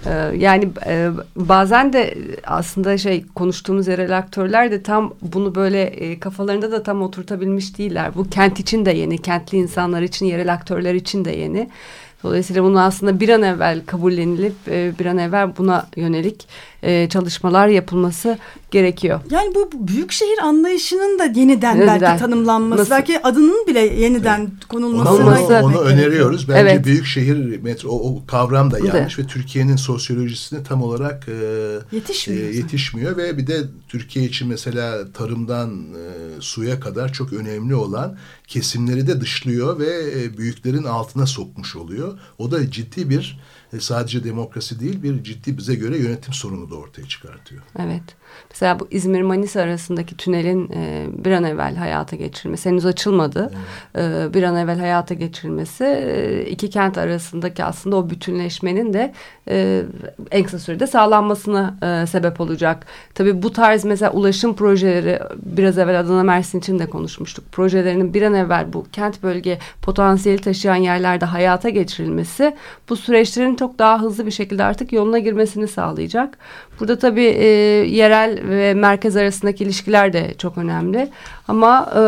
Ee, 0.07 0.11
yani 0.37 0.69
e, 0.87 1.11
bazen 1.37 1.93
de 1.93 2.15
aslında 2.45 2.99
şey 2.99 3.25
konuştuğumuz 3.35 3.89
yerel 3.89 4.19
aktörler 4.19 4.71
de 4.71 4.83
tam 4.83 5.15
bunu 5.23 5.55
böyle 5.55 5.83
e, 5.83 6.21
kafalarında 6.21 6.73
da 6.73 6.83
tam 6.83 7.03
oturtabilmiş 7.03 7.79
değiller. 7.79 8.15
Bu 8.15 8.31
kent 8.31 8.61
için 8.61 8.87
de 8.87 8.91
yeni, 8.91 9.19
kentli 9.19 9.59
insanlar 9.59 10.03
için, 10.03 10.27
yerel 10.27 10.53
aktörler 10.53 10.95
için 10.95 11.25
de 11.25 11.31
yeni. 11.31 11.71
Dolayısıyla 12.23 12.65
bunu 12.65 12.81
aslında 12.81 13.21
bir 13.21 13.29
an 13.29 13.43
evvel 13.43 13.81
kabullenilip 13.87 14.55
e, 14.69 14.93
bir 14.99 15.07
an 15.07 15.19
evvel 15.19 15.57
buna 15.57 15.87
yönelik 15.97 16.49
çalışmalar 17.11 17.69
yapılması 17.69 18.39
gerekiyor. 18.71 19.21
Yani 19.31 19.55
bu 19.55 19.71
büyük 19.89 20.13
şehir 20.13 20.39
anlayışının 20.43 21.19
da 21.19 21.25
yeniden, 21.25 21.75
yeniden. 21.75 22.01
belki 22.01 22.19
tanımlanması, 22.19 22.81
Nasıl? 22.81 22.91
belki 22.91 23.23
adının 23.23 23.67
bile 23.67 23.81
yeniden 23.81 24.41
evet. 24.41 24.65
konulması. 24.69 25.13
Onu, 25.13 25.63
onu 25.63 25.81
öneriyoruz. 25.81 26.49
Bence 26.49 26.61
evet. 26.61 26.85
büyük 26.85 27.07
şehir 27.07 27.63
metro 27.63 27.89
o, 27.89 28.13
o 28.13 28.27
kavram 28.27 28.71
da 28.71 28.79
yanlış 28.79 29.19
ve 29.19 29.27
Türkiye'nin 29.27 29.77
sosyolojisine 29.77 30.63
tam 30.63 30.83
olarak 30.83 31.29
e, 31.29 31.37
yetişmiyor, 31.93 32.49
e, 32.49 32.57
yetişmiyor 32.57 33.17
ve 33.17 33.39
bir 33.39 33.47
de 33.47 33.57
Türkiye 33.89 34.25
için 34.25 34.49
mesela 34.49 35.13
tarımdan 35.13 35.71
e, 35.71 36.41
suya 36.41 36.81
kadar 36.81 37.13
çok 37.13 37.33
önemli 37.33 37.75
olan 37.75 38.17
kesimleri 38.47 39.07
de 39.07 39.21
dışlıyor 39.21 39.79
ve 39.79 40.23
e, 40.23 40.39
büyüklerin 40.39 40.85
altına 40.85 41.27
sokmuş 41.27 41.77
oluyor. 41.77 42.19
O 42.39 42.51
da 42.51 42.71
ciddi 42.71 43.11
bir 43.11 43.39
e, 43.73 43.81
sadece 43.81 44.25
demokrasi 44.25 44.81
değil 44.81 45.03
bir 45.03 45.23
ciddi 45.23 45.59
bize 45.59 45.75
göre 45.75 45.99
yönetim 45.99 46.35
sorunu 46.35 46.71
da 46.71 46.75
ortaya 46.75 47.09
çıkartıyor. 47.09 47.63
Evet. 47.79 48.03
Mesela 48.51 48.81
bu 48.81 48.89
İzmir-Manisa 48.91 49.61
arasındaki 49.61 50.17
tünelin 50.17 50.71
e, 50.73 51.07
bir 51.25 51.31
an 51.31 51.45
evvel 51.45 51.77
hayata 51.77 52.17
geçirilmesi 52.17 52.71
henüz 52.71 52.87
açılmadı. 52.87 53.53
Evet. 53.95 54.31
E, 54.31 54.35
bir 54.35 54.43
an 54.43 54.57
evvel 54.57 54.79
hayata 54.79 55.15
geçirilmesi 55.15 55.85
e, 55.85 56.45
iki 56.51 56.71
kent 56.71 56.99
arasındaki 56.99 57.65
aslında 57.65 57.97
o 57.97 58.11
bütünleşmenin 58.11 58.93
de 58.93 59.13
e, 59.49 59.83
en 60.31 60.45
kısa 60.45 60.59
sürede 60.59 60.87
sağlanmasına 60.87 61.75
e, 61.83 62.07
sebep 62.07 62.41
olacak. 62.41 62.87
Tabii 63.15 63.43
bu 63.43 63.53
tarz 63.53 63.85
mesela 63.85 64.13
ulaşım 64.13 64.57
projeleri 64.57 65.21
biraz 65.37 65.79
evvel 65.79 66.01
Adana 66.01 66.23
Mersin 66.23 66.59
için 66.59 66.79
de 66.79 66.87
konuşmuştuk. 66.87 67.45
Projelerinin 67.53 68.15
bir 68.15 68.23
an 68.23 68.35
evvel 68.35 68.73
bu 68.73 68.87
kent 68.93 69.23
bölge 69.23 69.59
potansiyeli 69.83 70.41
taşıyan 70.41 70.77
yerlerde 70.77 71.25
hayata 71.25 71.69
geçirilmesi 71.69 72.57
bu 72.89 72.97
süreçlerin 72.97 73.57
çok 73.57 73.79
daha 73.79 74.03
hızlı 74.03 74.27
bir 74.27 74.31
şekilde 74.31 74.65
artık 74.65 74.93
yoluna 74.93 75.19
girmesini 75.19 75.69
sağlayacak. 75.69 76.39
Burada 76.81 76.99
tabii 76.99 77.25
e, 77.25 77.47
yerel 77.89 78.18
ve 78.27 78.75
merkez 78.75 79.17
arasındaki 79.17 79.65
ilişkiler 79.65 80.13
de 80.13 80.35
çok 80.39 80.59
önemli. 80.59 81.11
Ama 81.49 81.89
e, 81.97 82.01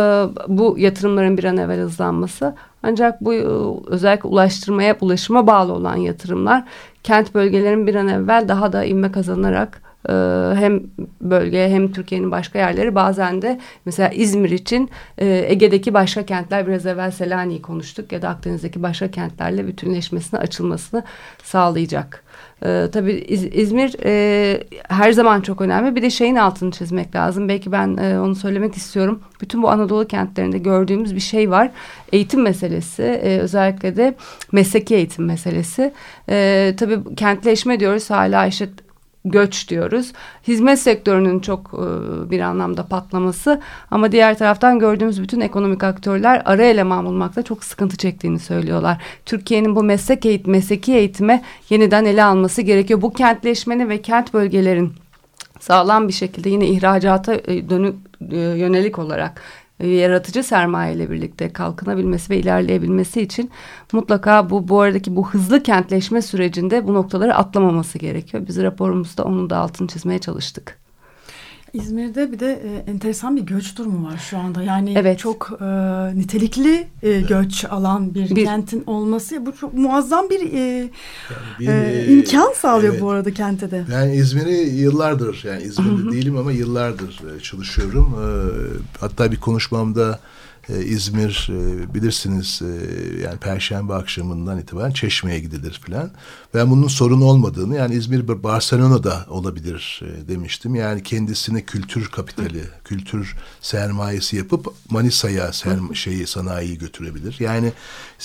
bu 0.49 0.75
yatırımların 0.79 1.39
bir 1.39 1.45
an 1.45 1.57
evvel 1.57 1.81
hızlanması 1.81 2.55
ancak 2.83 3.21
bu 3.21 3.35
e, 3.35 3.45
özellikle 3.87 4.29
ulaştırmaya, 4.29 4.97
ulaşıma 5.01 5.47
bağlı 5.47 5.73
olan 5.73 5.97
yatırımlar 5.97 6.65
kent 7.03 7.35
bölgelerin 7.35 7.87
bir 7.87 7.95
an 7.95 8.09
evvel 8.09 8.49
daha 8.49 8.73
da 8.73 8.85
inme 8.85 9.13
kazanarak 9.13 9.83
e, 10.09 10.13
hem 10.55 10.83
bölgeye 11.21 11.69
hem 11.69 11.93
Türkiye'nin 11.93 12.31
başka 12.31 12.59
yerleri 12.59 12.95
bazen 12.95 13.43
de 13.43 13.61
mesela 13.85 14.09
İzmir 14.09 14.51
için 14.51 14.91
e, 15.19 15.45
Ege'deki 15.49 15.95
başka 15.95 16.27
kentler 16.27 16.67
biraz 16.67 16.87
evvel 16.87 17.11
Selanik'i 17.11 17.63
konuştuk 17.63 18.13
ya 18.13 18.23
da 18.23 18.29
Akdeniz'deki 18.29 18.83
başka 18.83 19.11
kentlerle 19.11 19.67
bütünleşmesine 19.67 20.41
açılmasını 20.41 21.05
sağlayacak. 21.43 22.25
Ee, 22.65 22.89
tabii 22.93 23.13
İz, 23.13 23.45
İzmir 23.45 23.97
e, 24.05 24.65
her 24.89 25.13
zaman 25.13 25.41
çok 25.41 25.61
önemli. 25.61 25.97
Bir 25.97 26.03
de 26.03 26.11
şeyin 26.11 26.37
altını 26.37 26.71
çizmek 26.71 27.15
lazım. 27.15 27.49
Belki 27.49 27.73
ben 27.73 27.97
e, 27.97 28.21
onu 28.21 28.35
söylemek 28.35 28.77
istiyorum. 28.77 29.23
Bütün 29.41 29.63
bu 29.63 29.71
Anadolu 29.71 30.07
kentlerinde 30.07 30.59
gördüğümüz 30.59 31.15
bir 31.15 31.21
şey 31.21 31.51
var. 31.51 31.71
Eğitim 32.13 32.43
meselesi. 32.43 33.03
E, 33.03 33.39
özellikle 33.39 33.97
de 33.97 34.15
mesleki 34.53 34.95
eğitim 34.95 35.25
meselesi. 35.25 35.93
E, 36.29 36.75
tabii 36.79 37.15
kentleşme 37.15 37.81
diyoruz. 37.81 38.11
Hala 38.11 38.47
işte 38.47 38.69
göç 39.25 39.69
diyoruz. 39.69 40.13
Hizmet 40.49 40.79
sektörünün 40.79 41.41
çok 41.41 41.75
e, 41.75 42.31
bir 42.31 42.41
anlamda 42.41 42.87
patlaması 42.87 43.61
ama 43.91 44.13
diğer 44.13 44.39
taraftan 44.39 44.79
gördüğümüz 44.79 45.23
bütün 45.23 45.41
ekonomik 45.41 45.85
aktörler 45.85 46.43
ara 46.45 46.63
eleman 46.63 47.07
bulmakta 47.07 47.43
çok 47.43 47.65
sıkıntı 47.65 47.97
çektiğini 47.97 48.39
söylüyorlar. 48.39 49.03
Türkiye'nin 49.27 49.77
bu 49.77 49.83
meslek 49.83 50.27
eğitim, 50.27 50.53
mesleki 50.53 50.95
eğitime 50.95 51.43
yeniden 51.71 52.05
ele 52.05 52.25
alması 52.25 52.63
gerekiyor. 52.63 53.03
Bu 53.03 53.13
kentleşmenin 53.13 53.89
ve 53.89 54.03
kent 54.03 54.35
bölgelerin 54.35 54.93
sağlam 55.61 56.09
bir 56.09 56.13
şekilde 56.13 56.49
yine 56.51 56.67
ihracata 56.67 57.35
e, 57.35 57.71
dönük 57.71 57.95
e, 58.31 58.37
yönelik 58.37 58.99
olarak 58.99 59.41
yaratıcı 59.87 60.43
sermaye 60.43 60.95
ile 60.95 61.11
birlikte 61.11 61.53
kalkınabilmesi 61.53 62.31
ve 62.31 62.39
ilerleyebilmesi 62.39 63.23
için 63.23 63.51
mutlaka 63.93 64.51
bu 64.51 64.69
bu 64.69 64.81
aradaki 64.81 65.17
bu 65.17 65.31
hızlı 65.31 65.63
kentleşme 65.63 66.23
sürecinde 66.23 66.87
bu 66.87 66.95
noktaları 66.95 67.35
atlamaması 67.35 67.99
gerekiyor. 67.99 68.47
Biz 68.49 68.63
raporumuzda 68.63 69.25
onun 69.25 69.51
da 69.51 69.57
altını 69.57 69.89
çizmeye 69.89 70.19
çalıştık. 70.19 70.79
İzmir'de 71.73 72.33
bir 72.33 72.41
de 72.41 72.53
e, 72.53 72.91
enteresan 72.91 73.37
bir 73.37 73.43
göç 73.43 73.79
durumu 73.79 74.09
var 74.09 74.19
şu 74.31 74.39
anda. 74.39 74.63
Yani 74.63 74.95
evet. 74.97 75.19
çok 75.19 75.51
e, 75.61 75.65
nitelikli 76.19 76.89
e, 77.03 77.21
göç 77.21 77.65
alan 77.65 78.15
bir, 78.15 78.37
bir 78.37 78.45
kentin 78.45 78.85
olması 78.87 79.47
bu 79.47 79.57
çok 79.57 79.75
muazzam 79.75 80.31
bir, 80.31 80.53
e, 80.53 80.59
yani 80.59 80.91
bir 81.61 81.69
e, 81.69 82.07
imkan 82.13 82.53
sağlıyor 82.53 82.93
evet. 82.93 83.03
bu 83.03 83.11
arada 83.11 83.35
kente 83.35 83.71
de. 83.71 83.85
Yani 83.93 84.15
İzmir'i 84.15 84.69
yıllardır 84.69 85.43
yani 85.45 85.63
İzmir'de 85.63 86.13
değilim 86.13 86.37
ama 86.37 86.53
yıllardır 86.53 87.21
e, 87.37 87.41
çalışıyorum. 87.41 88.15
E, 88.19 88.27
hatta 89.01 89.33
bir 89.33 89.41
konuşmamda 89.41 90.21
e, 90.75 90.85
İzmir 90.85 91.49
e, 91.51 91.95
bilirsiniz 91.95 92.63
e, 92.63 92.67
yani 93.23 93.39
Perşembe 93.39 93.95
akşamından 93.95 94.59
itibaren 94.59 94.91
Çeşme'ye 94.91 95.41
gidilir 95.41 95.81
filan. 95.85 96.11
Ben 96.55 96.71
bunun 96.71 96.89
sorun 96.89 97.21
olmadığını 97.21 97.77
yani 97.77 97.95
İzmir 97.95 98.43
Barcelona'da 98.43 99.27
olabilir 99.29 100.03
e, 100.03 100.29
demiştim. 100.29 100.75
Yani 100.75 101.03
kendisine 101.03 101.63
kültür 101.63 102.09
kapitali, 102.09 102.63
kültür 102.85 103.37
sermayesi 103.61 104.37
yapıp 104.37 104.67
Manisa'ya 104.91 105.53
serm 105.53 105.95
şeyi 105.95 106.27
sanayiyi 106.27 106.79
götürebilir. 106.79 107.37
Yani 107.41 107.73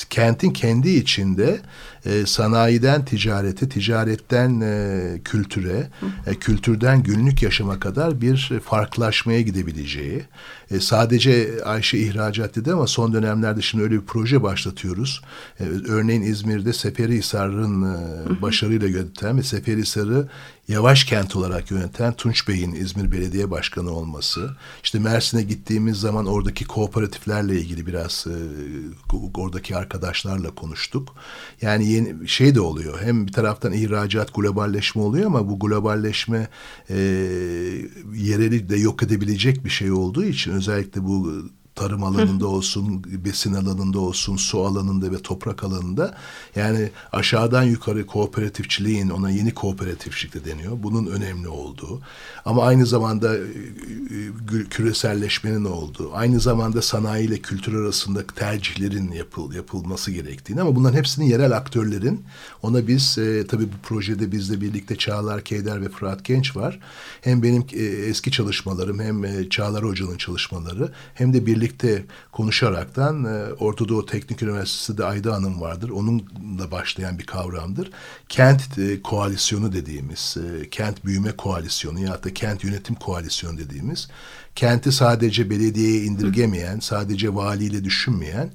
kentin 0.10 0.52
kendi 0.52 0.90
içinde 0.90 1.62
e, 2.06 2.26
sanayiden 2.26 3.06
ticarete, 3.06 3.70
ticaretten 3.70 4.62
e, 4.62 5.20
kültüre, 5.24 5.90
e, 6.28 6.36
kültürden 6.36 7.04
günlük 7.04 7.44
yaşama 7.44 7.80
kadar 7.80 8.22
bir 8.22 8.60
farklılaşmaya 8.66 9.42
gidebileceği. 9.42 10.24
E, 10.72 10.80
sadece 10.80 11.64
Ayşe 11.66 11.98
ihracat 11.98 12.56
dedi 12.56 12.74
ama 12.74 12.88
son 12.88 13.14
dönemlerde 13.14 13.62
şimdi 13.62 13.84
öyle 13.84 13.96
bir 13.96 14.06
proje 14.06 14.44
başlatıyoruz. 14.44 15.22
E, 15.60 15.64
örneğin 15.88 16.22
İzmir'de 16.22 16.74
Seferihisar'ın 16.74 17.84
e, 17.84 18.42
başarıyla 18.42 18.88
yöneten 18.88 19.38
ve 19.38 19.44
Seferihisar'ı 19.44 20.30
yavaş 20.68 21.04
kent 21.04 21.36
olarak 21.36 21.72
yöneten 21.72 22.14
Tunç 22.14 22.48
Bey'in 22.48 22.72
İzmir 22.72 23.12
Belediye 23.12 23.52
Başkanı 23.52 23.92
olması, 23.92 24.58
işte 24.84 25.00
Mersin'e 25.00 25.44
gittiğimiz 25.44 25.98
zaman 25.98 26.26
oradaki 26.26 26.66
kooperatiflerle 26.66 27.60
ilgili 27.60 27.86
biraz 27.86 28.28
e, 28.28 28.36
oradaki 29.34 29.76
arkadaşlarla 29.76 30.56
konuştuk. 30.56 31.16
Yani 31.62 31.92
yeni 31.92 32.28
şey 32.28 32.56
de 32.56 32.62
oluyor. 32.62 33.02
Hem 33.02 33.28
bir 33.28 33.34
taraftan 33.34 33.74
ihracat, 33.74 34.36
globalleşme 34.36 35.02
oluyor 35.02 35.26
ama 35.26 35.50
bu 35.50 35.60
globalleşme 35.60 36.48
e, 36.90 36.96
yereli 38.14 38.70
de 38.70 38.78
yok 38.78 39.04
edebilecek 39.04 39.66
bir 39.66 39.70
şey 39.70 39.92
olduğu 39.92 40.24
için 40.24 40.52
özellikle 40.52 41.04
bu 41.04 41.44
tarım 41.76 42.04
alanında 42.04 42.48
olsun, 42.48 43.04
besin 43.26 43.54
alanında 43.54 44.00
olsun, 44.00 44.36
su 44.36 44.66
alanında 44.66 45.12
ve 45.12 45.22
toprak 45.22 45.64
alanında 45.64 46.18
yani 46.56 46.90
aşağıdan 47.12 47.64
yukarı 47.64 48.06
kooperatifçiliğin 48.06 49.10
ona 49.10 49.30
yeni 49.30 49.54
kooperatifçilik 49.54 50.34
de 50.34 50.46
deniyor. 50.46 50.78
Bunun 50.84 51.06
önemli 51.06 51.48
olduğu 51.48 52.02
ama 52.46 52.64
aynı 52.64 52.86
zamanda 52.86 53.38
e, 53.38 53.40
e, 53.40 54.64
küreselleşmenin 54.70 55.66
olduğu, 55.66 56.14
aynı 56.14 56.40
zamanda 56.40 56.82
sanayi 56.82 57.28
ile 57.28 57.38
kültür 57.38 57.76
arasında 57.76 58.28
tercihlerin 58.28 59.12
yapıl, 59.12 59.54
yapılması 59.54 60.12
gerektiğini 60.12 60.62
ama 60.62 60.76
bunların 60.76 60.98
hepsini 60.98 61.30
yerel 61.30 61.58
aktörlerin 61.58 62.24
ona 62.64 62.88
biz 62.88 63.18
e, 63.18 63.48
tabii 63.48 63.66
bu 63.66 63.78
projede 63.84 64.32
bizle 64.32 64.62
birlikte 64.62 64.96
Çağlar 64.96 65.42
Keyder 65.42 65.82
ve 65.82 65.90
Fırat 65.90 66.26
Genç 66.26 66.56
var. 66.56 66.80
Hem 67.22 67.44
benim 67.44 67.66
e, 67.74 67.84
eski 67.84 68.32
çalışmalarım 68.32 69.00
hem 69.00 69.26
e, 69.26 69.50
Çağlar 69.50 69.84
Hoca'nın 69.84 70.18
çalışmaları 70.18 70.92
hem 71.14 71.34
de 71.34 71.46
birlikte 71.46 71.65
birlikte 71.66 72.06
konuşaraktan 72.32 73.26
e, 73.26 73.54
Orta 73.54 73.90
Doğu 73.90 74.06
Teknik 74.06 74.42
Üniversitesi'de 74.42 75.06
Ayda 75.06 75.34
Hanım 75.34 75.62
vardır. 75.62 75.90
Onunla 75.90 76.72
başlayan 76.72 77.20
bir 77.20 77.26
kavramdır. 77.26 77.92
Kent 78.30 78.80
e, 78.80 79.02
koalisyonu 79.02 79.74
dediğimiz, 79.74 80.38
e, 80.38 80.70
kent 80.70 81.06
büyüme 81.06 81.32
koalisyonu 81.32 82.00
ya 82.00 82.24
da 82.24 82.34
kent 82.34 82.64
yönetim 82.64 82.96
koalisyonu 82.96 83.58
dediğimiz 83.58 84.08
kenti 84.56 84.92
sadece 84.92 85.50
belediyeye 85.50 86.04
indirgemeyen, 86.04 86.80
sadece 86.80 87.36
valiyle 87.36 87.84
düşünmeyen 87.84 88.52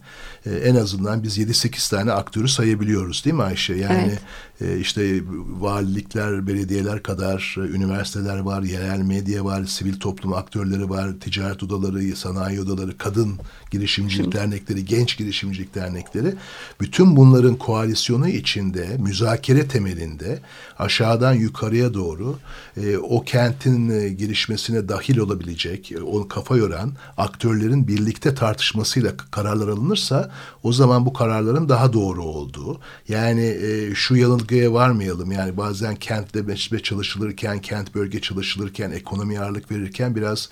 e, 0.46 0.50
en 0.50 0.74
azından 0.74 1.22
biz 1.22 1.38
7-8 1.38 1.90
tane 1.90 2.12
aktörü 2.12 2.48
sayabiliyoruz 2.48 3.24
değil 3.24 3.36
mi 3.36 3.42
Ayşe? 3.42 3.74
Yani 3.74 4.18
evet. 4.60 4.76
e, 4.76 4.80
işte 4.80 5.20
valilikler, 5.60 6.46
belediyeler 6.46 7.02
kadar 7.02 7.56
e, 7.58 7.60
üniversiteler 7.60 8.38
var, 8.38 8.62
yerel 8.62 9.00
medya 9.00 9.44
var, 9.44 9.64
sivil 9.64 10.00
toplum 10.00 10.32
aktörleri 10.32 10.90
var, 10.90 11.10
ticaret 11.20 11.62
odaları, 11.62 12.16
sanayi 12.16 12.60
odaları, 12.60 12.98
kadın 12.98 13.38
girişimcilik 13.70 14.24
Şimdi. 14.24 14.36
dernekleri, 14.36 14.84
genç 14.84 15.18
girişimcilik 15.18 15.74
dernekleri. 15.74 16.34
Bütün 16.80 17.16
bunların 17.16 17.56
koalisyonu 17.56 18.28
içinde, 18.28 18.88
müzakere 18.98 19.68
temelinde 19.68 20.38
aşağıdan 20.78 21.34
yukarıya 21.34 21.94
doğru 21.94 22.38
e, 22.76 22.96
o 22.96 23.22
kentin 23.24 23.88
e, 23.88 24.08
gelişmesine 24.08 24.88
dahil 24.88 25.18
olabilecek, 25.18 25.89
e, 25.92 26.00
onu 26.00 26.28
kafa 26.28 26.56
yoran 26.56 26.92
aktörlerin 27.16 27.88
birlikte 27.88 28.34
tartışmasıyla 28.34 29.16
kararlar 29.30 29.68
alınırsa 29.68 30.30
o 30.62 30.72
zaman 30.72 31.06
bu 31.06 31.12
kararların 31.12 31.68
daha 31.68 31.92
doğru 31.92 32.24
olduğu. 32.24 32.80
Yani 33.08 33.46
e, 33.46 33.94
şu 33.94 34.16
yanılgıya 34.16 34.72
varmayalım. 34.72 35.32
Yani 35.32 35.56
bazen 35.56 35.96
kentle 35.96 36.42
meşbe 36.42 36.82
çalışılırken, 36.82 37.58
kent 37.58 37.94
bölge 37.94 38.20
çalışılırken, 38.20 38.90
ekonomi 38.90 39.40
ağırlık 39.40 39.70
verirken 39.70 40.16
biraz 40.16 40.48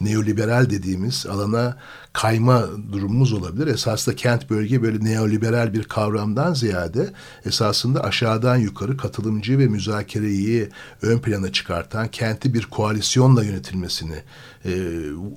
neoliberal 0.00 0.70
dediğimiz 0.70 1.26
alana 1.26 1.76
kayma 2.12 2.64
durumumuz 2.92 3.32
olabilir. 3.32 3.66
Esasında 3.66 4.16
kent 4.16 4.50
bölge 4.50 4.82
böyle 4.82 5.04
neoliberal 5.04 5.72
bir 5.72 5.82
kavramdan 5.82 6.54
ziyade 6.54 7.12
esasında 7.46 8.04
aşağıdan 8.04 8.56
yukarı 8.56 8.96
katılımcı 8.96 9.58
ve 9.58 9.66
müzakereyi 9.66 10.68
ön 11.02 11.18
plana 11.18 11.52
çıkartan 11.52 12.08
kenti 12.08 12.54
bir 12.54 12.66
koalisyonla 12.66 13.44
yönetilmesini 13.44 14.16
e, 14.64 14.72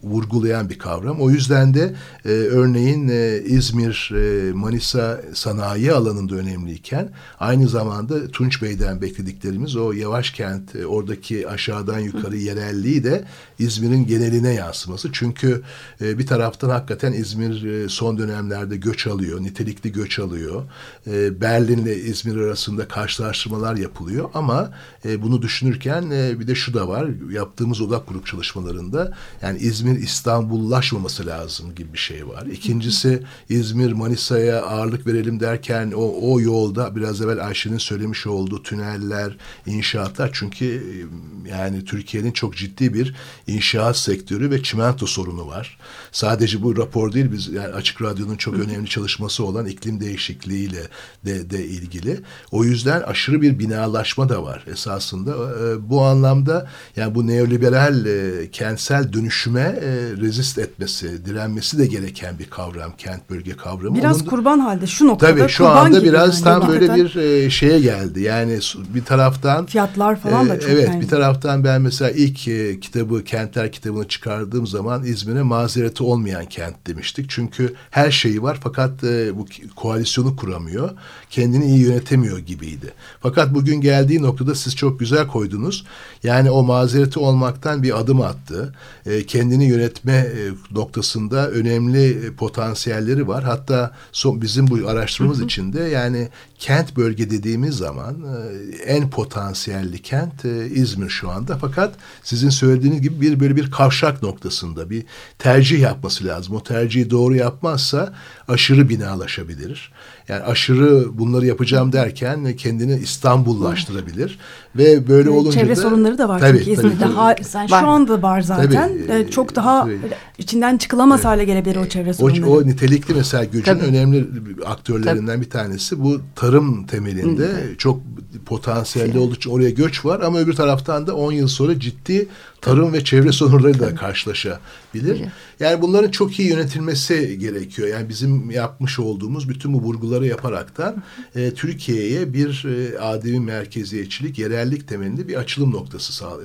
vurgulayan 0.04 0.70
bir 0.70 0.80
kavram. 0.80 1.22
O 1.22 1.30
yüzden 1.30 1.74
de 1.74 1.96
e, 2.26 2.30
örneğin 2.30 3.08
e, 3.08 3.42
İzmir, 3.46 4.12
e, 4.16 4.54
Manisa 4.54 5.22
sanayi 5.34 5.94
alanında 5.94 6.36
önemliyken 6.36 7.10
aynı 7.40 7.68
zamanda 7.68 8.28
Tunç 8.28 8.62
Bey'den 8.62 9.02
beklediklerimiz 9.02 9.76
o 9.76 9.92
yavaş 9.92 10.32
kent, 10.32 10.76
e, 10.76 10.86
oradaki 10.86 11.50
aşağıdan 11.50 12.00
yukarı 12.00 12.38
yerelliği 12.38 13.04
de 13.04 13.24
İzmir'in 13.60 14.08
geneline 14.08 14.53
yansıması. 14.54 15.10
Çünkü 15.14 15.62
e, 16.02 16.18
bir 16.18 16.28
taraf 16.28 16.44
taraftan 16.44 16.70
hakikaten 16.70 17.14
İzmir 17.14 17.64
e, 17.64 17.90
son 17.90 18.18
dönemlerde 18.18 18.78
göç 18.78 19.08
alıyor, 19.08 19.42
nitelikli 19.42 19.92
göç 19.92 20.20
alıyor. 20.20 20.64
E, 21.08 21.42
Berlin'le 21.42 21.96
İzmir 22.08 22.38
arasında 22.38 22.88
karşılaştırmalar 22.88 23.76
yapılıyor 23.76 24.30
ama 24.34 24.72
e, 25.06 25.22
bunu 25.22 25.42
düşünürken 25.42 26.12
e, 26.12 26.40
bir 26.40 26.48
de 26.48 26.56
şu 26.56 26.74
da 26.74 26.88
var. 26.88 27.10
Yaptığımız 27.32 27.82
odak 27.82 28.08
grup 28.08 28.28
çalışmalarında 28.28 29.18
yani 29.42 29.60
İzmir 29.60 30.00
İstanbullaşmaması 30.00 31.26
lazım 31.26 31.76
gibi 31.76 31.94
bir 31.94 31.98
şey 31.98 32.28
var. 32.28 32.46
İkincisi 32.46 33.24
İzmir 33.50 33.92
Manisa'ya 33.92 34.62
ağırlık 34.62 35.08
verelim 35.08 35.40
derken 35.40 35.92
o, 35.96 36.32
o 36.32 36.42
yolda 36.42 36.96
biraz 36.96 37.22
evvel 37.22 37.46
Ayşe'nin 37.46 37.78
söylemiş 37.78 38.28
olduğu 38.28 38.64
tüneller, 38.64 39.38
inşaatlar 39.66 40.30
çünkü 40.34 40.66
e, 40.66 41.50
yani 41.50 41.86
Türkiye'nin 41.86 42.32
çok 42.32 42.56
ciddi 42.56 42.94
bir 42.94 43.16
inşaat 43.48 43.98
sektörü 43.98 44.43
ve 44.52 44.64
çimento 44.64 45.06
sorunu 45.06 45.48
var. 45.48 45.78
Sadece 46.12 46.62
bu 46.62 46.78
rapor 46.78 47.14
değil 47.14 47.32
biz 47.32 47.48
yani 47.48 47.74
Açık 47.74 48.02
Radyo'nun 48.02 48.36
çok 48.36 48.56
önemli 48.56 48.90
çalışması 48.90 49.46
olan 49.46 49.66
iklim 49.66 50.00
değişikliğiyle 50.00 50.82
de, 51.26 51.50
de 51.50 51.66
ilgili. 51.66 52.20
O 52.52 52.64
yüzden 52.64 53.02
aşırı 53.02 53.42
bir 53.42 53.60
binalaşma 53.60 54.30
da 54.30 54.44
var 54.44 54.64
esasında. 54.72 55.32
E, 55.32 55.90
bu 55.90 56.02
anlamda 56.02 56.68
yani 56.96 57.16
bu 57.16 57.28
neoliberal 57.28 58.06
e, 58.06 58.52
kentsel 58.52 59.14
dönüşüme 59.14 59.60
e, 59.62 59.92
rezist 60.22 60.58
etmesi, 60.58 61.26
direnmesi 61.26 61.78
de 61.80 61.86
gereken 61.86 62.40
bir 62.40 62.50
kavram, 62.50 62.92
kent 62.98 63.30
bölge 63.30 63.58
kavramı. 63.58 63.98
Biraz 63.98 64.18
Onun 64.18 64.26
da- 64.26 64.30
kurban 64.30 64.60
halde 64.60 64.88
şu 64.88 65.08
noktada 65.08 65.36
Tabii 65.36 65.50
şu 65.50 65.68
anda 65.68 66.04
biraz 66.04 66.34
yani. 66.34 66.44
tam 66.44 66.70
böyle 66.70 66.96
bir 66.96 67.16
e, 67.16 67.50
şeye 67.50 67.80
geldi. 67.80 68.22
Yani 68.22 68.60
bir 68.96 69.06
taraftan 69.06 69.66
fiyatlar 69.66 70.20
falan 70.20 70.50
da 70.50 70.56
ee, 70.56 70.60
çok 70.60 70.70
Evet 70.70 70.88
yani. 70.88 71.02
bir 71.02 71.08
taraftan 71.08 71.64
ben 71.64 71.82
mesela 71.82 72.12
ilk 72.12 72.48
e, 72.48 72.80
kitabı 72.80 73.24
Kentler 73.24 73.72
kitabını 73.72 74.08
çıkardığım 74.34 74.68
zaman 74.68 75.04
İzmir'e 75.04 75.42
mazereti 75.42 76.04
olmayan 76.04 76.46
kent 76.46 76.88
demiştik. 76.88 77.26
Çünkü 77.30 77.74
her 77.92 78.12
şeyi 78.12 78.44
var 78.44 78.60
fakat 78.64 79.04
e, 79.04 79.38
bu 79.38 79.46
koalisyonu 79.76 80.36
kuramıyor. 80.36 80.90
Kendini 81.30 81.66
iyi 81.66 81.80
yönetemiyor 81.80 82.38
gibiydi. 82.38 82.94
Fakat 83.22 83.54
bugün 83.54 83.82
geldiği 83.82 84.22
noktada 84.22 84.56
siz 84.56 84.76
çok 84.76 85.00
güzel 85.00 85.28
koydunuz. 85.28 85.86
Yani 86.24 86.52
o 86.52 86.64
mazereti 86.64 87.20
olmaktan 87.20 87.84
bir 87.84 88.00
adım 88.00 88.22
attı. 88.22 88.76
E, 89.06 89.26
kendini 89.26 89.66
yönetme 89.66 90.14
e, 90.14 90.52
noktasında 90.72 91.50
önemli 91.50 92.26
e, 92.26 92.34
potansiyelleri 92.34 93.28
var. 93.28 93.44
Hatta 93.44 93.92
son, 94.12 94.42
bizim 94.42 94.68
bu 94.68 94.90
araştırmamız 94.90 95.42
içinde 95.42 95.80
yani 95.82 96.30
kent 96.64 96.96
bölge 96.98 97.30
dediğimiz 97.30 97.76
zaman 97.76 98.16
e, 98.16 98.76
en 98.76 99.10
potansiyelli 99.10 100.02
kent 100.02 100.46
e, 100.46 100.70
İzmir 100.70 101.10
şu 101.10 101.30
anda. 101.30 101.58
Fakat 101.58 101.96
sizin 102.24 102.50
söylediğiniz 102.50 103.02
gibi 103.02 103.22
bir 103.22 103.40
böyle 103.40 103.56
bir 103.56 103.72
kavşak 103.72 104.24
noktasında 104.24 104.90
bir 104.90 105.04
tercih 105.40 105.82
yapması 105.82 106.26
lazım. 106.26 106.56
O 106.56 106.64
tercihi 106.64 107.10
doğru 107.10 107.36
yapmazsa 107.36 108.14
aşırı 108.48 108.90
binalaşabilir. 108.90 109.92
Yani 110.28 110.44
aşırı 110.44 111.18
bunları 111.20 111.46
yapacağım 111.46 111.94
derken 111.94 112.46
e, 112.46 112.56
kendini 112.56 113.00
İstanbullaştırabilir 113.00 114.40
ve 114.76 115.08
böyle 115.08 115.30
Evet, 115.30 115.40
olunca 115.40 115.60
Çevre 115.62 115.76
da 115.76 115.82
sorunları 115.82 116.18
da 116.18 116.30
var 116.30 116.40
Tabii, 116.40 116.58
çünkü 116.58 116.72
İzmir'de. 116.72 117.00
tabii. 117.00 117.14
Ha, 117.14 117.36
sen 117.42 117.72
Var. 117.72 117.80
şu 117.82 117.88
anda 117.88 118.22
var 118.22 118.42
zaten. 118.42 118.72
Tabii, 118.72 119.12
Ee, 119.12 119.20
e, 119.20 119.30
çok 119.30 119.56
daha 119.56 119.82
tabii. 119.84 120.00
içinden 120.38 120.78
çıkılamaz 120.78 121.26
hale 121.26 121.46
gelebilir 121.46 121.76
o 121.76 121.86
çevre 121.86 122.10
O, 122.10 122.14
sorunları. 122.14 122.50
o 122.52 122.68
nitelikli 122.68 123.14
mesela 123.14 123.44
gücün 123.44 123.64
Tabii. 123.74 123.86
önemli 123.86 124.26
aktörlerinden 124.66 125.42
bir 125.42 125.50
tanesi 125.50 126.04
bu 126.04 126.22
tarım 126.36 126.86
temelinde 126.88 127.50
çok 127.78 128.00
potansiyelli 128.46 129.20
olduğu 129.20 129.36
için 129.36 129.50
oraya 129.52 129.70
göç 129.70 130.06
var 130.06 130.20
ama 130.22 130.40
öbür 130.40 130.54
taraftan 130.54 131.08
da 131.08 131.16
10 131.16 131.32
yıl 131.32 131.48
sonra 131.48 131.80
ciddi 131.80 132.28
tarım 132.64 132.94
ve 132.94 133.04
çevre 133.04 133.32
sorunları 133.32 133.80
da 133.80 133.96
karşılaşabilir. 133.96 135.22
Yani 135.60 135.82
bunların 135.82 136.12
çok 136.12 136.40
iyi 136.40 136.50
yönetilmesi 136.50 137.40
gerekiyor. 137.40 137.88
Yani 137.88 138.10
bizim 138.10 138.52
yapmış 138.52 139.00
olduğumuz 139.00 139.50
bütün 139.50 139.74
bu 139.74 139.82
vurguları 139.82 140.28
yaparaktan 140.28 141.04
e, 141.36 141.52
Türkiye'ye 141.54 142.34
bir 142.34 142.66
e, 142.66 143.00
ademi 143.00 143.40
merkeziyetçilik, 143.40 144.40
yerellik 144.40 144.88
temelinde 144.88 145.28
bir 145.28 145.36
açılım 145.36 145.72
noktası 145.72 146.14
sağ- 146.14 146.38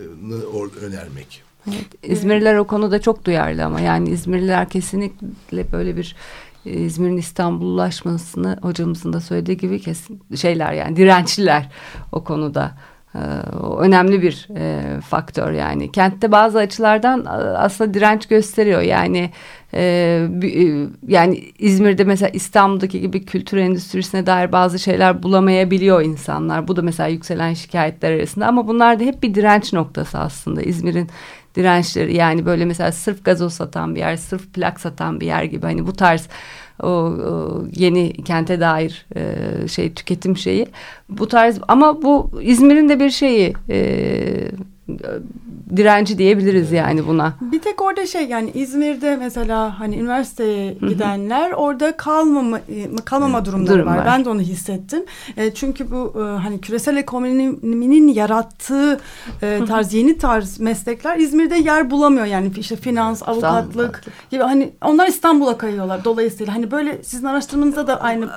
or- 0.55 0.79
önermek. 0.81 1.43
İzmirliler 2.03 2.55
o 2.55 2.65
konuda 2.67 3.01
çok 3.01 3.25
duyarlı 3.25 3.65
ama 3.65 3.81
yani 3.81 4.11
İzmirliler 4.11 4.69
kesinlikle 4.69 5.73
böyle 5.73 5.97
bir 5.97 6.17
e, 6.67 6.71
İzmir'in 6.71 7.17
İstanbullulaşmasını 7.17 8.59
hocamızın 8.63 9.13
da 9.13 9.21
söylediği 9.21 9.57
gibi 9.57 9.81
kesin 9.81 10.21
şeyler 10.37 10.73
yani 10.73 10.97
dirençliler 10.97 11.71
o 12.13 12.25
konuda. 12.25 12.79
Ee, 13.15 13.19
önemli 13.79 14.23
bir 14.23 14.49
e, 14.57 15.01
faktör 15.01 15.53
yani. 15.53 15.93
Kentte 15.93 16.33
bazı 16.33 16.59
açılardan 16.59 17.25
e, 17.25 17.29
aslında 17.29 17.95
direnç 17.95 18.27
gösteriyor. 18.27 18.81
Yani 18.81 19.31
e, 19.75 19.81
yani 21.09 21.45
İzmir'de 21.59 22.05
mesela 22.05 22.29
İstanbul'daki 22.29 23.01
gibi 23.01 23.25
kültür 23.25 23.57
endüstrisine 23.57 24.27
dair 24.27 24.53
bazı 24.53 24.79
şeyler 24.79 25.23
bulamayabiliyor 25.23 26.03
insanlar. 26.03 26.69
Bu 26.69 26.77
da 26.77 26.83
mesela 26.83 27.09
yükselen 27.09 27.55
şikayetler 27.55 28.13
arasında 28.13 28.47
ama 28.47 28.69
bunlar 28.69 29.01
da 29.01 29.05
hep 29.05 29.23
bir 29.23 29.35
direnç 29.35 29.73
noktası 29.73 30.19
aslında. 30.19 30.63
İzmir'in 30.63 31.09
dirençleri 31.55 32.17
yani 32.17 32.47
böyle 32.47 32.65
mesela 32.65 32.93
sırf 32.93 33.25
gazoz 33.25 33.53
satan 33.53 33.95
bir 33.95 34.01
yer, 34.01 34.17
sırf 34.17 34.55
plak 34.55 34.81
satan 34.81 35.21
bir 35.21 35.27
yer 35.27 35.45
gibi 35.45 35.67
hani 35.67 35.87
bu 35.87 35.93
tarz 35.93 36.29
o, 36.83 36.89
o 36.89 37.65
yeni 37.77 38.13
kente 38.13 38.61
dair 38.61 39.07
e, 39.17 39.69
şey 39.69 39.93
tüketim 39.95 40.37
şeyi. 40.37 40.67
Bu 41.09 41.29
tarz 41.29 41.59
ama 41.69 42.03
bu 42.03 42.31
İzmir'in 42.43 42.89
de 42.89 43.01
bir 43.01 43.11
şeyi 43.11 43.55
e, 43.71 44.51
direnci 45.77 46.19
diyebiliriz 46.19 46.73
yani 46.73 47.07
buna. 47.07 47.33
Bir 47.41 47.61
tek 47.61 47.83
orada 47.83 48.07
şey 48.07 48.27
yani 48.27 48.51
İzmir'de 48.55 49.17
mesela 49.17 49.81
hani 49.81 49.97
üniversiteye 49.97 50.73
gidenler 50.73 51.51
orada 51.53 51.97
kalmama 51.97 52.59
e, 52.59 52.97
kalmama 53.05 53.45
durumları 53.45 53.75
Durum 53.75 53.87
var. 53.87 53.97
var. 53.97 54.07
Ben 54.07 54.25
de 54.25 54.29
onu 54.31 54.41
hissettim. 54.41 55.05
E, 55.37 55.55
çünkü 55.55 55.91
bu 55.91 56.15
e, 56.17 56.21
hani 56.23 56.61
küresel 56.61 56.97
ekonominin 56.97 58.09
yarattığı 58.09 59.01
e, 59.43 59.61
tarz 59.69 59.95
yeni 59.95 60.19
tarz 60.19 60.61
meslekler 60.61 61.17
İzmir'de 61.19 61.57
yer 61.57 61.91
bulamıyor 61.91 62.27
yani 62.27 62.53
işte 62.59 62.77
finans, 62.77 63.23
avukatlık 63.29 64.05
gibi 64.31 64.43
hani 64.43 64.73
onlar 64.85 65.07
İstanbul'a 65.09 65.59
kayıyorlar 65.59 66.05
dolayısıyla 66.05 66.55
hani 66.55 66.71
böyle 66.71 67.03
sizin 67.03 67.27
araştırmanızda 67.27 67.87
da 67.87 68.01
aynı 68.01 68.29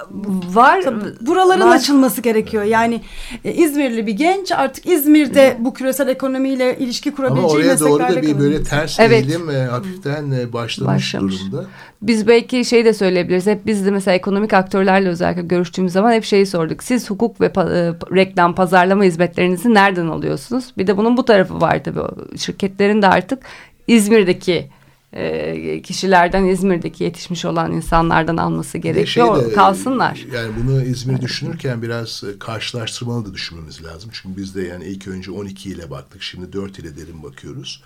Var 0.54 0.86
buraların 1.22 1.70
var. 1.70 1.76
açılması 1.76 2.22
gerekiyor. 2.22 2.64
Yani 2.64 3.02
e, 3.46 3.54
İzmirli 3.54 4.08
bir 4.08 4.14
genç 4.14 4.52
artık 4.52 4.86
İzmir'de 4.86 5.58
bu 5.60 5.74
küresel 5.74 6.08
ekonomiyle 6.46 6.78
ilişki 6.78 7.10
Ama 7.10 7.16
kurabileceği 7.18 7.56
oraya 7.56 7.80
doğru 7.80 8.04
da 8.04 8.22
bir 8.22 8.40
böyle 8.40 8.64
ters 8.64 9.00
Evet. 9.00 9.24
eğilim 9.26 9.50
e, 9.50 9.54
hafiften 9.66 10.32
e, 10.32 10.54
başlamış, 10.54 10.96
Başlamış. 10.96 11.42
durumda. 11.42 11.66
Biz 12.02 12.28
belki 12.28 12.66
şey 12.66 12.86
de 12.86 12.94
söyleyebiliriz. 12.94 13.48
Hep 13.48 13.66
biz 13.66 13.86
de 13.86 13.92
mesela 13.92 14.16
ekonomik 14.16 14.54
aktörlerle 14.54 15.10
özellikle 15.10 15.42
görüştüğümüz 15.42 15.94
zaman 15.94 16.12
hep 16.12 16.24
şeyi 16.24 16.46
sorduk. 16.46 16.84
Siz 16.84 17.10
hukuk 17.10 17.42
ve 17.42 17.46
pa- 17.48 17.90
e, 17.90 17.94
reklam, 18.16 18.56
pazarlama 18.56 19.04
hizmetlerinizi 19.04 19.74
nereden 19.74 20.08
alıyorsunuz? 20.08 20.74
Bir 20.78 20.88
de 20.88 20.98
bunun 20.98 21.18
bu 21.18 21.26
tarafı 21.26 21.62
var 21.62 21.84
tabii. 21.84 22.00
Şirketlerin 22.38 23.02
de 23.02 23.08
artık 23.08 23.40
İzmir'deki 23.88 24.70
e, 25.14 25.82
kişilerden, 25.82 26.46
İzmir'deki 26.46 27.04
yetişmiş 27.04 27.46
olan 27.46 27.72
insanlardan 27.72 28.38
alması 28.38 28.78
gerekiyor. 28.78 29.42
şey 29.42 29.50
de, 29.50 29.54
Kalsınlar. 29.54 30.26
Yani 30.34 30.52
bunu 30.64 30.84
İzmir 30.84 31.22
düşünürken 31.22 31.82
biraz 31.82 32.24
e, 32.24 32.40
karşılaştırmalı 32.40 33.26
da 33.26 33.34
düşünmemiz 33.34 33.84
lazım. 33.84 34.10
Çünkü 34.14 34.42
biz 34.42 34.56
de 34.56 34.62
yani 34.62 34.86
ilk 34.86 35.08
önce 35.08 35.32
12 35.32 35.70
ile 35.70 35.90
baktık. 35.90 36.22
Şimdi 36.22 36.54
4 36.54 36.80
ile 36.80 36.98
derin 36.98 37.24
bakıyoruz. 37.24 37.84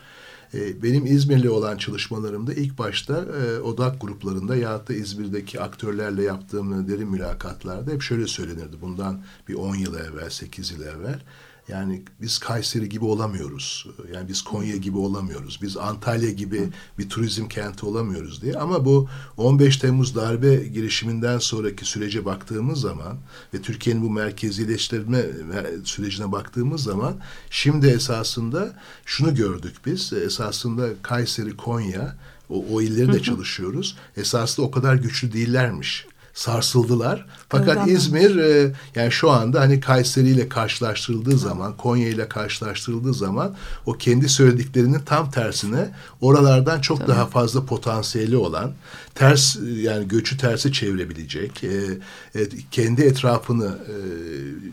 E, 0.54 0.84
Benim 0.84 1.06
İzmir'le 1.06 1.50
olan 1.50 1.78
çalışmalarımda 1.78 2.54
ilk 2.54 2.78
başta 2.78 3.14
e, 3.14 3.60
odak 3.60 4.02
gruplarında 4.02 4.56
ya 4.56 4.88
da 4.88 4.94
İzmir'deki 4.94 5.62
aktörlerle 5.62 6.24
yaptığım 6.24 6.88
derin 6.88 7.08
mülakatlarda 7.08 7.92
hep 7.92 8.02
şöyle 8.02 8.28
söylenirdi. 8.28 8.78
Bundan 8.82 9.22
bir 9.48 9.54
10 9.54 9.76
yıl 9.76 9.96
evvel, 9.96 10.30
8 10.30 10.72
yıl 10.72 10.82
evvel. 10.82 11.20
Yani 11.68 12.02
biz 12.22 12.38
Kayseri 12.38 12.90
gibi 12.90 13.06
olamıyoruz. 13.06 13.88
Yani 14.14 14.28
biz 14.28 14.42
Konya 14.42 14.76
gibi 14.76 14.98
olamıyoruz. 14.98 15.60
Biz 15.62 15.78
Antalya 15.78 16.32
gibi 16.32 16.70
bir 17.00 17.10
turizm 17.10 17.48
kenti 17.48 17.86
olamıyoruz 17.86 18.42
diye. 18.42 18.56
Ama 18.56 18.86
bu 18.86 19.10
15 19.38 19.78
Temmuz 19.78 20.16
darbe 20.16 20.56
girişiminden 20.56 21.38
sonraki 21.38 21.86
sürece 21.86 22.26
baktığımız 22.26 22.82
zaman 22.82 23.18
ve 23.54 23.62
Türkiye'nin 23.62 24.02
bu 24.02 24.10
merkezileştirme 24.10 25.26
sürecine 25.84 26.32
baktığımız 26.32 26.84
zaman 26.84 27.16
şimdi 27.50 27.88
esasında 27.88 28.74
şunu 29.06 29.36
gördük 29.36 29.76
biz. 29.86 30.14
Esasında 30.14 30.90
Kayseri, 31.02 31.58
Konya 31.58 32.16
o, 32.50 32.66
o 32.72 32.82
illeri 32.82 33.14
de 33.14 33.22
çalışıyoruz. 33.22 33.98
Esasında 34.18 34.68
o 34.68 34.72
kadar 34.72 34.96
güçlü 34.96 35.34
değillermiş. 35.34 36.08
Sarsıldılar. 36.36 37.26
Fakat 37.50 37.66
Kırılganlar. 37.66 37.94
İzmir 37.94 38.36
e, 38.38 38.74
yani 38.96 39.12
şu 39.12 39.32
anda 39.32 39.60
hani 39.60 39.80
Kayseri 39.80 40.30
ile 40.30 40.50
karşılaştırıldığı 40.50 41.38
zaman, 41.38 41.78
Konya 41.78 42.08
ile 42.08 42.30
karşılaştırıldığı 42.30 43.14
zaman 43.14 43.56
o 43.86 43.94
kendi 43.94 44.30
söylediklerinin 44.30 45.00
tam 45.00 45.32
tersine 45.32 45.92
oralardan 46.22 46.82
çok 46.82 47.08
daha 47.08 47.26
fazla 47.26 47.66
potansiyeli 47.66 48.38
olan, 48.38 48.72
ters 49.16 49.58
yani 49.76 50.08
göçü 50.08 50.38
tersi 50.38 50.74
çevirebilecek, 50.74 51.64
e, 51.64 51.70
e, 52.36 52.50
kendi 52.72 53.02
etrafını 53.02 53.66
e, 53.66 53.96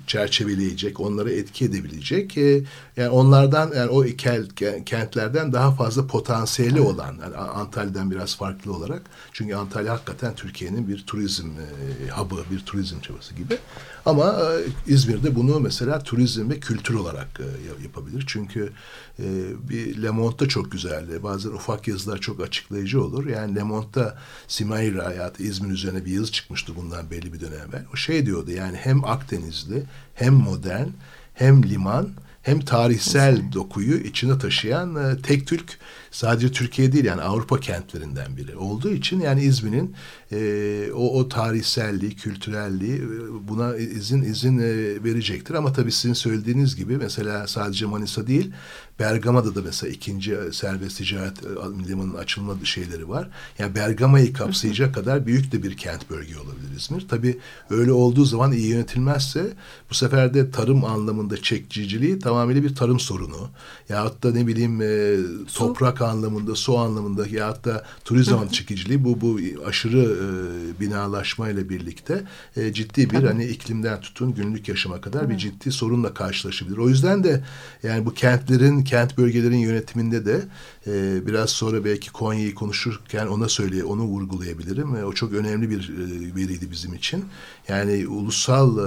çerçeveleyecek, 0.06 1.00
onlara 1.00 1.30
etki 1.30 1.64
edebilecek, 1.64 2.38
e, 2.38 2.62
yani 2.96 3.08
onlardan 3.08 3.72
yani 3.76 3.90
o 3.90 4.02
kel, 4.02 4.48
kentlerden 4.86 5.52
daha 5.52 5.72
fazla 5.72 6.06
potansiyeli 6.06 6.80
olan, 6.80 7.16
yani 7.22 7.36
Antalya'dan 7.36 8.10
biraz 8.10 8.36
farklı 8.36 8.72
olarak, 8.72 9.02
çünkü 9.32 9.54
Antalya 9.54 9.92
hakikaten 9.92 10.34
Türkiye'nin 10.34 10.88
bir 10.88 11.04
turizm 11.06 11.46
e, 11.46 12.10
hub'ı, 12.10 12.44
bir 12.50 12.60
turizm 12.60 13.00
çabası 13.00 13.34
gibi. 13.34 13.58
Ama 14.06 14.26
e, 14.26 14.92
İzmir'de 14.92 15.34
bunu 15.34 15.60
mesela 15.60 15.98
turizm 15.98 16.50
ve 16.50 16.60
kültür 16.60 16.94
olarak 16.94 17.40
e, 17.40 17.82
yapabilir. 17.82 18.24
Çünkü 18.26 18.72
e, 19.18 19.24
bir 19.68 20.02
Le 20.02 20.10
Monde'da 20.10 20.48
çok 20.48 20.72
güzeldi. 20.72 21.22
Bazen 21.22 21.50
ufak 21.50 21.88
yazılar 21.88 22.18
çok 22.18 22.40
açıklayıcı 22.40 23.04
olur. 23.04 23.26
Yani 23.26 23.54
Le 23.54 23.62
Monde'da 23.62 24.18
Simayra 24.48 25.06
hayatı 25.06 25.42
İzmir 25.42 25.70
üzerine 25.70 26.04
bir 26.04 26.12
yazı 26.12 26.32
çıkmıştı 26.32 26.76
bundan 26.76 27.10
belli 27.10 27.32
bir 27.32 27.40
dönem 27.40 27.68
evvel. 27.68 27.84
O 27.92 27.96
şey 27.96 28.26
diyordu 28.26 28.50
yani 28.50 28.76
hem 28.76 29.04
Akdenizli 29.04 29.82
hem 30.14 30.34
modern 30.34 30.88
hem 31.34 31.62
liman 31.62 32.08
hem 32.42 32.60
tarihsel 32.60 33.52
dokuyu 33.52 33.96
içine 33.96 34.38
taşıyan 34.38 34.96
e, 34.96 35.22
tek 35.22 35.46
Türk 35.46 35.78
sadece 36.10 36.52
Türkiye 36.52 36.92
değil 36.92 37.04
yani 37.04 37.22
Avrupa 37.22 37.60
kentlerinden 37.60 38.36
biri 38.36 38.56
olduğu 38.56 38.90
için 38.90 39.20
yani 39.20 39.42
İzmir'in 39.42 39.94
e, 40.32 40.92
o, 40.92 41.18
o 41.18 41.28
tarihselliği, 41.28 42.16
kültürelliği 42.16 42.96
e, 42.96 43.48
buna 43.48 43.76
izin 43.76 44.22
izin 44.22 44.58
e, 44.58 45.04
verecektir. 45.04 45.54
Ama 45.54 45.72
tabii 45.72 45.92
sizin 45.92 46.14
söylediğiniz 46.14 46.76
gibi 46.76 46.96
mesela 46.96 47.46
sadece 47.46 47.86
Manisa 47.86 48.26
değil 48.26 48.52
Bergama'da 48.98 49.54
da 49.54 49.62
mesela 49.62 49.92
ikinci 49.92 50.36
serbest 50.52 50.98
ticaret 50.98 51.38
e, 51.44 51.48
limanının 51.88 52.14
açılma 52.14 52.64
şeyleri 52.64 53.08
var. 53.08 53.28
Yani 53.58 53.74
Bergama'yı 53.74 54.32
kapsayacak 54.32 54.94
kadar 55.02 55.26
büyük 55.26 55.52
de 55.52 55.62
bir 55.62 55.76
kent 55.76 56.10
bölge 56.10 56.38
olabilir 56.38 56.76
İzmir. 56.76 57.08
Tabii 57.08 57.38
öyle 57.70 57.92
olduğu 57.92 58.24
zaman 58.24 58.52
iyi 58.52 58.66
yönetilmezse 58.66 59.52
bu 59.90 59.94
sefer 59.94 60.34
de 60.34 60.50
tarım 60.50 60.84
anlamında 60.84 61.42
çekiciliği 61.42 62.18
tamamıyla 62.32 62.62
bir 62.62 62.74
tarım 62.74 63.00
sorunu. 63.00 63.48
Yahut 63.88 64.22
da 64.22 64.32
ne 64.32 64.46
bileyim 64.46 64.82
e, 64.82 65.16
toprak 65.54 66.02
anlamında, 66.02 66.54
su 66.54 66.78
anlamında 66.78 67.26
yahut 67.26 67.64
da 67.64 67.84
turizm 68.04 68.48
çekiciliği 68.52 69.04
bu 69.04 69.20
bu 69.20 69.40
aşırı 69.66 69.98
e, 69.98 70.80
binalaşmayla 70.80 71.68
birlikte 71.68 72.24
e, 72.56 72.72
ciddi 72.72 73.10
bir 73.10 73.22
hani 73.22 73.44
iklimden 73.44 74.00
tutun 74.00 74.34
günlük 74.34 74.68
yaşama 74.68 75.00
kadar 75.00 75.30
bir 75.30 75.36
ciddi 75.36 75.72
sorunla 75.72 76.14
karşılaşabilir. 76.14 76.76
O 76.76 76.88
yüzden 76.88 77.24
de 77.24 77.44
yani 77.82 78.06
bu 78.06 78.14
kentlerin 78.14 78.84
kent 78.84 79.18
bölgelerin 79.18 79.56
yönetiminde 79.56 80.26
de 80.26 80.42
e, 80.86 81.26
biraz 81.26 81.50
sonra 81.50 81.84
belki 81.84 82.12
Konya'yı 82.12 82.54
konuşurken 82.54 83.26
ona 83.26 83.48
söyle 83.48 83.84
onu 83.84 84.02
vurgulayabilirim. 84.02 84.96
E, 84.96 85.04
o 85.04 85.12
çok 85.12 85.32
önemli 85.32 85.70
bir 85.70 85.88
e, 85.88 86.34
veriydi 86.34 86.70
bizim 86.70 86.94
için. 86.94 87.24
Yani 87.68 88.06
ulusal 88.08 88.78
e, 88.78 88.82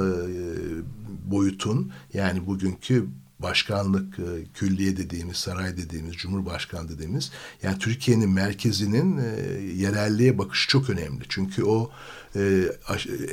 boyutun 1.32 1.91
yani 2.16 2.47
bugünkü 2.47 3.05
başkanlık, 3.39 4.20
e, 4.20 4.24
külliye 4.53 4.97
dediğimiz, 4.97 5.38
saray 5.38 5.78
dediğimiz, 5.78 6.13
cumhurbaşkanı 6.13 6.89
dediğimiz 6.89 7.32
yani 7.63 7.80
Türkiye'nin 7.80 8.30
merkezinin 8.30 9.18
e, 9.18 9.61
yerelliğe 9.76 10.38
bakışı 10.38 10.70
çok 10.70 10.89
önemli. 10.89 11.24
Çünkü 11.30 11.63
o 11.63 11.91
e, 12.36 12.63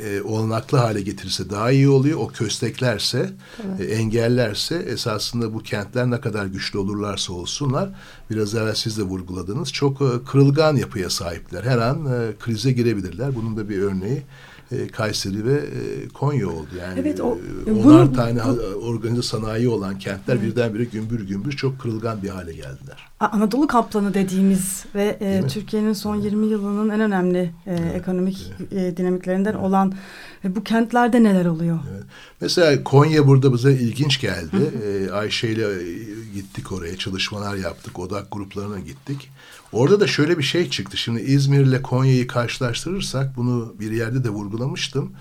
e, 0.04 0.22
olanaklı 0.22 0.78
hale 0.78 1.00
getirirse 1.02 1.50
daha 1.50 1.70
iyi 1.70 1.88
oluyor. 1.88 2.18
O 2.18 2.28
kösteklerse, 2.28 3.32
evet. 3.66 3.80
e, 3.80 3.94
engellerse 3.94 4.76
esasında 4.76 5.54
bu 5.54 5.62
kentler 5.62 6.10
ne 6.10 6.20
kadar 6.20 6.46
güçlü 6.46 6.78
olurlarsa 6.78 7.32
olsunlar 7.32 7.90
biraz 8.30 8.54
evvel 8.54 8.74
siz 8.74 8.98
de 8.98 9.02
vurguladınız. 9.02 9.72
Çok 9.72 10.02
e, 10.02 10.24
kırılgan 10.30 10.76
yapıya 10.76 11.10
sahipler. 11.10 11.64
Her 11.64 11.78
an 11.78 12.06
e, 12.06 12.32
krize 12.40 12.72
girebilirler. 12.72 13.34
Bunun 13.34 13.56
da 13.56 13.68
bir 13.68 13.78
örneği 13.78 14.22
e, 14.72 14.88
Kayseri 14.88 15.44
ve 15.44 15.54
e, 15.54 16.08
Konya 16.08 16.48
oldu. 16.48 16.68
Yani 16.80 17.00
evet, 17.00 17.20
o, 17.20 17.38
e, 17.66 17.72
onar 17.72 18.06
bunu, 18.06 18.12
tane 18.12 18.40
bu, 18.44 18.86
organize 18.86 19.22
sanayi 19.22 19.68
olan 19.68 19.98
kentler 19.98 20.36
evet. 20.36 20.44
birdenbire 20.44 20.84
gümbür 20.84 21.28
gümbür 21.28 21.52
çok 21.52 21.80
kırılgan 21.80 22.22
bir 22.22 22.28
hale 22.28 22.52
geldiler. 22.52 23.11
Anadolu 23.26 23.66
kaplanı 23.66 24.14
dediğimiz 24.14 24.84
ve 24.94 25.16
e, 25.20 25.46
Türkiye'nin 25.48 25.92
son 25.92 26.16
20 26.16 26.46
yılının 26.46 26.90
en 26.90 27.00
önemli 27.00 27.38
e, 27.38 27.50
evet. 27.66 27.94
ekonomik 27.94 28.52
evet. 28.60 28.72
E, 28.72 28.96
dinamiklerinden 28.96 29.54
olan 29.54 29.92
e, 30.44 30.56
bu 30.56 30.64
kentlerde 30.64 31.22
neler 31.22 31.46
oluyor? 31.46 31.78
Evet. 31.94 32.02
Mesela 32.40 32.84
Konya 32.84 33.26
burada 33.26 33.52
bize 33.52 33.72
ilginç 33.72 34.20
geldi. 34.20 34.56
e, 34.84 35.10
Ayşe 35.10 35.48
ile 35.48 35.66
gittik 36.34 36.72
oraya 36.72 36.96
çalışmalar 36.96 37.56
yaptık. 37.56 37.98
Odak 37.98 38.32
gruplarına 38.32 38.78
gittik. 38.78 39.30
Orada 39.72 40.00
da 40.00 40.06
şöyle 40.06 40.38
bir 40.38 40.42
şey 40.42 40.70
çıktı. 40.70 40.96
Şimdi 40.96 41.20
İzmir 41.20 41.60
ile 41.60 41.82
Konya'yı 41.82 42.26
karşılaştırırsak 42.26 43.36
bunu 43.36 43.74
bir 43.80 43.90
yerde 43.90 44.24
de 44.24 44.28
vurgulamıştım. 44.28 45.12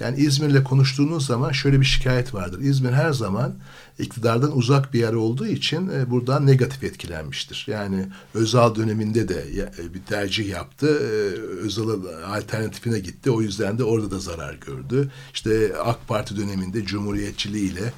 Yani 0.00 0.18
İzmir'le 0.18 0.64
konuştuğunuz 0.64 1.26
zaman 1.26 1.52
şöyle 1.52 1.80
bir 1.80 1.86
şikayet 1.86 2.34
vardır. 2.34 2.60
İzmir 2.60 2.92
her 2.92 3.12
zaman 3.12 3.54
iktidardan 3.98 4.56
uzak 4.56 4.94
bir 4.94 4.98
yer 4.98 5.12
olduğu 5.12 5.46
için 5.46 5.88
e, 5.88 6.10
buradan 6.10 6.46
negatif 6.46 6.84
etkilenmiştir. 6.84 7.64
Yani 7.68 8.06
Özal 8.34 8.74
döneminde 8.74 9.28
de 9.28 9.44
e, 9.78 9.94
bir 9.94 10.00
tercih 10.00 10.48
yaptı. 10.48 10.86
E, 10.86 11.40
Özal'ın 11.64 12.22
alternatifine 12.22 12.98
gitti. 12.98 13.30
O 13.30 13.42
yüzden 13.42 13.78
de 13.78 13.84
orada 13.84 14.10
da 14.10 14.18
zarar 14.18 14.54
gördü. 14.54 15.10
İşte 15.34 15.72
AK 15.84 16.08
Parti 16.08 16.36
döneminde 16.36 16.84
cumhuriyetçiliğiyle, 16.84 17.92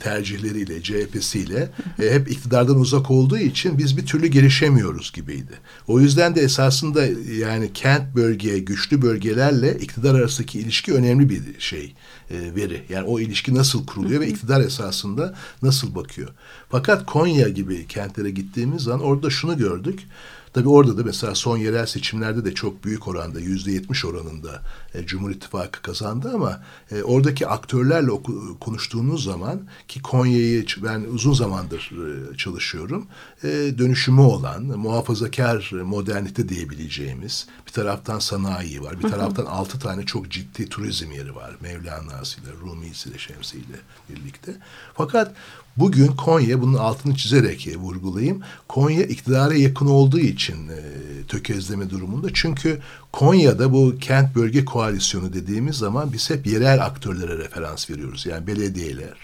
tercihleriyle, 0.00 0.82
CHP'siyle 0.82 1.70
hep 1.96 2.30
iktidardan 2.30 2.80
uzak 2.80 3.10
olduğu 3.10 3.38
için 3.38 3.78
biz 3.78 3.96
bir 3.96 4.06
türlü 4.06 4.26
gelişemiyoruz 4.26 5.12
gibiydi. 5.12 5.52
O 5.86 6.00
yüzden 6.00 6.34
de 6.34 6.40
esasında 6.40 7.06
yani 7.38 7.72
kent 7.72 8.14
bölge, 8.16 8.58
güçlü 8.58 9.02
bölgelerle 9.02 9.78
iktidar 9.78 10.14
arasındaki 10.14 10.58
ilişki 10.58 10.92
önemli 10.92 11.03
bir 11.04 11.60
şey 11.60 11.94
e, 12.30 12.54
veri. 12.54 12.82
Yani 12.88 13.06
o 13.06 13.20
ilişki 13.20 13.54
nasıl 13.54 13.86
kuruluyor 13.86 14.20
ve 14.20 14.28
iktidar 14.28 14.60
esasında 14.60 15.34
nasıl 15.62 15.94
bakıyor. 15.94 16.28
Fakat 16.68 17.06
Konya 17.06 17.48
gibi 17.48 17.86
kentlere 17.86 18.30
gittiğimiz 18.30 18.82
zaman 18.82 19.00
orada 19.00 19.30
şunu 19.30 19.58
gördük. 19.58 20.00
Tabii 20.54 20.68
orada 20.68 20.98
da 20.98 21.02
mesela 21.04 21.34
son 21.34 21.56
yerel 21.56 21.86
seçimlerde 21.86 22.44
de 22.44 22.54
çok 22.54 22.84
büyük 22.84 23.08
oranda 23.08 23.40
yüzde 23.40 23.72
yetmiş 23.72 24.04
oranında 24.04 24.62
e, 24.94 25.06
Cumhur 25.06 25.30
İttifakı 25.30 25.82
kazandı 25.82 26.32
ama 26.34 26.60
e, 26.90 27.02
oradaki 27.02 27.46
aktörlerle 27.46 28.10
oku, 28.10 28.58
konuştuğunuz 28.60 29.24
zaman 29.24 29.60
ki 29.88 30.02
Konya'yı 30.02 30.66
ben 30.82 31.00
uzun 31.00 31.32
zamandır 31.32 31.92
e, 31.92 32.36
çalışıyorum 32.36 33.06
e, 33.44 33.48
dönüşümü 33.78 34.20
olan 34.20 34.62
muhafazakar 34.62 35.70
modernite 35.84 36.48
diyebileceğimiz 36.48 37.46
bir 37.66 37.72
taraftan 37.72 38.18
sanayi 38.18 38.82
var 38.82 38.98
bir 39.02 39.08
taraftan 39.08 39.46
altı 39.46 39.78
tane 39.78 40.06
çok 40.06 40.30
ciddi 40.30 40.68
turizm 40.68 41.12
yeri 41.12 41.36
var. 41.36 41.56
Mevlana'sıyla 41.60 42.52
Rumi'siyle 42.60 43.18
Şemsi'yle 43.18 43.78
birlikte. 44.08 44.52
Fakat 44.94 45.34
Bugün 45.76 46.06
Konya 46.06 46.60
bunun 46.62 46.74
altını 46.74 47.14
çizerek 47.14 47.66
e, 47.66 47.76
vurgulayayım. 47.76 48.42
Konya 48.68 49.02
iktidara 49.02 49.54
yakın 49.54 49.86
olduğu 49.86 50.18
için 50.18 50.68
e, 50.68 50.78
tökezleme 51.28 51.90
durumunda. 51.90 52.28
Çünkü 52.34 52.80
Konya'da 53.12 53.72
bu 53.72 53.94
kent 54.00 54.34
bölge 54.34 54.64
koalisyonu 54.64 55.32
dediğimiz 55.32 55.76
zaman 55.76 56.12
biz 56.12 56.30
hep 56.30 56.46
yerel 56.46 56.84
aktörlere 56.84 57.38
referans 57.38 57.90
veriyoruz. 57.90 58.26
Yani 58.26 58.46
belediyeler, 58.46 59.16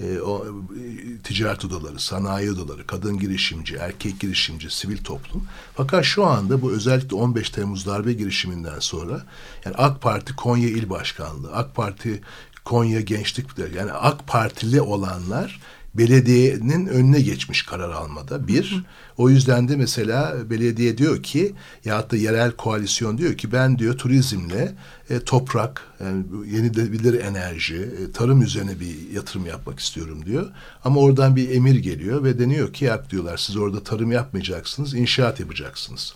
e, 0.00 0.20
o, 0.20 0.46
e, 0.46 1.18
ticaret 1.18 1.64
odaları, 1.64 2.00
sanayi 2.00 2.50
odaları, 2.50 2.86
kadın 2.86 3.18
girişimci, 3.18 3.76
erkek 3.76 4.20
girişimci, 4.20 4.76
sivil 4.76 4.98
toplum. 4.98 5.46
Fakat 5.74 6.04
şu 6.04 6.26
anda 6.26 6.62
bu 6.62 6.72
özellikle 6.72 7.16
15 7.16 7.50
Temmuz 7.50 7.86
darbe 7.86 8.12
girişiminden 8.12 8.78
sonra 8.78 9.22
yani 9.64 9.76
AK 9.76 10.02
Parti 10.02 10.36
Konya 10.36 10.68
İl 10.68 10.90
Başkanlığı, 10.90 11.52
AK 11.52 11.74
Parti 11.74 12.20
Konya 12.64 13.00
Gençlik 13.00 13.46
yani 13.76 13.92
AK 13.92 14.26
Partili 14.26 14.80
olanlar 14.80 15.60
belediyenin 15.94 16.86
önüne 16.86 17.20
geçmiş 17.20 17.62
karar 17.62 17.90
almada. 17.90 18.48
Bir, 18.48 18.84
o 19.16 19.30
yüzden 19.30 19.68
de 19.68 19.76
mesela 19.76 20.50
belediye 20.50 20.98
diyor 20.98 21.22
ki 21.22 21.54
ya 21.84 22.10
da 22.10 22.16
yerel 22.16 22.50
koalisyon 22.50 23.18
diyor 23.18 23.34
ki 23.34 23.52
ben 23.52 23.78
diyor 23.78 23.98
turizmle 23.98 24.74
e, 25.10 25.20
toprak, 25.20 25.82
yani 26.04 26.24
yenilebilir 26.46 27.20
enerji, 27.20 27.76
e, 27.76 28.12
tarım 28.12 28.42
üzerine 28.42 28.80
bir 28.80 29.10
yatırım 29.14 29.46
yapmak 29.46 29.80
istiyorum 29.80 30.26
diyor. 30.26 30.50
Ama 30.84 31.00
oradan 31.00 31.36
bir 31.36 31.50
emir 31.50 31.76
geliyor 31.76 32.24
ve 32.24 32.38
deniyor 32.38 32.72
ki 32.72 32.84
yap 32.84 33.10
diyorlar 33.10 33.36
siz 33.36 33.56
orada 33.56 33.82
tarım 33.82 34.12
yapmayacaksınız, 34.12 34.94
inşaat 34.94 35.40
yapacaksınız. 35.40 36.14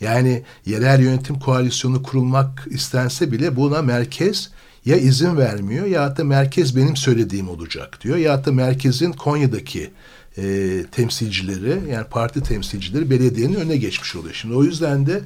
Yani 0.00 0.42
yerel 0.66 1.00
yönetim 1.00 1.38
koalisyonu 1.38 2.02
kurulmak 2.02 2.66
istense 2.70 3.32
bile 3.32 3.56
buna 3.56 3.82
merkez 3.82 4.50
ya 4.86 4.96
izin 4.96 5.36
vermiyor 5.36 5.86
ya 5.86 6.16
da 6.16 6.24
merkez 6.24 6.76
benim 6.76 6.96
söylediğim 6.96 7.48
olacak 7.48 7.98
diyor. 8.04 8.16
Ya 8.16 8.44
da 8.44 8.52
merkezin 8.52 9.12
Konya'daki 9.12 9.90
e, 10.38 10.84
temsilcileri 10.92 11.90
yani 11.90 12.06
parti 12.10 12.42
temsilcileri 12.42 13.10
belediyenin 13.10 13.54
önüne 13.54 13.76
geçmiş 13.76 14.16
oluyor. 14.16 14.34
Şimdi 14.34 14.54
o 14.54 14.64
yüzden 14.64 15.06
de 15.06 15.20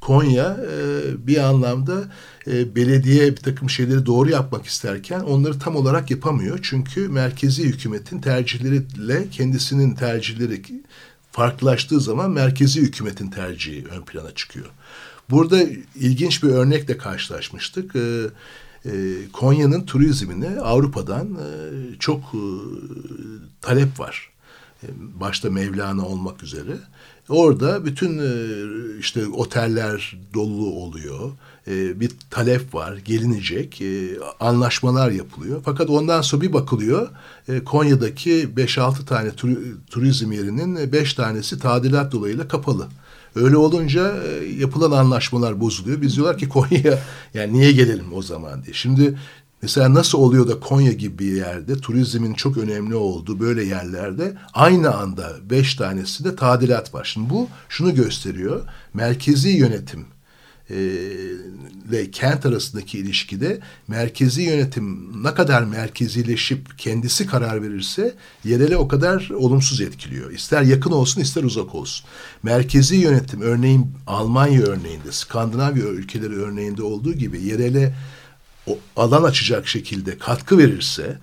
Konya 0.00 0.56
e, 0.70 1.26
bir 1.26 1.36
anlamda 1.36 2.04
e, 2.46 2.74
belediye 2.74 3.30
bir 3.30 3.36
takım 3.36 3.70
şeyleri 3.70 4.06
doğru 4.06 4.30
yapmak 4.30 4.66
isterken 4.66 5.20
onları 5.20 5.58
tam 5.58 5.76
olarak 5.76 6.10
yapamıyor. 6.10 6.58
Çünkü 6.62 7.08
merkezi 7.08 7.64
hükümetin 7.64 8.20
tercihleriyle 8.20 9.30
kendisinin 9.30 9.94
tercihleri 9.94 10.62
farklılaştığı 11.32 12.00
zaman 12.00 12.30
merkezi 12.30 12.80
hükümetin 12.80 13.30
tercihi 13.30 13.84
ön 13.90 14.02
plana 14.02 14.34
çıkıyor. 14.34 14.66
Burada 15.30 15.62
ilginç 15.94 16.42
bir 16.42 16.48
örnekle 16.48 16.98
karşılaşmıştık. 16.98 17.96
E, 17.96 18.00
e, 18.86 18.90
Konya'nın 19.32 19.86
turizmine 19.86 20.60
Avrupa'dan 20.60 21.26
e, 21.34 21.48
çok 21.98 22.20
e, 22.20 22.44
talep 23.60 24.00
var. 24.00 24.30
E, 24.82 24.86
başta 25.20 25.50
Mevlana 25.50 26.06
olmak 26.06 26.42
üzere. 26.42 26.76
Orada 27.28 27.84
bütün 27.84 28.18
e, 28.18 28.32
işte 28.98 29.26
oteller 29.26 30.18
dolu 30.34 30.66
oluyor. 30.66 31.30
E, 31.68 32.00
bir 32.00 32.10
talep 32.30 32.74
var, 32.74 32.96
gelinecek, 32.96 33.80
e, 33.80 34.18
anlaşmalar 34.40 35.10
yapılıyor. 35.10 35.62
Fakat 35.64 35.90
ondan 35.90 36.22
sonra 36.22 36.42
bir 36.42 36.52
bakılıyor, 36.52 37.08
Konya'daki 37.64 38.48
5-6 38.56 39.04
tane 39.04 39.30
turizm 39.90 40.32
yerinin 40.32 40.92
5 40.92 41.14
tanesi 41.14 41.58
tadilat 41.58 42.12
dolayıyla 42.12 42.48
kapalı. 42.48 42.88
Öyle 43.34 43.56
olunca 43.56 44.14
yapılan 44.58 44.90
anlaşmalar 44.90 45.60
bozuluyor. 45.60 46.02
Biz 46.02 46.16
diyorlar 46.16 46.38
ki 46.38 46.48
Konya'ya 46.48 46.98
yani 47.34 47.52
niye 47.52 47.72
gelelim 47.72 48.14
o 48.14 48.22
zaman 48.22 48.64
diye. 48.64 48.74
Şimdi 48.74 49.18
Mesela 49.62 49.94
nasıl 49.94 50.18
oluyor 50.18 50.48
da 50.48 50.60
Konya 50.60 50.92
gibi 50.92 51.18
bir 51.18 51.32
yerde 51.32 51.76
turizmin 51.76 52.34
çok 52.34 52.56
önemli 52.56 52.94
olduğu 52.94 53.40
böyle 53.40 53.64
yerlerde 53.64 54.36
aynı 54.54 54.94
anda 54.94 55.32
beş 55.50 55.74
tanesinde 55.74 56.36
tadilat 56.36 56.94
var. 56.94 57.04
Şimdi 57.04 57.30
bu 57.30 57.48
şunu 57.68 57.94
gösteriyor. 57.94 58.62
Merkezi 58.94 59.48
yönetim 59.48 60.04
ile 60.70 62.10
kent 62.10 62.46
arasındaki 62.46 62.98
ilişkide 62.98 63.60
merkezi 63.88 64.42
yönetim 64.42 65.10
ne 65.24 65.34
kadar 65.34 65.62
merkezileşip 65.64 66.78
kendisi 66.78 67.26
karar 67.26 67.62
verirse 67.62 68.14
yerele 68.44 68.76
o 68.76 68.88
kadar 68.88 69.30
olumsuz 69.30 69.80
etkiliyor. 69.80 70.30
İster 70.30 70.62
yakın 70.62 70.90
olsun 70.90 71.20
ister 71.20 71.42
uzak 71.42 71.74
olsun. 71.74 72.06
Merkezi 72.42 72.96
yönetim 72.96 73.40
örneğin 73.40 73.86
Almanya 74.06 74.62
örneğinde, 74.62 75.12
Skandinavya 75.12 75.84
ülkeleri 75.84 76.34
örneğinde 76.34 76.82
olduğu 76.82 77.12
gibi 77.12 77.42
yerele 77.42 77.94
o 78.66 78.78
alan 78.96 79.22
açacak 79.22 79.68
şekilde 79.68 80.18
katkı 80.18 80.58
verirse 80.58 81.18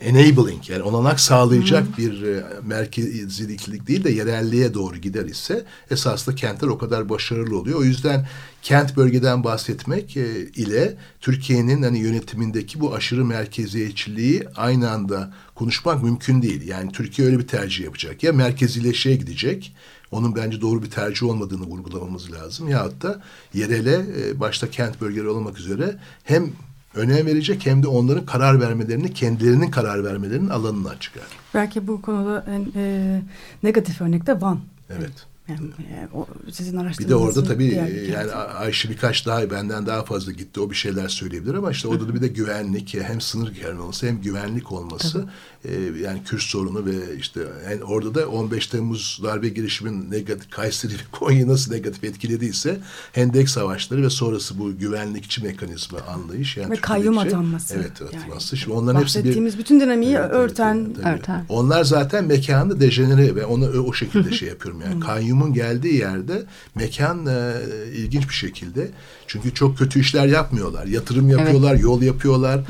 enabling 0.00 0.70
yani 0.70 0.82
olanak 0.82 1.20
sağlayacak 1.20 1.86
hmm. 1.86 1.96
bir 1.98 2.22
e, 2.22 2.44
merkeziliklik 2.62 3.88
değil 3.88 4.04
de 4.04 4.10
yerelliğe 4.10 4.74
doğru 4.74 4.96
gider 4.96 5.24
ise 5.24 5.64
esas 5.90 6.26
da 6.26 6.34
kentler 6.34 6.68
o 6.68 6.78
kadar 6.78 7.08
başarılı 7.08 7.58
oluyor. 7.58 7.78
O 7.78 7.84
yüzden 7.84 8.28
kent 8.62 8.96
bölgeden 8.96 9.44
bahsetmek 9.44 10.16
e, 10.16 10.40
ile 10.40 10.96
Türkiye'nin 11.20 11.82
hani 11.82 11.98
yönetimindeki 11.98 12.80
bu 12.80 12.94
aşırı 12.94 13.24
merkeziyetçiliği 13.24 14.44
aynı 14.56 14.90
anda 14.90 15.34
konuşmak 15.54 16.02
mümkün 16.02 16.42
değil. 16.42 16.68
Yani 16.68 16.92
Türkiye 16.92 17.28
öyle 17.28 17.38
bir 17.38 17.46
tercih 17.46 17.84
yapacak. 17.84 18.22
Ya 18.22 18.32
merkezileşmeye 18.32 19.16
gidecek. 19.16 19.74
Onun 20.10 20.36
bence 20.36 20.60
doğru 20.60 20.82
bir 20.82 20.90
tercih 20.90 21.26
olmadığını 21.26 21.66
vurgulamamız 21.66 22.32
lazım. 22.32 22.68
Ya 22.68 22.90
da 23.02 23.22
yerele 23.54 23.94
e, 23.94 24.40
başta 24.40 24.70
kent 24.70 25.00
bölgeleri 25.00 25.28
olmak 25.28 25.58
üzere 25.58 25.98
hem 26.24 26.52
önem 26.94 27.26
verecek 27.26 27.66
hem 27.66 27.82
de 27.82 27.88
onların 27.88 28.26
karar 28.26 28.60
vermelerini 28.60 29.14
kendilerinin 29.14 29.70
karar 29.70 30.04
vermelerinin 30.04 30.48
alanını 30.48 30.98
çıkar. 31.00 31.24
Belki 31.54 31.86
bu 31.86 32.02
konuda 32.02 32.44
en 32.48 32.80
e, 32.80 33.22
negatif 33.62 34.00
örnek 34.00 34.26
de 34.26 34.40
Van. 34.40 34.60
Evet. 34.90 35.29
Yani, 35.50 35.70
e, 35.70 36.08
o, 36.14 36.26
sizin 36.52 36.88
Bir 36.98 37.08
de 37.08 37.14
orada 37.14 37.44
tabii 37.44 37.68
e, 37.68 38.10
yani 38.12 38.32
Ayşe 38.32 38.90
birkaç 38.90 39.26
daha 39.26 39.50
benden 39.50 39.86
daha 39.86 40.04
fazla 40.04 40.32
gitti. 40.32 40.60
O 40.60 40.70
bir 40.70 40.74
şeyler 40.74 41.08
söyleyebilir 41.08 41.54
ama 41.54 41.70
işte 41.70 41.88
orada 41.88 42.08
da 42.08 42.14
bir 42.14 42.20
de 42.20 42.28
güvenlik 42.28 42.94
hem 42.94 43.20
sınır 43.20 43.52
olması 43.78 44.06
hem 44.06 44.20
güvenlik 44.20 44.72
olması 44.72 45.28
e, 45.64 45.72
yani 46.02 46.22
Kürt 46.24 46.42
sorunu 46.42 46.86
ve 46.86 47.16
işte 47.16 47.40
yani 47.70 47.84
orada 47.84 48.14
da 48.14 48.28
15 48.28 48.66
Temmuz 48.66 49.20
darbe 49.24 49.48
girişimin 49.48 50.10
negatif 50.10 50.50
Kayseri 50.50 50.92
ve 50.92 50.96
Konya 51.12 51.48
nasıl 51.48 51.72
negatif 51.72 52.04
etkilediyse 52.04 52.80
Hendek 53.12 53.48
savaşları 53.48 54.02
ve 54.02 54.10
sonrası 54.10 54.58
bu 54.58 54.78
güvenlikçi 54.78 55.44
mekanizma 55.44 55.98
anlayış 55.98 56.56
yani 56.56 56.70
ve 56.70 56.76
kayyum 56.76 57.18
atanması. 57.18 57.74
Evet 57.74 58.02
atılması. 58.02 58.56
Yani, 58.56 58.60
Şimdi 58.60 58.76
onların 58.76 59.00
hepsi 59.00 59.24
bir 59.24 59.58
bütün 59.58 59.80
dinamiği 59.80 60.16
evet, 60.16 60.30
örten. 60.30 60.88
Evet, 60.96 61.18
örten. 61.18 61.44
Onlar 61.48 61.84
zaten 61.84 62.24
mekanı 62.24 62.80
dejenere 62.80 63.34
ve 63.34 63.46
onu 63.46 63.66
o 63.66 63.92
şekilde 63.92 64.32
şey 64.32 64.48
yapıyorum 64.48 64.80
yani 64.80 65.00
kayyumun 65.40 65.54
geldiği 65.54 65.94
yerde 65.94 66.44
mekan 66.74 67.26
e, 67.26 67.54
ilginç 67.94 68.28
bir 68.28 68.34
şekilde 68.34 68.90
çünkü 69.26 69.54
çok 69.54 69.78
kötü 69.78 70.00
işler 70.00 70.26
yapmıyorlar. 70.26 70.86
Yatırım 70.86 71.28
yapıyorlar, 71.28 71.72
evet. 71.72 71.82
yol 71.82 72.02
yapıyorlar 72.02 72.60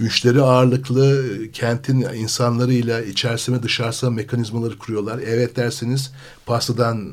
müşteri 0.00 0.42
ağırlıklı 0.42 1.24
kentin 1.52 2.00
insanlarıyla 2.00 3.02
içerisine 3.02 3.62
dışarısına 3.62 4.10
mekanizmaları 4.10 4.78
kuruyorlar. 4.78 5.20
Evet 5.26 5.56
derseniz 5.56 6.12
pastadan 6.46 7.12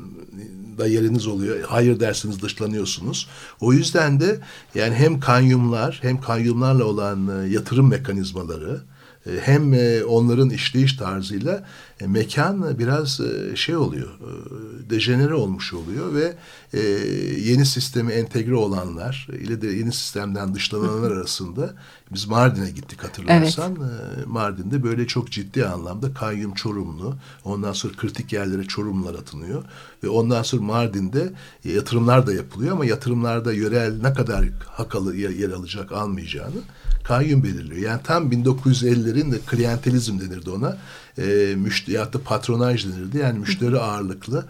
da 0.78 0.86
yeriniz 0.86 1.26
oluyor. 1.26 1.56
Hayır 1.66 2.00
derseniz 2.00 2.42
dışlanıyorsunuz. 2.42 3.28
O 3.60 3.72
yüzden 3.72 4.20
de 4.20 4.40
yani 4.74 4.94
hem 4.94 5.20
kanyumlar 5.20 5.98
hem 6.02 6.20
kanyumlarla 6.20 6.84
olan 6.84 7.28
e, 7.28 7.48
yatırım 7.48 7.88
mekanizmaları 7.88 8.74
e, 8.74 8.97
hem 9.40 9.74
e, 9.74 10.04
onların 10.04 10.50
işleyiş 10.50 10.92
tarzıyla 10.92 11.66
e, 12.00 12.06
mekan 12.06 12.78
biraz 12.78 13.20
şey 13.54 13.76
oluyor, 13.76 14.08
dejenere 14.90 15.34
olmuş 15.34 15.74
oluyor 15.74 16.14
ve 16.14 16.34
yeni 17.40 17.66
sisteme 17.66 18.12
entegre 18.12 18.54
olanlar 18.54 19.28
ile 19.40 19.62
de 19.62 19.66
yeni 19.66 19.92
sistemden 19.92 20.54
dışlananlar 20.54 21.10
arasında 21.10 21.74
biz 22.10 22.26
Mardin'e 22.26 22.70
gittik 22.70 23.04
hatırlarsan. 23.04 23.76
Evet. 23.80 24.26
Mardin'de 24.26 24.82
böyle 24.82 25.06
çok 25.06 25.30
ciddi 25.30 25.66
anlamda 25.66 26.14
kayyum 26.14 26.54
çorumlu, 26.54 27.16
ondan 27.44 27.72
sonra 27.72 27.92
kritik 27.96 28.32
yerlere 28.32 28.64
çorumlar 28.64 29.14
atınıyor 29.14 29.64
ve 30.02 30.08
ondan 30.08 30.42
sonra 30.42 30.62
Mardin'de 30.62 31.32
yatırımlar 31.64 32.26
da 32.26 32.32
yapılıyor 32.32 32.72
ama 32.72 32.84
yatırımlarda 32.84 33.52
yörel 33.52 34.02
ne 34.02 34.12
kadar 34.12 34.44
hak 34.66 34.94
yer 35.14 35.50
alacak 35.50 35.92
almayacağını 35.92 36.60
kayyum 37.04 37.42
belirliyor. 37.42 37.90
Yani 37.90 38.00
tam 38.04 38.32
1950'lerin 38.32 39.32
de 39.32 39.38
klientelizm 39.46 40.20
denirdi 40.20 40.50
ona. 40.50 40.76
E, 41.18 41.54
müşteri, 41.56 42.18
patronaj 42.24 42.86
denirdi. 42.86 43.18
Yani 43.18 43.38
müşteri 43.38 43.78
ağırlıklı 43.78 44.44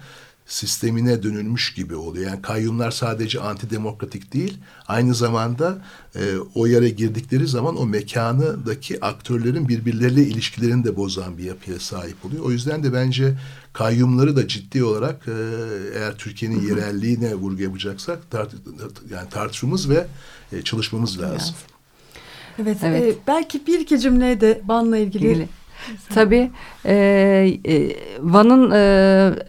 sistemine 0.49 1.23
dönülmüş 1.23 1.75
gibi 1.75 1.95
oluyor. 1.95 2.31
Yani 2.31 2.43
kayyumlar 2.43 2.91
sadece 2.91 3.41
antidemokratik 3.41 4.35
değil, 4.35 4.59
aynı 4.87 5.15
zamanda 5.15 5.79
e, 6.17 6.21
o 6.55 6.67
yere 6.67 6.89
girdikleri 6.89 7.47
zaman 7.47 7.77
o 7.77 7.87
mekanıdaki 7.87 9.05
aktörlerin 9.05 9.69
birbirleriyle 9.69 10.23
ilişkilerini 10.23 10.85
de 10.85 10.97
bozan 10.97 11.39
bir 11.39 11.45
yapıya 11.45 11.79
sahip 11.79 12.25
oluyor. 12.25 12.45
O 12.45 12.51
yüzden 12.51 12.83
de 12.83 12.93
bence 12.93 13.35
kayyumları 13.73 14.37
da 14.37 14.49
ciddi 14.49 14.85
olarak 14.85 15.29
e, 15.29 15.33
eğer 15.99 16.17
Türkiye'nin 16.17 16.69
yerelliğine 16.69 17.35
vurgu 17.35 17.63
yapacaksak 17.63 18.31
tart 18.31 18.55
yani 19.11 19.29
tartışmamız 19.31 19.91
ve 19.91 20.07
e, 20.53 20.63
çalışmamız 20.63 21.21
lazım. 21.21 21.55
Evet, 22.63 22.79
evet. 22.83 23.15
E, 23.15 23.19
belki 23.27 23.67
bir 23.67 23.81
iki 23.81 24.01
cümle 24.01 24.41
de 24.41 24.63
Van'la 24.67 24.99
ilgili. 24.99 25.27
ilgili. 25.27 25.49
Tabii 26.15 26.51
e, 26.85 26.95
e, 27.67 27.97
Van'ın 28.21 28.71
e, 28.71 29.49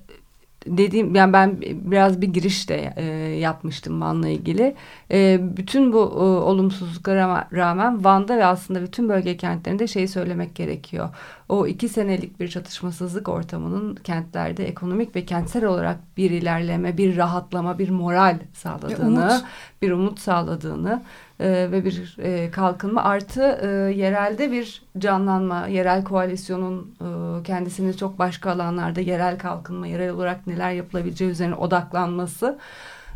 dediğim 0.65 1.15
yani 1.15 1.33
ben 1.33 1.57
biraz 1.61 2.21
bir 2.21 2.27
giriş 2.27 2.69
de 2.69 2.93
e, 2.95 3.03
yapmıştım 3.39 4.01
Van'la 4.01 4.29
ilgili. 4.29 4.75
E, 5.11 5.39
bütün 5.57 5.93
bu 5.93 5.97
e, 5.97 6.23
olumsuzluklara 6.23 7.47
rağmen 7.53 8.03
Van'da 8.03 8.37
ve 8.37 8.45
aslında 8.45 8.81
bütün 8.81 9.09
bölge 9.09 9.37
kentlerinde 9.37 9.87
şeyi 9.87 10.07
söylemek 10.07 10.55
gerekiyor. 10.55 11.09
O 11.49 11.67
iki 11.67 11.89
senelik 11.89 12.39
bir 12.39 12.47
çatışmasızlık 12.47 13.29
ortamının 13.29 13.95
kentlerde 13.95 14.67
ekonomik 14.67 15.15
ve 15.15 15.25
kentsel 15.25 15.65
olarak 15.65 15.97
bir 16.17 16.31
ilerleme, 16.31 16.97
bir 16.97 17.17
rahatlama, 17.17 17.79
bir 17.79 17.89
moral 17.89 18.39
sağladığını, 18.53 19.23
umut. 19.23 19.43
bir 19.81 19.91
umut 19.91 20.19
sağladığını 20.19 21.01
e, 21.39 21.49
ve 21.71 21.85
bir 21.85 22.15
e, 22.19 22.51
kalkınma 22.51 23.03
artı 23.03 23.59
e, 23.61 23.67
yerelde 23.99 24.51
bir 24.51 24.81
canlanma, 24.97 25.67
yerel 25.67 26.03
koalisyonun 26.03 26.95
e, 27.01 27.43
kendisini 27.43 27.97
çok 27.97 28.19
başka 28.19 28.51
alanlarda 28.51 29.01
yerel 29.01 29.37
kalkınma, 29.37 29.87
yerel 29.87 30.11
olarak 30.11 30.47
neler 30.47 30.71
yapılabileceği 30.71 31.31
üzerine 31.31 31.55
odaklanması 31.55 32.59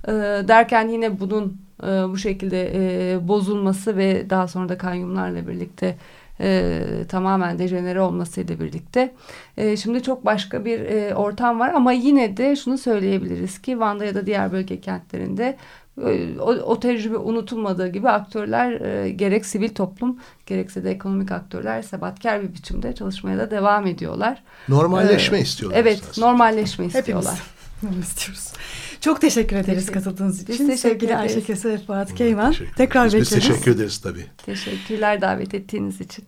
e, 0.07 0.11
derken 0.47 0.87
yine 0.87 1.19
bunun 1.19 1.61
e, 1.83 1.87
bu 1.87 2.17
şekilde 2.17 2.71
e, 2.75 3.27
bozulması 3.27 3.97
ve 3.97 4.29
daha 4.29 4.47
sonra 4.47 4.69
da 4.69 4.77
kayyumlarla 4.77 5.47
birlikte 5.47 5.97
e, 6.39 6.81
tamamen 7.09 7.59
dejenere 7.59 8.01
olmasıyla 8.01 8.59
birlikte 8.59 9.13
e, 9.57 9.77
şimdi 9.77 10.03
çok 10.03 10.25
başka 10.25 10.65
bir 10.65 10.79
e, 10.79 11.15
ortam 11.15 11.59
var 11.59 11.73
ama 11.73 11.91
yine 11.91 12.37
de 12.37 12.55
şunu 12.55 12.77
söyleyebiliriz 12.77 13.61
ki 13.61 13.79
Van'da 13.79 14.05
ya 14.05 14.15
da 14.15 14.25
diğer 14.25 14.51
bölge 14.51 14.81
kentlerinde 14.81 15.57
e, 16.01 16.39
o, 16.39 16.45
o 16.45 16.79
tecrübe 16.79 17.17
unutulmadığı 17.17 17.87
gibi 17.87 18.09
aktörler 18.09 18.81
e, 18.81 19.09
gerek 19.09 19.45
sivil 19.45 19.69
toplum 19.69 20.19
gerekse 20.45 20.83
de 20.83 20.91
ekonomik 20.91 21.31
aktörler 21.31 21.81
sebatkar 21.81 22.43
bir 22.43 22.53
biçimde 22.53 22.95
çalışmaya 22.95 23.37
da 23.37 23.51
devam 23.51 23.87
ediyorlar. 23.87 24.43
Normalleşme 24.69 25.37
ee, 25.37 25.41
istiyorlar. 25.41 25.79
Evet, 25.79 26.17
normalleşme 26.17 26.85
istiyorlar. 26.85 27.41
Hepimiz 27.83 28.07
istiyoruz. 28.07 28.53
Çok 29.01 29.21
teşekkür 29.21 29.55
ederiz 29.55 29.91
katıldığınız 29.91 30.47
Biz 30.47 30.55
için. 30.55 30.67
teşekkür 30.67 30.89
Sevgili 30.89 31.17
Ayşe 31.17 31.33
ederiz. 31.33 31.47
Kese 31.47 31.69
ve 31.69 31.77
Fuat 31.77 32.15
Keyman. 32.15 32.51
Teşekkür 32.51 32.75
Tekrar 32.75 33.05
bekleriz. 33.05 33.31
Biz 33.31 33.39
teşekkür 33.39 33.71
ederiz 33.71 33.97
tabii. 33.97 34.25
Teşekkürler 34.45 35.21
davet 35.21 35.53
ettiğiniz 35.53 36.01
için. 36.01 36.25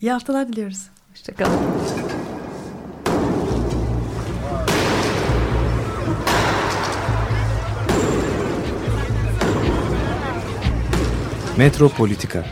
İyi 0.00 0.12
haftalar 0.12 0.48
diliyoruz. 0.48 0.82
Hoşçakalın. 1.10 1.60
Metropolitika 11.56 12.44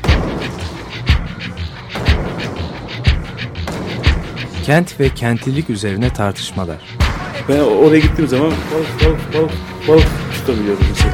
Kent 4.65 5.01
ve 5.01 5.15
kentlilik 5.15 5.71
üzerine 5.71 6.13
tartışmalar. 6.13 7.04
Ben 7.49 7.61
oraya 7.61 7.99
gittiğim 7.99 8.29
zaman 8.29 8.47
balık 8.51 9.05
balık 9.05 9.35
balık 9.35 9.53
balık 9.89 10.07
tutabiliyorum 10.35 10.85
mesela. 10.89 11.13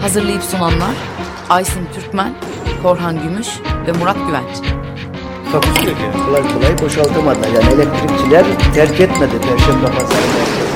Hazırlayıp 0.00 0.42
sunanlar 0.42 0.94
Aysin 1.48 1.88
Türkmen, 1.94 2.32
Korhan 2.82 3.22
Gümüş 3.22 3.48
ve 3.86 3.92
Murat 3.92 4.16
Güvenç. 4.26 4.56
Ki. 4.56 5.94
Kolay 6.26 6.42
kolay 6.42 6.78
boşaltamadılar. 6.82 7.48
Yani 7.48 7.74
elektrikçiler 7.74 8.44
terk 8.74 9.00
etmedi 9.00 9.32
Perşembe 9.40 9.86
Pazarı 9.86 10.75